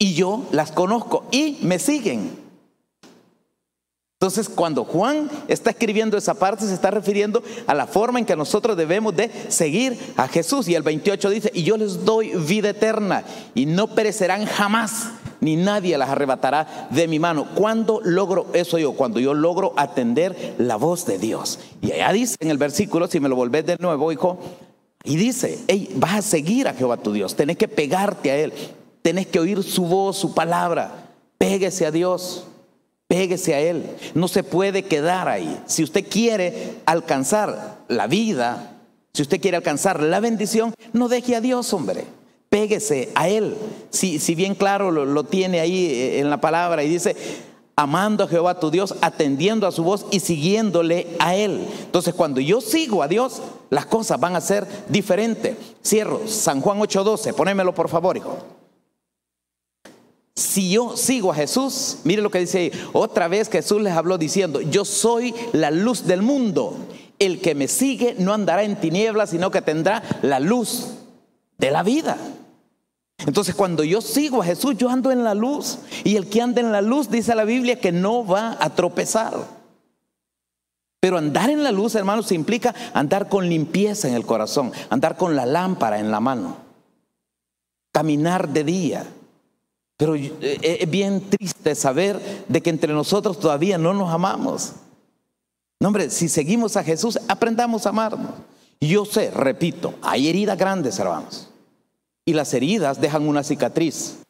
y 0.00 0.14
yo 0.14 0.48
las 0.50 0.72
conozco 0.72 1.26
y 1.30 1.58
me 1.62 1.78
siguen. 1.78 2.50
Entonces, 4.14 4.48
cuando 4.50 4.84
Juan 4.84 5.30
está 5.46 5.70
escribiendo 5.70 6.18
esa 6.18 6.34
parte, 6.34 6.66
se 6.66 6.74
está 6.74 6.90
refiriendo 6.90 7.42
a 7.66 7.72
la 7.72 7.86
forma 7.86 8.18
en 8.18 8.26
que 8.26 8.36
nosotros 8.36 8.76
debemos 8.76 9.14
de 9.16 9.30
seguir 9.48 9.96
a 10.16 10.26
Jesús. 10.26 10.68
Y 10.68 10.74
el 10.74 10.82
28 10.82 11.30
dice, 11.30 11.50
y 11.54 11.62
yo 11.62 11.76
les 11.76 12.04
doy 12.04 12.32
vida 12.34 12.70
eterna 12.70 13.24
y 13.54 13.64
no 13.64 13.94
perecerán 13.94 14.44
jamás, 14.44 15.06
ni 15.40 15.56
nadie 15.56 15.98
las 15.98 16.10
arrebatará 16.10 16.88
de 16.90 17.08
mi 17.08 17.18
mano. 17.18 17.46
¿Cuándo 17.54 18.00
logro 18.04 18.46
eso 18.52 18.78
yo? 18.78 18.92
Cuando 18.92 19.20
yo 19.20 19.34
logro 19.34 19.72
atender 19.76 20.54
la 20.58 20.76
voz 20.76 21.06
de 21.06 21.18
Dios. 21.18 21.58
Y 21.80 21.92
allá 21.92 22.12
dice 22.12 22.36
en 22.40 22.50
el 22.50 22.58
versículo, 22.58 23.06
si 23.06 23.20
me 23.20 23.28
lo 23.28 23.36
volvés 23.36 23.66
de 23.66 23.76
nuevo, 23.78 24.12
hijo, 24.12 24.38
y 25.02 25.16
dice, 25.16 25.58
hey, 25.68 25.90
vas 25.96 26.14
a 26.14 26.22
seguir 26.22 26.68
a 26.68 26.74
Jehová 26.74 26.98
tu 26.98 27.12
Dios, 27.12 27.34
tenés 27.34 27.56
que 27.56 27.68
pegarte 27.68 28.30
a 28.30 28.36
Él, 28.36 28.52
tenés 29.02 29.26
que 29.26 29.40
oír 29.40 29.62
su 29.62 29.86
voz, 29.86 30.16
su 30.16 30.34
palabra, 30.34 31.08
péguese 31.38 31.86
a 31.86 31.90
Dios. 31.90 32.46
Péguese 33.08 33.56
a 33.56 33.60
Él. 33.60 33.82
No 34.14 34.28
se 34.28 34.44
puede 34.44 34.84
quedar 34.84 35.28
ahí. 35.28 35.60
Si 35.66 35.82
usted 35.82 36.08
quiere 36.08 36.76
alcanzar 36.86 37.78
la 37.88 38.06
vida, 38.06 38.78
si 39.12 39.22
usted 39.22 39.40
quiere 39.40 39.56
alcanzar 39.56 40.00
la 40.00 40.20
bendición, 40.20 40.72
no 40.92 41.08
deje 41.08 41.34
a 41.34 41.40
Dios, 41.40 41.72
hombre. 41.72 42.04
Péguese 42.50 43.10
a 43.14 43.28
Él. 43.28 43.56
Si, 43.90 44.34
bien 44.34 44.54
claro 44.54 44.90
lo, 44.90 45.06
lo 45.06 45.24
tiene 45.24 45.60
ahí 45.60 45.86
eh, 45.86 46.18
en 46.18 46.28
la 46.28 46.40
palabra 46.40 46.82
y 46.82 46.88
dice, 46.88 47.16
amando 47.76 48.24
a 48.24 48.28
Jehová 48.28 48.58
tu 48.58 48.70
Dios, 48.70 48.94
atendiendo 49.00 49.66
a 49.66 49.72
su 49.72 49.84
voz 49.84 50.04
y 50.10 50.20
siguiéndole 50.20 51.06
a 51.18 51.36
Él. 51.36 51.64
Entonces, 51.80 52.12
cuando 52.12 52.40
yo 52.40 52.60
sigo 52.60 53.02
a 53.02 53.08
Dios, 53.08 53.40
las 53.70 53.86
cosas 53.86 54.20
van 54.20 54.36
a 54.36 54.40
ser 54.40 54.66
diferentes. 54.88 55.56
Cierro, 55.84 56.22
San 56.26 56.60
Juan 56.60 56.78
8:12, 56.80 57.32
ponémelo 57.34 57.72
por 57.72 57.88
favor, 57.88 58.16
hijo. 58.16 58.36
Si 60.34 60.70
yo 60.70 60.96
sigo 60.96 61.30
a 61.30 61.34
Jesús, 61.36 61.98
mire 62.04 62.20
lo 62.20 62.30
que 62.30 62.40
dice 62.40 62.58
ahí. 62.58 62.72
Otra 62.92 63.28
vez 63.28 63.48
Jesús 63.48 63.80
les 63.80 63.92
habló 63.92 64.18
diciendo, 64.18 64.60
yo 64.60 64.84
soy 64.84 65.34
la 65.52 65.70
luz 65.70 66.06
del 66.06 66.22
mundo. 66.22 66.76
El 67.18 67.40
que 67.40 67.54
me 67.54 67.68
sigue 67.68 68.16
no 68.18 68.32
andará 68.32 68.64
en 68.64 68.80
tinieblas, 68.80 69.30
sino 69.30 69.50
que 69.50 69.62
tendrá 69.62 70.02
la 70.22 70.40
luz 70.40 70.88
de 71.58 71.70
la 71.70 71.82
vida. 71.82 72.16
Entonces 73.26 73.54
cuando 73.54 73.84
yo 73.84 74.00
sigo 74.00 74.42
a 74.42 74.44
Jesús, 74.44 74.76
yo 74.76 74.88
ando 74.88 75.10
en 75.10 75.24
la 75.24 75.34
luz. 75.34 75.78
Y 76.04 76.16
el 76.16 76.28
que 76.28 76.42
anda 76.42 76.60
en 76.60 76.72
la 76.72 76.82
luz, 76.82 77.10
dice 77.10 77.34
la 77.34 77.44
Biblia, 77.44 77.80
que 77.80 77.92
no 77.92 78.26
va 78.26 78.56
a 78.60 78.70
tropezar. 78.70 79.32
Pero 81.00 81.18
andar 81.18 81.50
en 81.50 81.62
la 81.62 81.72
luz, 81.72 81.94
hermanos, 81.94 82.32
implica 82.32 82.74
andar 82.92 83.28
con 83.28 83.48
limpieza 83.48 84.08
en 84.08 84.14
el 84.14 84.26
corazón, 84.26 84.72
andar 84.90 85.16
con 85.16 85.34
la 85.34 85.46
lámpara 85.46 85.98
en 85.98 86.10
la 86.10 86.20
mano, 86.20 86.56
caminar 87.92 88.48
de 88.48 88.64
día 88.64 89.06
pero 90.00 90.14
eh, 90.14 90.32
eh, 90.40 90.78
es 90.80 90.90
bien 90.90 91.28
triste 91.28 91.74
saber 91.74 92.18
de 92.48 92.62
que 92.62 92.70
entre 92.70 92.90
nosotros 92.90 93.38
todavía 93.38 93.76
no 93.76 93.92
nos 93.92 94.08
amamos. 94.08 94.72
No, 95.78 95.88
hombre, 95.88 96.08
si 96.08 96.30
seguimos 96.30 96.78
a 96.78 96.82
Jesús, 96.82 97.18
aprendamos 97.28 97.84
a 97.84 97.90
amarnos. 97.90 98.30
Yo 98.80 99.04
sé, 99.04 99.30
repito, 99.30 99.92
hay 100.00 100.30
heridas 100.30 100.56
grandes, 100.56 100.98
hermanos. 100.98 101.49
Y 102.24 102.34
las 102.34 102.52
heridas 102.54 103.00
dejan 103.00 103.26
una 103.26 103.42
cicatriz. 103.42 104.22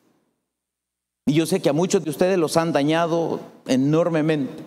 Y 1.27 1.35
yo 1.35 1.47
sé 1.47 1.61
que 1.61 1.69
a 1.69 1.75
muchos 1.75 2.03
de 2.05 2.11
ustedes 2.11 2.39
los 2.39 2.57
han 2.57 2.73
dañado 2.73 3.41
enormemente. 3.67 4.63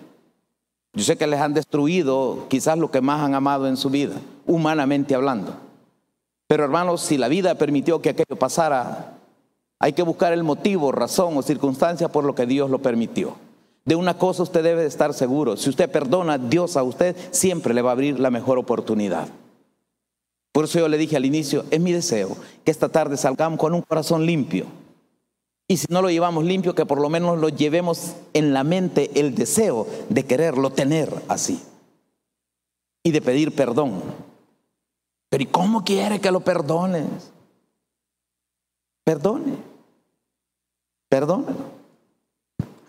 Yo 0.94 1.04
sé 1.04 1.16
que 1.16 1.26
les 1.26 1.40
han 1.40 1.54
destruido 1.54 2.46
quizás 2.48 2.78
lo 2.78 2.90
que 2.90 3.00
más 3.00 3.20
han 3.20 3.34
amado 3.34 3.66
en 3.66 3.76
su 3.76 3.90
vida, 3.90 4.14
humanamente 4.46 5.14
hablando. 5.14 5.56
Pero 6.46 6.64
hermanos, 6.64 7.00
si 7.00 7.18
la 7.18 7.28
vida 7.28 7.56
permitió 7.56 8.00
que 8.00 8.10
aquello 8.10 8.36
pasara, 8.38 9.18
hay 9.80 9.92
que 9.92 10.02
buscar 10.02 10.32
el 10.32 10.44
motivo, 10.44 10.92
razón 10.92 11.36
o 11.36 11.42
circunstancia 11.42 12.08
por 12.08 12.24
lo 12.24 12.34
que 12.34 12.46
Dios 12.46 12.70
lo 12.70 12.80
permitió. 12.80 13.34
De 13.84 13.96
una 13.96 14.16
cosa 14.16 14.44
usted 14.44 14.62
debe 14.62 14.82
de 14.82 14.88
estar 14.88 15.12
seguro. 15.12 15.56
Si 15.56 15.68
usted 15.68 15.90
perdona, 15.90 16.38
Dios 16.38 16.76
a 16.76 16.82
usted 16.82 17.16
siempre 17.32 17.74
le 17.74 17.82
va 17.82 17.90
a 17.90 17.92
abrir 17.92 18.18
la 18.18 18.30
mejor 18.30 18.58
oportunidad. 18.58 19.28
Por 20.54 20.66
eso 20.66 20.78
yo 20.78 20.86
le 20.86 20.98
dije 20.98 21.16
al 21.16 21.24
inicio, 21.24 21.64
es 21.72 21.80
mi 21.80 21.90
deseo 21.90 22.36
que 22.64 22.70
esta 22.70 22.88
tarde 22.88 23.16
salgamos 23.16 23.58
con 23.58 23.74
un 23.74 23.82
corazón 23.82 24.24
limpio. 24.24 24.66
Y 25.66 25.78
si 25.78 25.86
no 25.88 26.00
lo 26.00 26.10
llevamos 26.10 26.44
limpio, 26.44 26.76
que 26.76 26.86
por 26.86 27.00
lo 27.00 27.08
menos 27.08 27.40
lo 27.40 27.48
llevemos 27.48 28.14
en 28.34 28.54
la 28.54 28.62
mente 28.62 29.10
el 29.18 29.34
deseo 29.34 29.84
de 30.10 30.24
quererlo 30.24 30.70
tener 30.70 31.12
así. 31.26 31.60
Y 33.02 33.10
de 33.10 33.20
pedir 33.20 33.52
perdón. 33.52 34.00
Pero 35.28 35.42
¿y 35.42 35.46
cómo 35.46 35.82
quiere 35.82 36.20
que 36.20 36.30
lo 36.30 36.38
perdones? 36.38 37.32
Perdone. 39.02 39.56
Perdónalo. 41.08 41.56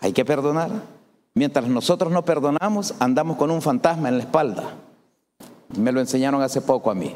Hay 0.00 0.12
que 0.12 0.24
perdonar. 0.24 0.70
Mientras 1.34 1.66
nosotros 1.66 2.12
no 2.12 2.24
perdonamos, 2.24 2.94
andamos 3.00 3.36
con 3.36 3.50
un 3.50 3.60
fantasma 3.60 4.08
en 4.08 4.18
la 4.18 4.22
espalda. 4.22 4.74
Me 5.76 5.90
lo 5.90 5.98
enseñaron 5.98 6.40
hace 6.42 6.60
poco 6.60 6.92
a 6.92 6.94
mí. 6.94 7.12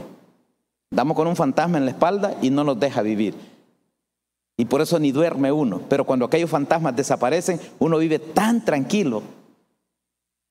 Andamos 0.91 1.16
con 1.16 1.28
un 1.28 1.36
fantasma 1.36 1.78
en 1.78 1.84
la 1.84 1.93
espalda 1.93 2.36
y 2.43 2.51
no 2.51 2.64
nos 2.64 2.78
deja 2.78 3.03
vivir. 3.03 3.34
Y 4.57 4.64
por 4.64 4.80
eso 4.80 4.99
ni 4.99 5.12
duerme 5.12 5.53
uno. 5.53 5.80
Pero 5.88 6.05
cuando 6.05 6.26
aquellos 6.26 6.51
fantasmas 6.51 6.97
desaparecen, 6.97 7.61
uno 7.78 7.99
vive 7.99 8.18
tan 8.18 8.64
tranquilo 8.64 9.22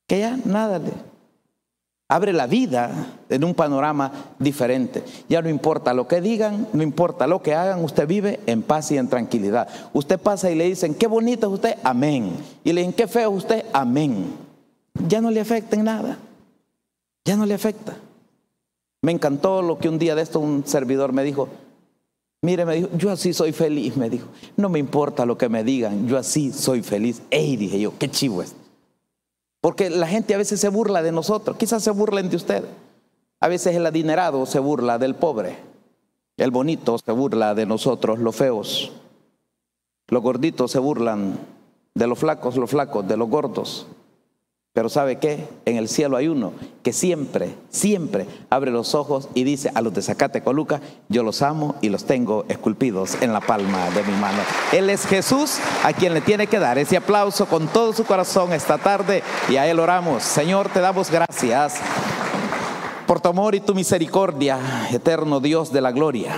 que 0.07 0.19
ya 0.19 0.37
nada 0.45 0.79
le, 0.79 0.91
abre 2.09 2.33
la 2.33 2.47
vida 2.47 2.91
en 3.29 3.43
un 3.43 3.53
panorama 3.53 4.11
diferente. 4.39 5.03
Ya 5.29 5.43
no 5.43 5.49
importa 5.49 5.93
lo 5.93 6.07
que 6.07 6.21
digan, 6.21 6.67
no 6.73 6.81
importa 6.81 7.27
lo 7.27 7.43
que 7.43 7.53
hagan, 7.53 7.83
usted 7.83 8.07
vive 8.07 8.39
en 8.47 8.63
paz 8.63 8.91
y 8.91 8.97
en 8.97 9.07
tranquilidad. 9.07 9.67
Usted 9.93 10.19
pasa 10.19 10.49
y 10.49 10.55
le 10.55 10.65
dicen, 10.65 10.95
qué 10.95 11.05
bonito 11.05 11.47
es 11.47 11.53
usted, 11.53 11.75
amén. 11.83 12.31
Y 12.63 12.73
le 12.73 12.81
dicen, 12.81 12.95
qué 12.95 13.07
feo 13.07 13.29
es 13.29 13.37
usted, 13.37 13.65
amén. 13.71 14.33
Ya 15.07 15.21
no 15.21 15.29
le 15.29 15.39
afecta 15.39 15.75
en 15.75 15.85
nada. 15.85 16.17
Ya 17.25 17.37
no 17.37 17.45
le 17.45 17.53
afecta. 17.53 17.95
Me 19.01 19.11
encantó 19.11 19.61
lo 19.61 19.77
que 19.77 19.89
un 19.89 19.99
día 19.99 20.15
de 20.15 20.21
esto 20.21 20.39
un 20.39 20.65
servidor 20.65 21.13
me 21.13 21.23
dijo. 21.23 21.49
Mire, 22.41 22.65
me 22.65 22.75
dijo, 22.75 22.89
yo 22.97 23.11
así 23.11 23.33
soy 23.33 23.51
feliz, 23.51 23.97
me 23.97 24.09
dijo. 24.09 24.27
No 24.57 24.69
me 24.69 24.79
importa 24.79 25.25
lo 25.25 25.37
que 25.37 25.49
me 25.49 25.63
digan, 25.63 26.07
yo 26.07 26.17
así 26.17 26.51
soy 26.51 26.81
feliz. 26.81 27.21
Ey, 27.29 27.57
dije 27.57 27.79
yo, 27.79 27.93
qué 27.97 28.09
chivo 28.09 28.41
es. 28.41 28.55
Porque 29.61 29.89
la 29.89 30.07
gente 30.07 30.33
a 30.33 30.37
veces 30.37 30.59
se 30.59 30.69
burla 30.69 31.01
de 31.01 31.11
nosotros, 31.11 31.57
quizás 31.57 31.83
se 31.83 31.91
burlen 31.91 32.29
de 32.29 32.37
usted. 32.37 32.63
A 33.41 33.47
veces 33.47 33.75
el 33.75 33.85
adinerado 33.85 34.45
se 34.45 34.59
burla 34.59 34.97
del 34.97 35.15
pobre. 35.15 35.57
El 36.37 36.51
bonito 36.51 36.97
se 36.97 37.11
burla 37.11 37.53
de 37.55 37.65
nosotros, 37.65 38.19
los 38.19 38.35
feos. 38.35 38.91
Los 40.07 40.23
gorditos 40.23 40.71
se 40.71 40.79
burlan 40.79 41.37
de 41.93 42.07
los 42.07 42.17
flacos, 42.19 42.55
los 42.55 42.69
flacos, 42.69 43.07
de 43.07 43.17
los 43.17 43.29
gordos. 43.29 43.87
Pero 44.71 44.87
¿sabe 44.87 45.17
qué? 45.17 45.47
En 45.65 45.77
el 45.77 45.89
cielo 45.89 46.15
hay 46.15 46.27
uno 46.27 46.53
que 46.83 46.93
siempre, 46.93 47.55
siempre 47.69 48.27
abre 48.51 48.69
los 48.69 48.93
ojos 48.93 49.27
y 49.33 49.43
dice 49.43 49.71
a 49.73 49.81
los 49.81 49.93
de 49.95 50.03
Zacate 50.03 50.41
Coluca, 50.43 50.79
yo 51.09 51.23
los 51.23 51.41
amo 51.41 51.75
y 51.81 51.89
los 51.89 52.05
tengo 52.05 52.45
esculpidos 52.49 53.19
en 53.21 53.33
la 53.33 53.41
palma 53.41 53.89
de 53.89 54.03
mi 54.03 54.13
mano. 54.13 54.37
Él 54.71 54.89
es 54.91 55.07
Jesús 55.07 55.57
a 55.83 55.91
quien 55.93 56.13
le 56.13 56.21
tiene 56.21 56.45
que 56.45 56.59
dar 56.59 56.77
ese 56.77 56.97
aplauso 56.97 57.47
con 57.47 57.67
todo 57.67 57.93
su 57.93 58.05
corazón 58.05 58.53
esta 58.53 58.77
tarde 58.77 59.23
y 59.49 59.55
a 59.55 59.67
Él 59.67 59.79
oramos. 59.79 60.21
Señor, 60.21 60.69
te 60.69 60.81
damos 60.81 61.09
gracias 61.09 61.79
por 63.07 63.19
tu 63.19 63.29
amor 63.29 63.55
y 63.55 63.61
tu 63.61 63.73
misericordia, 63.73 64.59
eterno 64.91 65.39
Dios 65.39 65.73
de 65.73 65.81
la 65.81 65.91
gloria. 65.91 66.35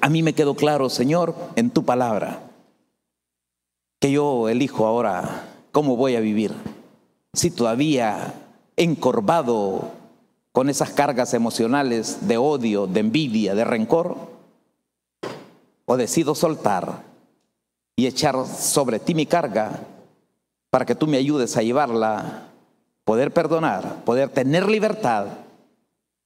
A 0.00 0.08
mí 0.08 0.24
me 0.24 0.32
quedó 0.32 0.56
claro, 0.56 0.90
Señor, 0.90 1.36
en 1.54 1.70
tu 1.70 1.84
palabra, 1.84 2.40
que 4.00 4.10
yo 4.10 4.48
elijo 4.48 4.84
ahora 4.84 5.44
cómo 5.70 5.96
voy 5.96 6.16
a 6.16 6.20
vivir 6.20 6.52
si 7.32 7.50
todavía 7.50 8.34
encorvado 8.76 9.90
con 10.52 10.68
esas 10.68 10.90
cargas 10.90 11.34
emocionales 11.34 12.26
de 12.26 12.36
odio, 12.36 12.86
de 12.86 13.00
envidia, 13.00 13.54
de 13.54 13.64
rencor, 13.64 14.16
o 15.84 15.96
decido 15.96 16.34
soltar 16.34 17.02
y 17.96 18.06
echar 18.06 18.46
sobre 18.46 18.98
ti 18.98 19.14
mi 19.14 19.24
carga 19.24 19.80
para 20.70 20.84
que 20.84 20.94
tú 20.94 21.06
me 21.06 21.16
ayudes 21.16 21.56
a 21.56 21.62
llevarla, 21.62 22.48
poder 23.04 23.32
perdonar, 23.32 24.04
poder 24.04 24.28
tener 24.28 24.68
libertad, 24.68 25.28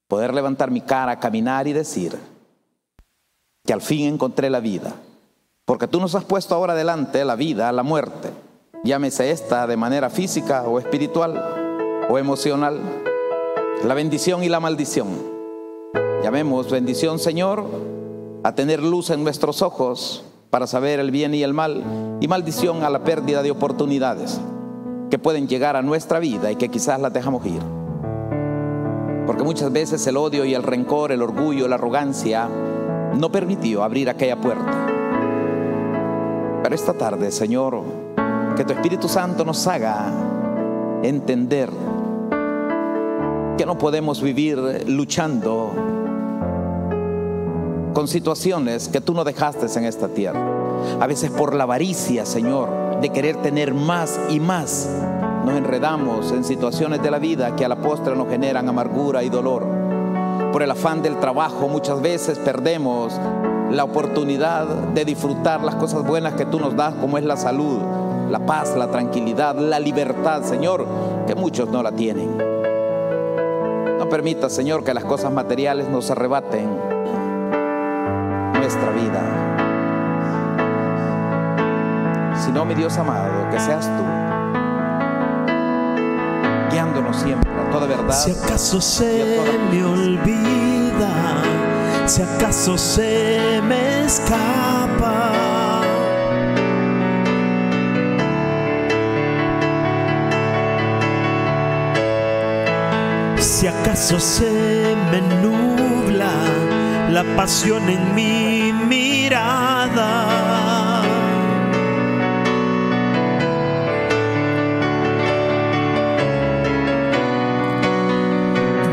poder 0.09 0.35
levantar 0.35 0.73
mi 0.73 0.81
cara, 0.81 1.21
caminar 1.21 1.69
y 1.69 1.73
decir 1.73 2.19
que 3.65 3.73
al 3.73 3.81
fin 3.81 4.07
encontré 4.07 4.51
la 4.51 4.59
vida. 4.59 4.95
Porque 5.65 5.87
tú 5.87 6.01
nos 6.01 6.17
has 6.17 6.25
puesto 6.25 6.57
ahora 6.57 6.75
delante 6.75 7.25
la 7.25 7.37
vida, 7.37 7.71
la 7.71 7.85
muerte, 7.85 8.32
llámese 8.85 9.31
esta 9.31 9.67
de 9.67 9.77
manera 9.77 10.11
física 10.11 10.65
o 10.65 10.79
espiritual 10.79 12.05
o 12.09 12.19
emocional, 12.19 12.81
la 13.85 13.95
bendición 13.95 14.43
y 14.43 14.49
la 14.49 14.61
maldición. 14.61 15.09
Llamemos 16.23 16.71
bendición, 16.71 17.19
Señor, 17.19 17.65
a 18.43 18.55
tener 18.55 18.83
luz 18.83 19.11
en 19.11 19.23
nuestros 19.23 19.63
ojos 19.63 20.25
para 20.51 20.67
saber 20.67 21.01
el 21.01 21.11
bien 21.11 21.35
y 21.35 21.43
el 21.43 21.55
mal, 21.55 21.83
y 22.21 22.29
maldición 22.29 22.83
a 22.83 22.91
la 22.91 23.05
pérdida 23.05 23.43
de 23.43 23.51
oportunidades 23.51 24.41
que 25.11 25.19
pueden 25.19 25.47
llegar 25.47 25.77
a 25.77 25.83
nuestra 25.83 26.19
vida 26.19 26.51
y 26.51 26.57
que 26.57 26.69
quizás 26.69 27.01
las 27.01 27.13
dejamos 27.13 27.47
ir. 27.47 27.63
Porque 29.27 29.45
muchas 29.45 29.73
veces 29.73 30.05
el 30.07 30.17
odio 30.17 30.45
y 30.45 30.55
el 30.55 30.63
rencor, 30.63 31.13
el 31.13 31.23
orgullo, 31.23 31.69
la 31.69 31.77
arrogancia 31.77 32.49
no 33.15 33.31
permitió 33.31 33.85
abrir 33.85 34.11
aquella 34.11 34.41
puerta. 34.41 34.87
Pero 36.63 36.75
esta 36.75 36.95
tarde, 36.95 37.31
Señor, 37.31 38.02
que 38.57 38.65
tu 38.65 38.73
Espíritu 38.73 39.09
Santo 39.09 39.45
nos 39.45 39.67
haga 39.67 40.13
entender 41.03 41.71
que 43.57 43.67
no 43.67 43.79
podemos 43.79 44.21
vivir 44.23 44.85
luchando 44.87 45.73
con 47.95 48.09
situaciones 48.09 48.89
que 48.89 49.01
tú 49.01 49.15
no 49.15 49.25
dejaste 49.25 49.67
en 49.79 49.85
esta 49.85 50.09
tierra. 50.09 50.41
A 51.01 51.07
veces 51.07 51.31
por 51.31 51.55
la 51.55 51.65
avaricia, 51.65 52.27
Señor, 52.27 53.01
de 53.01 53.11
querer 53.11 53.37
tener 53.37 53.75
más 53.75 54.19
y 54.31 54.41
más, 54.41 54.89
nos 55.45 55.57
enredamos 55.57 56.33
en 56.33 56.45
situaciones 56.45 57.03
de 57.03 57.11
la 57.11 57.19
vida 57.19 57.57
que 57.57 57.65
a 57.65 57.69
la 57.69 57.77
postre 57.77 58.17
nos 58.17 58.29
generan 58.29 58.69
amargura 58.69 59.23
y 59.23 59.29
dolor. 59.29 59.67
Por 60.53 60.63
el 60.63 60.71
afán 60.71 61.03
del 61.03 61.19
trabajo 61.19 61.69
muchas 61.69 62.01
veces 62.01 62.39
perdemos 62.39 63.15
la 63.71 63.85
oportunidad 63.85 64.67
de 64.67 65.05
disfrutar 65.05 65.63
las 65.63 65.75
cosas 65.77 66.07
buenas 66.07 66.35
que 66.35 66.45
tú 66.45 66.61
nos 66.61 66.77
das, 66.77 66.95
como 66.95 67.17
es 67.17 67.25
la 67.25 67.37
salud, 67.37 67.79
la 68.33 68.41
paz, 68.47 68.75
la 68.79 68.91
tranquilidad, 68.91 69.55
la 69.55 69.79
libertad, 69.79 70.43
Señor, 70.43 70.87
que 71.27 71.35
muchos 71.35 71.69
no 71.69 71.83
la 71.83 71.93
tienen. 71.93 72.35
No 73.99 74.09
permita, 74.09 74.49
Señor, 74.49 74.85
que 74.85 74.95
las 74.95 75.05
cosas 75.05 75.31
materiales 75.31 75.87
nos 75.91 76.11
arrebaten 76.11 76.67
nuestra 78.55 78.91
vida. 78.91 79.21
Sino, 82.43 82.65
mi 82.65 82.75
Dios 82.75 82.97
amado, 82.97 83.51
que 83.51 83.61
seas 83.61 83.85
tú 83.85 84.03
guiándonos 86.73 87.15
siempre 87.15 87.51
a 87.53 87.71
toda 87.71 87.87
verdad. 87.87 88.15
Si 88.15 88.31
acaso 88.31 88.81
se 88.81 89.41
me 89.71 89.85
olvida, 89.85 91.43
si 92.07 92.23
acaso 92.23 92.79
se 92.79 93.61
me 93.63 94.07
escapa. 94.07 95.52
Si 103.63 103.69
acaso 103.69 104.19
se 104.19 104.97
me 105.13 105.21
nubla 105.41 106.33
la 107.11 107.23
pasión 107.37 107.89
en 107.89 108.13
mi 108.13 108.73
mirada. 108.73 110.11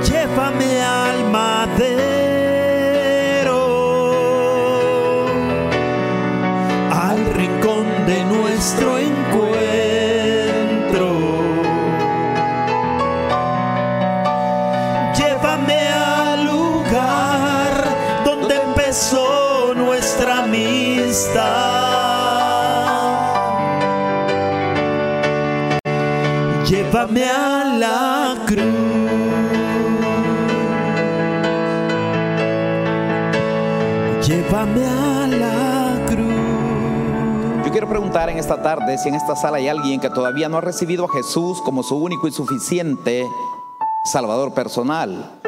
Llévame 0.03 0.81
al 0.83 1.23
Llévame 27.09 27.25
a 27.25 27.65
la 27.79 28.35
cruz. 28.45 28.65
Llévame 34.27 34.85
a 34.85 35.27
la 35.27 36.05
cruz. 36.05 37.65
Yo 37.65 37.71
quiero 37.71 37.89
preguntar 37.89 38.29
en 38.29 38.37
esta 38.37 38.61
tarde 38.61 38.99
si 38.99 39.09
en 39.09 39.15
esta 39.15 39.35
sala 39.35 39.57
hay 39.57 39.67
alguien 39.67 39.99
que 39.99 40.11
todavía 40.11 40.49
no 40.49 40.57
ha 40.57 40.61
recibido 40.61 41.05
a 41.05 41.09
Jesús 41.09 41.61
como 41.63 41.81
su 41.81 41.95
único 41.95 42.27
y 42.27 42.31
suficiente 42.31 43.25
Salvador 44.05 44.53
personal. 44.53 45.39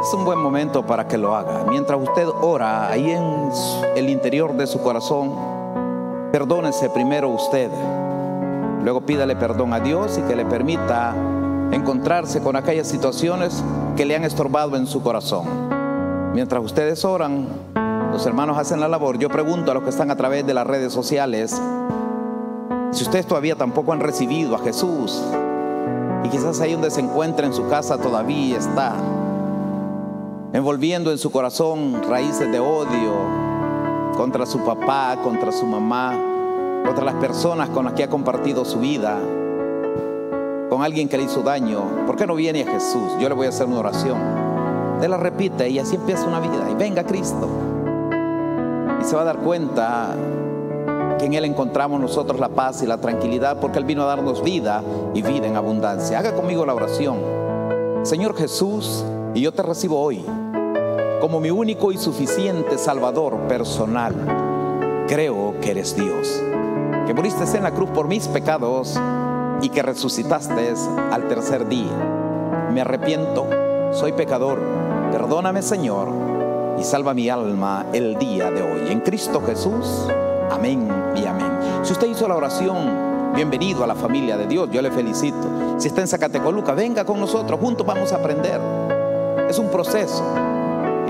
Es 0.00 0.14
un 0.14 0.24
buen 0.24 0.38
momento 0.38 0.86
para 0.86 1.08
que 1.08 1.18
lo 1.18 1.34
haga. 1.34 1.64
Mientras 1.68 2.00
usted 2.00 2.28
ora 2.40 2.88
ahí 2.88 3.10
en 3.10 3.50
el 3.96 4.08
interior 4.08 4.56
de 4.56 4.68
su 4.68 4.80
corazón, 4.80 5.34
perdónese 6.30 6.88
primero 6.88 7.30
usted. 7.30 7.68
Luego 8.82 9.02
pídale 9.02 9.36
perdón 9.36 9.72
a 9.72 9.80
Dios 9.80 10.18
y 10.18 10.22
que 10.22 10.36
le 10.36 10.44
permita 10.44 11.14
encontrarse 11.72 12.40
con 12.40 12.56
aquellas 12.56 12.88
situaciones 12.88 13.62
que 13.96 14.04
le 14.04 14.16
han 14.16 14.24
estorbado 14.24 14.76
en 14.76 14.86
su 14.86 15.02
corazón. 15.02 15.46
Mientras 16.32 16.62
ustedes 16.62 17.04
oran, 17.04 17.46
los 18.12 18.24
hermanos 18.26 18.58
hacen 18.58 18.80
la 18.80 18.88
labor. 18.88 19.18
Yo 19.18 19.28
pregunto 19.28 19.70
a 19.70 19.74
los 19.74 19.82
que 19.82 19.90
están 19.90 20.10
a 20.10 20.16
través 20.16 20.46
de 20.46 20.54
las 20.54 20.66
redes 20.66 20.92
sociales, 20.92 21.60
si 22.92 23.04
ustedes 23.04 23.26
todavía 23.26 23.54
tampoco 23.54 23.92
han 23.92 24.00
recibido 24.00 24.56
a 24.56 24.58
Jesús 24.58 25.22
y 26.24 26.28
quizás 26.28 26.60
ahí 26.60 26.72
donde 26.72 26.90
se 26.90 27.00
encuentra 27.00 27.46
en 27.46 27.52
su 27.52 27.68
casa 27.68 27.98
todavía 27.98 28.58
está 28.58 28.94
envolviendo 30.52 31.12
en 31.12 31.18
su 31.18 31.30
corazón 31.30 32.02
raíces 32.08 32.50
de 32.50 32.58
odio 32.58 33.12
contra 34.16 34.44
su 34.44 34.58
papá, 34.64 35.16
contra 35.22 35.52
su 35.52 35.66
mamá, 35.66 36.18
contra 36.84 37.04
las 37.04 37.14
personas 37.14 37.68
con 37.70 37.84
las 37.84 37.94
que 37.94 38.04
ha 38.04 38.08
compartido 38.08 38.64
su 38.64 38.80
vida, 38.80 39.18
con 40.68 40.82
alguien 40.82 41.08
que 41.08 41.16
le 41.16 41.24
hizo 41.24 41.42
daño, 41.42 41.82
¿por 42.06 42.16
qué 42.16 42.26
no 42.26 42.34
viene 42.34 42.62
a 42.62 42.66
Jesús? 42.66 43.12
Yo 43.18 43.28
le 43.28 43.34
voy 43.34 43.46
a 43.46 43.48
hacer 43.50 43.66
una 43.66 43.80
oración. 43.80 44.18
Él 45.02 45.10
la 45.10 45.16
repite 45.16 45.68
y 45.68 45.78
así 45.78 45.96
empieza 45.96 46.26
una 46.26 46.40
vida. 46.40 46.68
Y 46.70 46.74
venga 46.74 47.04
Cristo. 47.04 47.48
Y 49.00 49.04
se 49.04 49.16
va 49.16 49.22
a 49.22 49.24
dar 49.24 49.38
cuenta 49.38 50.14
que 51.18 51.26
en 51.26 51.34
Él 51.34 51.44
encontramos 51.44 52.00
nosotros 52.00 52.38
la 52.38 52.50
paz 52.50 52.82
y 52.82 52.86
la 52.86 52.98
tranquilidad 52.98 53.58
porque 53.60 53.78
Él 53.78 53.84
vino 53.84 54.02
a 54.02 54.06
darnos 54.06 54.42
vida 54.42 54.82
y 55.14 55.22
vida 55.22 55.46
en 55.46 55.56
abundancia. 55.56 56.18
Haga 56.18 56.34
conmigo 56.34 56.64
la 56.64 56.74
oración. 56.74 57.18
Señor 58.02 58.36
Jesús, 58.36 59.04
y 59.34 59.40
yo 59.40 59.52
te 59.52 59.62
recibo 59.62 60.00
hoy 60.00 60.24
como 61.20 61.38
mi 61.38 61.50
único 61.50 61.92
y 61.92 61.98
suficiente 61.98 62.78
Salvador 62.78 63.36
personal. 63.48 64.14
Creo 65.06 65.54
que 65.60 65.72
eres 65.72 65.94
Dios, 65.94 66.42
que 67.10 67.14
moriste 67.14 67.42
en 67.56 67.64
la 67.64 67.72
cruz 67.72 67.90
por 67.90 68.06
mis 68.06 68.28
pecados 68.28 68.96
y 69.62 69.68
que 69.70 69.82
resucitaste 69.82 70.74
al 71.10 71.26
tercer 71.26 71.66
día. 71.68 72.70
Me 72.72 72.82
arrepiento, 72.82 73.48
soy 73.92 74.12
pecador. 74.12 74.60
Perdóname, 75.10 75.60
Señor, 75.60 76.08
y 76.78 76.84
salva 76.84 77.12
mi 77.12 77.28
alma 77.28 77.86
el 77.92 78.16
día 78.16 78.52
de 78.52 78.62
hoy. 78.62 78.92
En 78.92 79.00
Cristo 79.00 79.42
Jesús. 79.44 80.06
Amén 80.52 80.88
y 81.16 81.26
amén. 81.26 81.50
Si 81.82 81.94
usted 81.94 82.06
hizo 82.06 82.28
la 82.28 82.36
oración, 82.36 83.32
bienvenido 83.34 83.82
a 83.82 83.88
la 83.88 83.96
familia 83.96 84.36
de 84.36 84.46
Dios. 84.46 84.68
Yo 84.70 84.80
le 84.80 84.92
felicito. 84.92 85.78
Si 85.78 85.88
está 85.88 86.02
en 86.02 86.06
Zacatecoluca, 86.06 86.74
venga 86.74 87.04
con 87.04 87.18
nosotros. 87.18 87.58
Juntos 87.58 87.84
vamos 87.84 88.12
a 88.12 88.18
aprender. 88.18 88.60
Es 89.48 89.58
un 89.58 89.68
proceso 89.68 90.22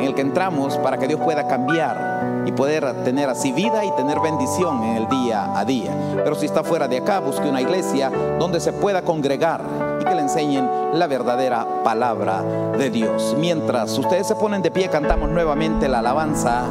en 0.01 0.07
el 0.07 0.15
que 0.15 0.23
entramos 0.23 0.77
para 0.79 0.99
que 0.99 1.07
Dios 1.07 1.21
pueda 1.21 1.47
cambiar 1.47 2.43
y 2.47 2.53
poder 2.53 3.05
tener 3.05 3.29
así 3.29 3.53
vida 3.53 3.85
y 3.85 3.91
tener 3.93 4.19
bendición 4.21 4.83
en 4.83 4.97
el 4.97 5.09
día 5.09 5.59
a 5.59 5.65
día. 5.65 5.93
Pero 6.17 6.35
si 6.35 6.47
está 6.47 6.65
fuera 6.65 6.89
de 6.89 6.99
acá, 6.99 7.21
busque 7.21 7.49
una 7.49 7.61
iglesia 7.61 8.11
donde 8.39 8.61
se 8.61 8.73
pueda 8.73 9.03
congregar 9.03 9.63
y 10.01 10.05
que 10.05 10.15
le 10.15 10.23
enseñen 10.23 10.69
la 10.95 11.07
verdadera 11.07 11.67
palabra 11.85 12.43
de 12.77 12.91
Dios. 12.91 13.37
Mientras 13.39 13.97
ustedes 13.99 14.27
se 14.27 14.35
ponen 14.35 14.63
de 14.63 14.71
pie, 14.71 14.89
cantamos 14.89 15.29
nuevamente 15.29 15.89
la 15.89 15.99
alabanza. 15.99 16.65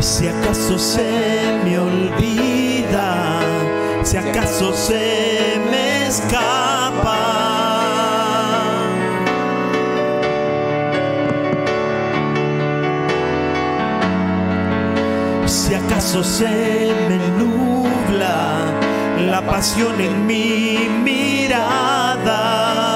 Si 0.00 0.28
acaso 0.28 0.78
se 0.78 1.58
me 1.64 1.78
olvida, 1.78 3.40
si 4.02 4.16
acaso 4.16 4.72
se 4.72 5.60
me 5.70 6.06
escapa. 6.06 7.35
Acaso 15.86 16.22
se 16.24 16.92
me 17.08 17.18
nubla 17.38 18.64
la 19.30 19.40
pasión 19.42 20.00
en 20.00 20.26
mi 20.26 20.88
mirada. 21.04 22.95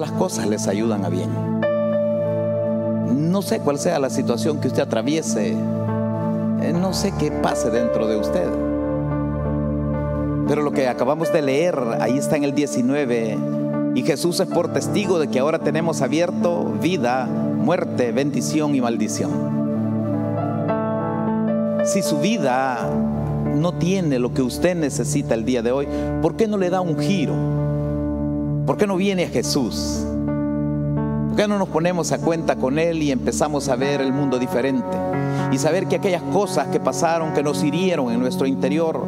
Las 0.00 0.12
cosas 0.12 0.46
les 0.46 0.68
ayudan 0.68 1.04
a 1.04 1.08
bien. 1.08 1.30
No 3.30 3.42
sé 3.42 3.60
cuál 3.60 3.78
sea 3.78 3.98
la 3.98 4.10
situación 4.10 4.60
que 4.60 4.68
usted 4.68 4.82
atraviese, 4.82 5.50
eh, 5.52 6.72
no 6.72 6.92
sé 6.92 7.12
qué 7.18 7.30
pase 7.30 7.70
dentro 7.70 8.06
de 8.06 8.16
usted. 8.16 8.48
Pero 10.48 10.62
lo 10.62 10.70
que 10.72 10.88
acabamos 10.88 11.32
de 11.32 11.42
leer, 11.42 11.78
ahí 12.00 12.18
está 12.18 12.36
en 12.36 12.44
el 12.44 12.54
19, 12.54 13.38
y 13.94 14.02
Jesús 14.02 14.40
es 14.40 14.46
por 14.46 14.72
testigo 14.72 15.18
de 15.18 15.28
que 15.28 15.38
ahora 15.38 15.58
tenemos 15.58 16.02
abierto 16.02 16.64
vida, 16.80 17.26
muerte, 17.26 18.12
bendición 18.12 18.74
y 18.74 18.80
maldición. 18.80 19.56
Si 21.84 22.02
su 22.02 22.18
vida 22.18 22.90
no 23.54 23.72
tiene 23.72 24.18
lo 24.18 24.34
que 24.34 24.42
usted 24.42 24.76
necesita 24.76 25.34
el 25.34 25.44
día 25.44 25.62
de 25.62 25.72
hoy, 25.72 25.88
¿por 26.20 26.36
qué 26.36 26.46
no 26.46 26.58
le 26.58 26.68
da 26.68 26.80
un 26.80 26.98
giro? 26.98 27.55
¿Por 28.66 28.76
qué 28.76 28.88
no 28.88 28.96
viene 28.96 29.28
Jesús? 29.28 30.04
¿Por 31.28 31.36
qué 31.36 31.46
no 31.46 31.56
nos 31.56 31.68
ponemos 31.68 32.10
a 32.10 32.18
cuenta 32.18 32.56
con 32.56 32.80
Él 32.80 33.00
y 33.00 33.12
empezamos 33.12 33.68
a 33.68 33.76
ver 33.76 34.00
el 34.00 34.12
mundo 34.12 34.40
diferente? 34.40 34.96
Y 35.52 35.58
saber 35.58 35.86
que 35.86 35.96
aquellas 35.96 36.22
cosas 36.32 36.66
que 36.68 36.80
pasaron, 36.80 37.32
que 37.32 37.44
nos 37.44 37.62
hirieron 37.62 38.10
en 38.10 38.18
nuestro 38.18 38.44
interior, 38.44 39.00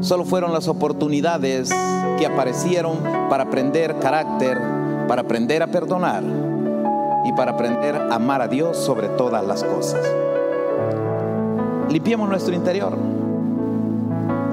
solo 0.00 0.24
fueron 0.24 0.54
las 0.54 0.68
oportunidades 0.68 1.68
que 2.18 2.24
aparecieron 2.24 2.96
para 3.28 3.44
aprender 3.44 3.98
carácter, 3.98 4.58
para 5.06 5.20
aprender 5.20 5.62
a 5.62 5.66
perdonar 5.66 6.22
y 7.26 7.32
para 7.32 7.52
aprender 7.52 7.94
a 7.94 8.14
amar 8.14 8.40
a 8.40 8.48
Dios 8.48 8.78
sobre 8.78 9.08
todas 9.10 9.46
las 9.46 9.64
cosas. 9.64 10.00
Limpiemos 11.90 12.26
nuestro 12.26 12.54
interior 12.54 12.96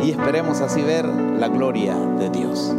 y 0.01 0.11
esperemos 0.11 0.59
así 0.59 0.81
ver 0.81 1.05
la 1.05 1.47
gloria 1.47 1.95
de 1.95 2.29
Dios. 2.29 2.75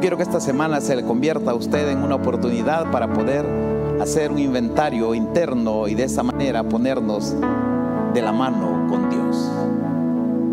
Quiero 0.00 0.16
que 0.16 0.22
esta 0.22 0.40
semana 0.40 0.80
se 0.80 0.96
le 0.96 1.04
convierta 1.04 1.50
a 1.50 1.54
usted 1.54 1.90
en 1.90 2.02
una 2.02 2.14
oportunidad 2.14 2.90
para 2.90 3.12
poder 3.12 3.44
hacer 4.00 4.32
un 4.32 4.38
inventario 4.38 5.14
interno 5.14 5.88
y 5.88 5.94
de 5.94 6.04
esa 6.04 6.22
manera 6.22 6.62
ponernos 6.62 7.34
de 8.14 8.22
la 8.22 8.32
mano 8.32 8.86
con 8.88 9.10
Dios. 9.10 9.50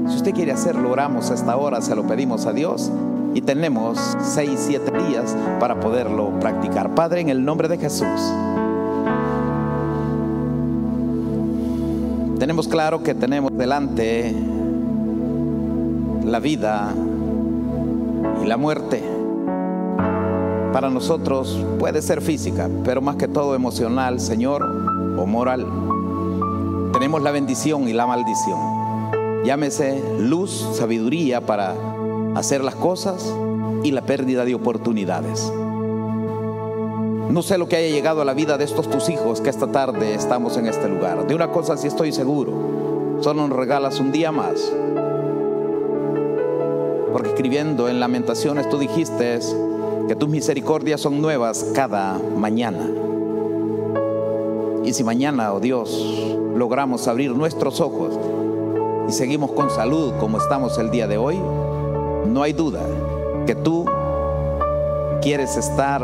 Si 0.10 0.18
usted 0.18 0.34
quiere 0.34 0.52
hacerlo, 0.52 0.91
oramos 0.91 1.32
a 1.32 1.34
esta 1.34 1.56
hora, 1.56 1.80
se 1.82 1.95
lo 1.95 2.06
pedimos 2.06 2.45
a 2.45 2.52
Dios 2.52 2.91
y 3.34 3.39
tenemos 3.39 4.18
seis, 4.22 4.66
siete 4.68 4.91
días 5.08 5.34
para 5.62 5.80
poderlo 5.80 6.38
practicar. 6.41 6.93
Padre, 6.93 7.22
en 7.22 7.30
el 7.30 7.45
nombre 7.45 7.70
de 7.70 7.78
Jesús. 7.78 8.34
Tenemos 12.38 12.68
claro 12.68 13.02
que 13.02 13.16
tenemos 13.16 13.58
delante 13.58 14.36
la 16.26 16.39
vida 16.41 16.93
y 18.43 18.45
la 18.45 18.58
muerte. 18.58 19.16
Para 20.74 20.89
nosotros 20.89 21.63
puede 21.80 22.01
ser 22.01 22.22
física, 22.22 22.70
pero 22.84 23.01
más 23.01 23.15
que 23.15 23.28
todo 23.28 23.55
emocional, 23.55 24.20
Señor, 24.20 24.63
o 25.18 25.26
moral. 25.26 25.65
Tenemos 26.93 27.22
la 27.22 27.32
bendición 27.32 27.88
y 27.88 27.93
la 27.93 28.05
maldición. 28.05 28.59
Llámese 29.45 30.03
luz, 30.20 30.68
sabiduría 30.74 31.41
para 31.41 31.74
hacer 32.36 32.63
las 32.63 32.76
cosas 32.76 33.34
y 33.84 33.91
la 33.91 34.01
pérdida 34.01 34.45
de 34.45 34.55
oportunidades. 34.55 35.51
No 37.30 37.41
sé 37.41 37.57
lo 37.57 37.68
que 37.68 37.76
haya 37.76 37.93
llegado 37.93 38.22
a 38.22 38.26
la 38.26 38.34
vida 38.34 38.57
de 38.57 38.63
estos 38.63 38.89
tus 38.89 39.09
hijos 39.09 39.41
que 39.41 39.49
esta 39.49 39.68
tarde 39.68 40.15
estamos 40.15 40.57
en 40.57 40.68
este 40.68 40.88
lugar. 40.88 41.28
De 41.28 41.36
una 41.36 41.51
cosa 41.51 41.78
sí 41.78 41.88
estoy 41.88 42.11
seguro, 42.11 43.20
solo 43.22 43.47
nos 43.47 43.57
regalas 43.57 43.99
un 43.99 44.11
día 44.11 44.32
más. 44.32 44.72
Porque 47.11 47.30
escribiendo 47.30 47.89
en 47.89 47.99
Lamentaciones 47.99 48.70
tú 48.70 48.78
dijiste 48.78 49.36
que 50.08 50.16
tus 50.16 50.30
misericordias 50.30 51.01
son 51.01 51.22
nuevas 51.22 51.66
cada 51.76 52.18
mañana. 52.18 52.88
Y 54.84 54.93
si 54.93 55.03
mañana, 55.03 55.53
oh 55.53 55.60
Dios, 55.60 56.36
logramos 56.55 57.08
abrir 57.08 57.32
nuestros 57.32 57.82
ojos 57.82 58.18
y 59.10 59.12
seguimos 59.12 59.51
con 59.51 59.70
salud 59.70 60.14
como 60.20 60.38
estamos 60.38 60.78
el 60.78 60.91
día 60.91 61.08
de 61.08 61.18
hoy, 61.18 61.38
no 62.26 62.41
hay 62.41 62.53
duda 62.53 62.82
que 63.45 63.53
tú 63.53 63.86
quieres 65.22 65.58
estar 65.58 66.01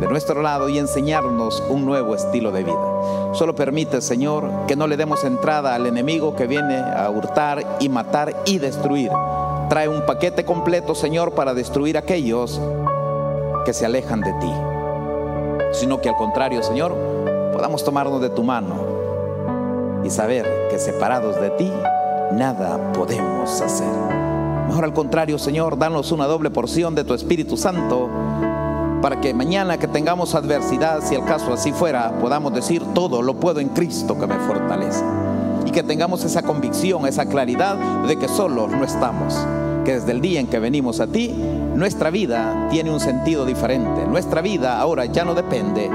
de 0.00 0.06
nuestro 0.08 0.40
lado 0.40 0.68
y 0.68 0.78
enseñarnos 0.78 1.62
un 1.68 1.84
nuevo 1.84 2.14
estilo 2.14 2.52
de 2.52 2.64
vida. 2.64 3.34
Solo 3.34 3.54
permite, 3.54 4.00
Señor, 4.00 4.50
que 4.66 4.76
no 4.76 4.86
le 4.86 4.96
demos 4.96 5.24
entrada 5.24 5.74
al 5.74 5.86
enemigo 5.86 6.34
que 6.36 6.46
viene 6.46 6.78
a 6.78 7.10
hurtar 7.10 7.76
y 7.80 7.88
matar 7.90 8.34
y 8.46 8.58
destruir. 8.58 9.10
Trae 9.68 9.88
un 9.88 10.06
paquete 10.06 10.44
completo, 10.44 10.94
Señor, 10.94 11.32
para 11.32 11.52
destruir 11.52 11.98
aquellos 11.98 12.60
que 13.66 13.74
se 13.74 13.84
alejan 13.84 14.20
de 14.20 14.32
ti. 14.34 14.52
Sino 15.72 16.00
que 16.00 16.08
al 16.08 16.14
contrario, 16.14 16.62
Señor, 16.62 16.94
podamos 17.52 17.84
tomarnos 17.84 18.20
de 18.20 18.30
tu 18.30 18.44
mano 18.44 18.76
y 20.04 20.10
saber 20.10 20.68
que 20.70 20.78
separados 20.78 21.40
de 21.40 21.50
ti, 21.50 21.72
nada 22.32 22.92
podemos 22.92 23.60
hacer. 23.60 23.90
Mejor 24.68 24.84
al 24.84 24.92
contrario, 24.92 25.36
Señor, 25.38 25.76
danos 25.76 26.12
una 26.12 26.26
doble 26.26 26.50
porción 26.50 26.94
de 26.94 27.02
tu 27.02 27.12
Espíritu 27.12 27.56
Santo 27.56 28.08
para 29.02 29.20
que 29.20 29.34
mañana 29.34 29.78
que 29.78 29.88
tengamos 29.88 30.36
adversidad, 30.36 31.00
si 31.02 31.16
el 31.16 31.24
caso 31.24 31.52
así 31.52 31.72
fuera, 31.72 32.18
podamos 32.20 32.54
decir 32.54 32.84
todo 32.94 33.20
lo 33.20 33.34
puedo 33.34 33.58
en 33.58 33.70
Cristo 33.70 34.16
que 34.16 34.28
me 34.28 34.38
fortalece. 34.38 35.04
Y 35.64 35.72
que 35.72 35.82
tengamos 35.82 36.22
esa 36.22 36.42
convicción, 36.42 37.04
esa 37.06 37.26
claridad 37.26 37.76
de 38.06 38.16
que 38.16 38.28
solos 38.28 38.70
no 38.70 38.84
estamos. 38.84 39.44
Que 39.86 39.94
desde 39.94 40.10
el 40.10 40.20
día 40.20 40.40
en 40.40 40.48
que 40.48 40.58
venimos 40.58 40.98
a 40.98 41.06
ti, 41.06 41.28
nuestra 41.28 42.10
vida 42.10 42.66
tiene 42.72 42.90
un 42.90 42.98
sentido 42.98 43.46
diferente. 43.46 44.04
Nuestra 44.04 44.40
vida 44.40 44.80
ahora 44.80 45.04
ya 45.04 45.24
no 45.24 45.32
depende 45.32 45.88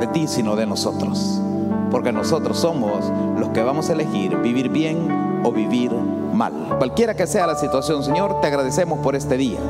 de 0.00 0.06
ti, 0.08 0.26
sino 0.26 0.56
de 0.56 0.66
nosotros. 0.66 1.40
Porque 1.88 2.10
nosotros 2.10 2.58
somos 2.58 3.04
los 3.38 3.50
que 3.50 3.62
vamos 3.62 3.90
a 3.90 3.92
elegir 3.92 4.36
vivir 4.38 4.70
bien 4.70 5.40
o 5.44 5.52
vivir 5.52 5.92
mal. 5.92 6.52
Cualquiera 6.78 7.14
que 7.14 7.28
sea 7.28 7.46
la 7.46 7.54
situación, 7.54 8.02
Señor, 8.02 8.40
te 8.40 8.48
agradecemos 8.48 8.98
por 8.98 9.14
este 9.14 9.36
día 9.36 9.60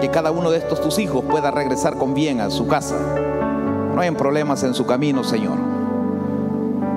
que 0.00 0.08
cada 0.08 0.30
uno 0.30 0.50
de 0.50 0.56
estos 0.56 0.80
tus 0.80 0.98
hijos 0.98 1.22
pueda 1.22 1.50
regresar 1.50 1.98
con 1.98 2.14
bien 2.14 2.40
a 2.40 2.48
su 2.48 2.66
casa. 2.66 2.96
No 3.94 4.00
hayan 4.00 4.16
problemas 4.16 4.62
en 4.62 4.72
su 4.72 4.86
camino, 4.86 5.22
Señor. 5.22 5.65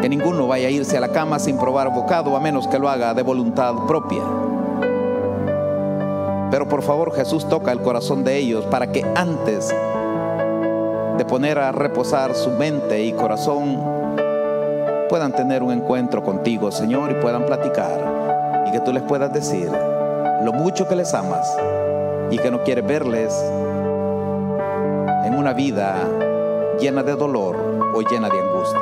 Que 0.02 0.10
ninguno 0.10 0.48
vaya 0.48 0.68
a 0.68 0.72
irse 0.72 0.98
a 0.98 1.02
la 1.02 1.10
cama 1.10 1.40
sin 1.40 1.58
probar 1.58 1.94
bocado, 1.94 2.36
a 2.36 2.40
menos 2.40 2.68
que 2.68 2.80
lo 2.80 2.90
haga 2.90 3.14
de 3.14 3.22
voluntad 3.22 3.74
propia. 3.88 4.24
Pero 6.52 6.68
por 6.68 6.82
favor, 6.82 7.14
Jesús 7.14 7.48
toca 7.48 7.72
el 7.72 7.82
corazón 7.82 8.24
de 8.24 8.38
ellos 8.38 8.66
para 8.66 8.92
que 8.92 9.06
antes 9.16 9.70
de 11.18 11.26
poner 11.26 11.60
a 11.60 11.72
reposar 11.72 12.34
su 12.34 12.52
mente 12.52 13.04
y 13.04 13.14
corazón, 13.14 13.78
puedan 15.10 15.34
tener 15.34 15.64
un 15.64 15.72
encuentro 15.72 16.24
contigo, 16.24 16.72
Señor, 16.72 17.12
y 17.12 17.16
puedan 17.16 17.46
platicar. 17.46 18.66
Y 18.68 18.72
que 18.72 18.80
tú 18.80 18.94
les 18.94 19.04
puedas 19.04 19.34
decir 19.34 19.70
lo 20.44 20.54
mucho 20.54 20.88
que 20.88 20.96
les 20.96 21.14
amas 21.14 21.46
y 22.32 22.38
que 22.38 22.50
no 22.50 22.64
quiere 22.64 22.82
verles 22.82 23.34
en 25.26 25.36
una 25.36 25.54
vida 25.54 25.96
llena 26.80 27.04
de 27.04 27.16
dolor 27.16 27.58
o 27.94 28.02
llena 28.02 28.30
de 28.30 28.40
angustia. 28.40 28.80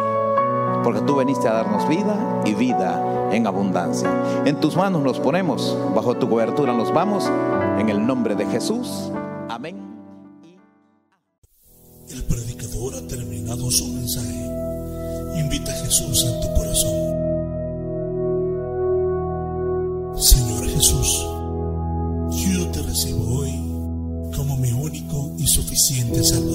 Porque 0.84 1.02
tú 1.02 1.16
veniste 1.16 1.48
a 1.48 1.54
darnos 1.54 1.88
vida 1.88 2.42
y 2.46 2.54
vida 2.54 3.30
en 3.32 3.48
abundancia. 3.48 4.10
En 4.46 4.60
tus 4.60 4.76
manos 4.76 5.02
nos 5.04 5.20
ponemos, 5.20 5.78
bajo 5.96 6.16
tu 6.18 6.30
cobertura 6.30 6.74
nos 6.74 6.94
vamos, 6.94 7.30
en 7.80 7.90
el 7.90 8.06
nombre 8.06 8.36
de 8.36 8.46
Jesús. 8.46 9.12
Amén. 9.50 9.78
El 12.10 12.24
predicador 12.24 12.96
ha 12.96 13.08
terminado 13.08 13.70
su 13.70 13.88
mensaje. 13.88 14.46
Invita 15.38 15.72
a 15.72 15.76
Jesús 15.86 16.26
en 16.26 16.42
tu 16.42 16.54
corazón. 16.54 17.18
Señor 20.18 20.66
Jesús, 20.68 21.28
yo 22.32 22.68
te 22.72 22.82
recibo 22.82 23.40
hoy 23.40 23.52
como 24.36 24.56
mi 24.58 24.72
único 24.72 25.32
y 25.38 25.46
suficiente 25.48 26.24
Salvador 26.24 26.47